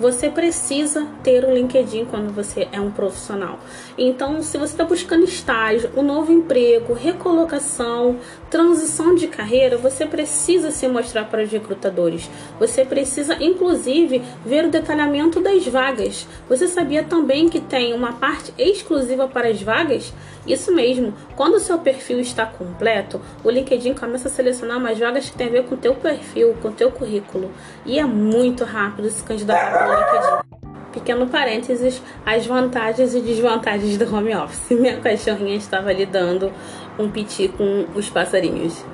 Você 0.00 0.30
precisa 0.30 1.06
ter 1.22 1.44
um 1.44 1.52
LinkedIn 1.52 2.06
quando 2.06 2.34
você 2.34 2.66
é 2.72 2.80
um 2.80 2.90
profissional. 2.90 3.58
Então, 3.98 4.42
se 4.42 4.56
você 4.56 4.72
está 4.72 4.82
buscando 4.82 5.24
estágio, 5.24 5.90
um 5.94 6.00
novo 6.00 6.32
emprego, 6.32 6.94
recolocação, 6.94 8.16
transição 8.48 9.14
de 9.14 9.28
carreira, 9.28 9.76
você 9.76 10.06
precisa 10.06 10.70
se 10.70 10.88
mostrar 10.88 11.26
para 11.26 11.42
os 11.42 11.50
recrutadores. 11.52 12.30
Você 12.58 12.82
precisa, 12.82 13.36
inclusive, 13.44 14.22
ver 14.42 14.64
o 14.64 14.70
detalhamento 14.70 15.38
das 15.38 15.66
vagas. 15.66 16.26
Você 16.48 16.66
sabia 16.66 17.04
também 17.04 17.50
que 17.50 17.60
tem 17.60 17.92
uma 17.92 18.14
parte 18.14 18.54
exclusiva 18.56 19.28
para 19.28 19.48
as 19.48 19.60
vagas? 19.60 20.14
Isso 20.46 20.74
mesmo. 20.74 21.12
Quando 21.36 21.56
o 21.56 21.60
seu 21.60 21.78
perfil 21.78 22.20
está 22.20 22.46
completo, 22.46 23.20
o 23.44 23.50
LinkedIn 23.50 23.92
começa 23.92 24.28
a 24.28 24.30
selecionar 24.30 24.78
umas 24.78 24.98
vagas 24.98 25.28
que 25.28 25.36
tem 25.36 25.48
a 25.48 25.50
ver 25.50 25.66
com 25.66 25.74
o 25.74 25.78
teu 25.78 25.94
perfil, 25.94 26.56
com 26.62 26.68
o 26.68 26.72
teu 26.72 26.90
currículo. 26.90 27.50
E 27.84 27.98
é 27.98 28.04
muito 28.04 28.64
rápido 28.64 29.10
se 29.10 29.22
candidatar 29.22 29.89
LinkedIn. 29.90 30.50
Pequeno 30.92 31.26
parênteses, 31.28 32.02
as 32.26 32.46
vantagens 32.46 33.14
e 33.14 33.20
desvantagens 33.20 33.96
do 33.96 34.14
home 34.14 34.34
office. 34.34 34.70
Minha 34.76 34.96
cachorrinha 34.98 35.56
estava 35.56 35.90
ali 35.90 36.06
dando 36.06 36.52
um 36.98 37.10
piti 37.10 37.48
com 37.48 37.86
os 37.94 38.10
passarinhos. 38.10 38.84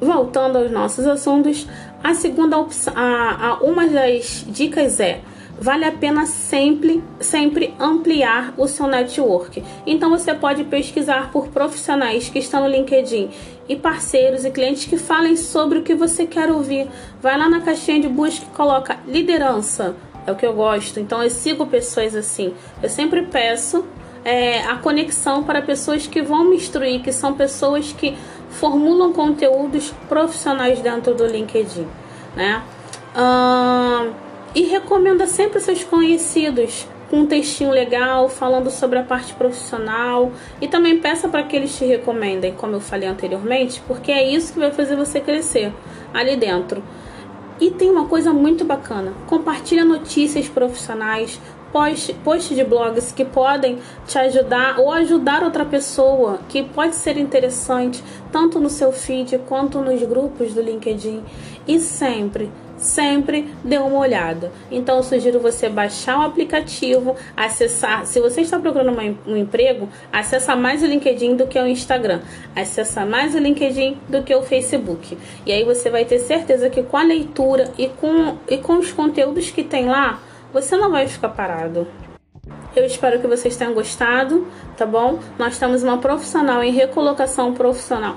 Voltando 0.00 0.58
aos 0.58 0.70
nossos 0.70 1.06
assuntos, 1.06 1.66
a 2.02 2.14
segunda 2.14 2.58
opção, 2.58 2.92
a, 2.96 3.48
a, 3.48 3.54
uma 3.60 3.86
das 3.86 4.44
dicas 4.48 4.98
é 5.00 5.20
vale 5.60 5.84
a 5.84 5.92
pena 5.92 6.24
sempre, 6.24 7.04
sempre 7.20 7.74
ampliar 7.78 8.54
o 8.56 8.66
seu 8.66 8.86
network. 8.86 9.62
Então 9.86 10.08
você 10.08 10.32
pode 10.32 10.64
pesquisar 10.64 11.30
por 11.30 11.48
profissionais 11.48 12.30
que 12.30 12.38
estão 12.38 12.62
no 12.62 12.68
LinkedIn 12.68 13.28
e 13.68 13.76
parceiros 13.76 14.44
e 14.44 14.50
clientes 14.50 14.86
que 14.86 14.96
falem 14.96 15.36
sobre 15.36 15.78
o 15.78 15.82
que 15.82 15.94
você 15.94 16.26
quer 16.26 16.50
ouvir. 16.50 16.88
Vai 17.20 17.36
lá 17.36 17.48
na 17.48 17.60
caixinha 17.60 18.00
de 18.00 18.08
busca 18.08 18.46
e 18.46 18.56
coloca 18.56 18.98
liderança. 19.06 19.94
É 20.26 20.32
o 20.32 20.36
que 20.36 20.46
eu 20.46 20.52
gosto. 20.52 21.00
Então 21.00 21.22
eu 21.22 21.30
sigo 21.30 21.66
pessoas 21.66 22.14
assim. 22.14 22.54
Eu 22.82 22.88
sempre 22.88 23.22
peço 23.22 23.84
é, 24.24 24.60
a 24.64 24.76
conexão 24.76 25.42
para 25.42 25.62
pessoas 25.62 26.06
que 26.06 26.22
vão 26.22 26.44
me 26.44 26.56
instruir, 26.56 27.02
que 27.02 27.12
são 27.12 27.34
pessoas 27.34 27.92
que 27.92 28.16
formulam 28.50 29.12
conteúdos 29.12 29.92
profissionais 30.08 30.80
dentro 30.80 31.14
do 31.14 31.26
LinkedIn, 31.26 31.86
né? 32.36 32.62
e 34.54 34.62
recomenda 34.62 35.26
sempre 35.26 35.60
seus 35.60 35.84
conhecidos 35.84 36.86
com 37.08 37.20
um 37.20 37.26
textinho 37.26 37.70
legal 37.70 38.28
falando 38.28 38.70
sobre 38.70 38.98
a 38.98 39.02
parte 39.02 39.34
profissional 39.34 40.30
e 40.60 40.68
também 40.68 40.98
peça 40.98 41.28
para 41.28 41.42
que 41.42 41.56
eles 41.56 41.76
te 41.76 41.84
recomendem, 41.84 42.54
como 42.54 42.74
eu 42.74 42.80
falei 42.80 43.08
anteriormente, 43.08 43.82
porque 43.86 44.12
é 44.12 44.22
isso 44.22 44.52
que 44.52 44.60
vai 44.60 44.70
fazer 44.70 44.94
você 44.94 45.20
crescer 45.20 45.72
ali 46.14 46.36
dentro. 46.36 46.82
E 47.60 47.70
tem 47.70 47.90
uma 47.90 48.06
coisa 48.06 48.32
muito 48.32 48.64
bacana: 48.64 49.12
compartilha 49.26 49.84
notícias 49.84 50.48
profissionais, 50.48 51.38
post, 51.72 52.12
post 52.24 52.54
de 52.54 52.64
blogs 52.64 53.12
que 53.12 53.24
podem 53.24 53.78
te 54.06 54.18
ajudar 54.18 54.78
ou 54.78 54.90
ajudar 54.92 55.42
outra 55.42 55.64
pessoa, 55.64 56.40
que 56.48 56.62
pode 56.62 56.94
ser 56.94 57.16
interessante 57.16 58.02
tanto 58.32 58.58
no 58.58 58.70
seu 58.70 58.92
feed 58.92 59.38
quanto 59.46 59.80
nos 59.80 60.02
grupos 60.02 60.54
do 60.54 60.62
LinkedIn. 60.62 61.22
E 61.66 61.78
sempre 61.78 62.50
sempre 62.80 63.54
dê 63.62 63.78
uma 63.78 63.98
olhada. 63.98 64.50
Então 64.70 64.96
eu 64.96 65.02
sugiro 65.02 65.38
você 65.38 65.68
baixar 65.68 66.18
o 66.18 66.22
aplicativo, 66.22 67.14
acessar. 67.36 68.06
Se 68.06 68.20
você 68.20 68.40
está 68.40 68.58
procurando 68.58 68.98
um 69.26 69.36
emprego, 69.36 69.88
acessa 70.10 70.56
mais 70.56 70.82
o 70.82 70.86
LinkedIn 70.86 71.36
do 71.36 71.46
que 71.46 71.58
o 71.58 71.66
Instagram, 71.66 72.20
acessa 72.56 73.04
mais 73.04 73.34
o 73.34 73.38
LinkedIn 73.38 73.98
do 74.08 74.22
que 74.22 74.34
o 74.34 74.42
Facebook. 74.42 75.16
E 75.44 75.52
aí 75.52 75.62
você 75.62 75.90
vai 75.90 76.04
ter 76.04 76.18
certeza 76.18 76.70
que 76.70 76.82
com 76.82 76.96
a 76.96 77.02
leitura 77.02 77.70
e 77.78 77.88
com, 77.88 78.36
e 78.48 78.56
com 78.58 78.78
os 78.78 78.90
conteúdos 78.90 79.50
que 79.50 79.62
tem 79.62 79.86
lá, 79.86 80.20
você 80.52 80.76
não 80.76 80.90
vai 80.90 81.06
ficar 81.06 81.28
parado. 81.28 81.86
Eu 82.74 82.84
espero 82.86 83.20
que 83.20 83.26
vocês 83.26 83.56
tenham 83.56 83.74
gostado, 83.74 84.46
tá 84.76 84.86
bom? 84.86 85.18
Nós 85.38 85.58
temos 85.58 85.82
uma 85.82 85.98
profissional 85.98 86.62
em 86.62 86.72
recolocação 86.72 87.52
profissional 87.52 88.16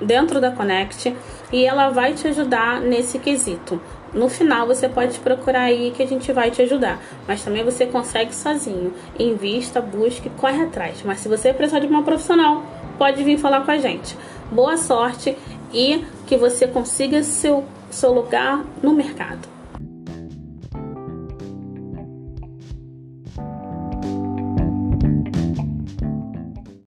dentro 0.00 0.40
da 0.40 0.50
Connect 0.50 1.14
e 1.52 1.64
ela 1.64 1.90
vai 1.90 2.14
te 2.14 2.26
ajudar 2.26 2.80
nesse 2.80 3.18
quesito. 3.18 3.80
No 4.12 4.28
final 4.28 4.66
você 4.66 4.88
pode 4.88 5.18
procurar 5.20 5.62
aí 5.62 5.90
que 5.90 6.02
a 6.02 6.06
gente 6.06 6.32
vai 6.32 6.50
te 6.50 6.62
ajudar, 6.62 7.00
mas 7.26 7.42
também 7.44 7.64
você 7.64 7.86
consegue 7.86 8.34
sozinho. 8.34 8.92
Invista, 9.18 9.80
busque, 9.80 10.30
corre 10.30 10.62
atrás. 10.62 11.02
Mas 11.04 11.20
se 11.20 11.28
você 11.28 11.52
precisar 11.52 11.80
de 11.80 11.86
uma 11.86 12.02
profissional, 12.02 12.62
pode 12.98 13.22
vir 13.22 13.38
falar 13.38 13.64
com 13.64 13.70
a 13.70 13.78
gente. 13.78 14.16
Boa 14.50 14.76
sorte 14.76 15.36
e 15.72 16.04
que 16.26 16.36
você 16.36 16.66
consiga 16.66 17.22
seu, 17.22 17.64
seu 17.90 18.12
lugar 18.12 18.64
no 18.82 18.92
mercado. 18.92 19.51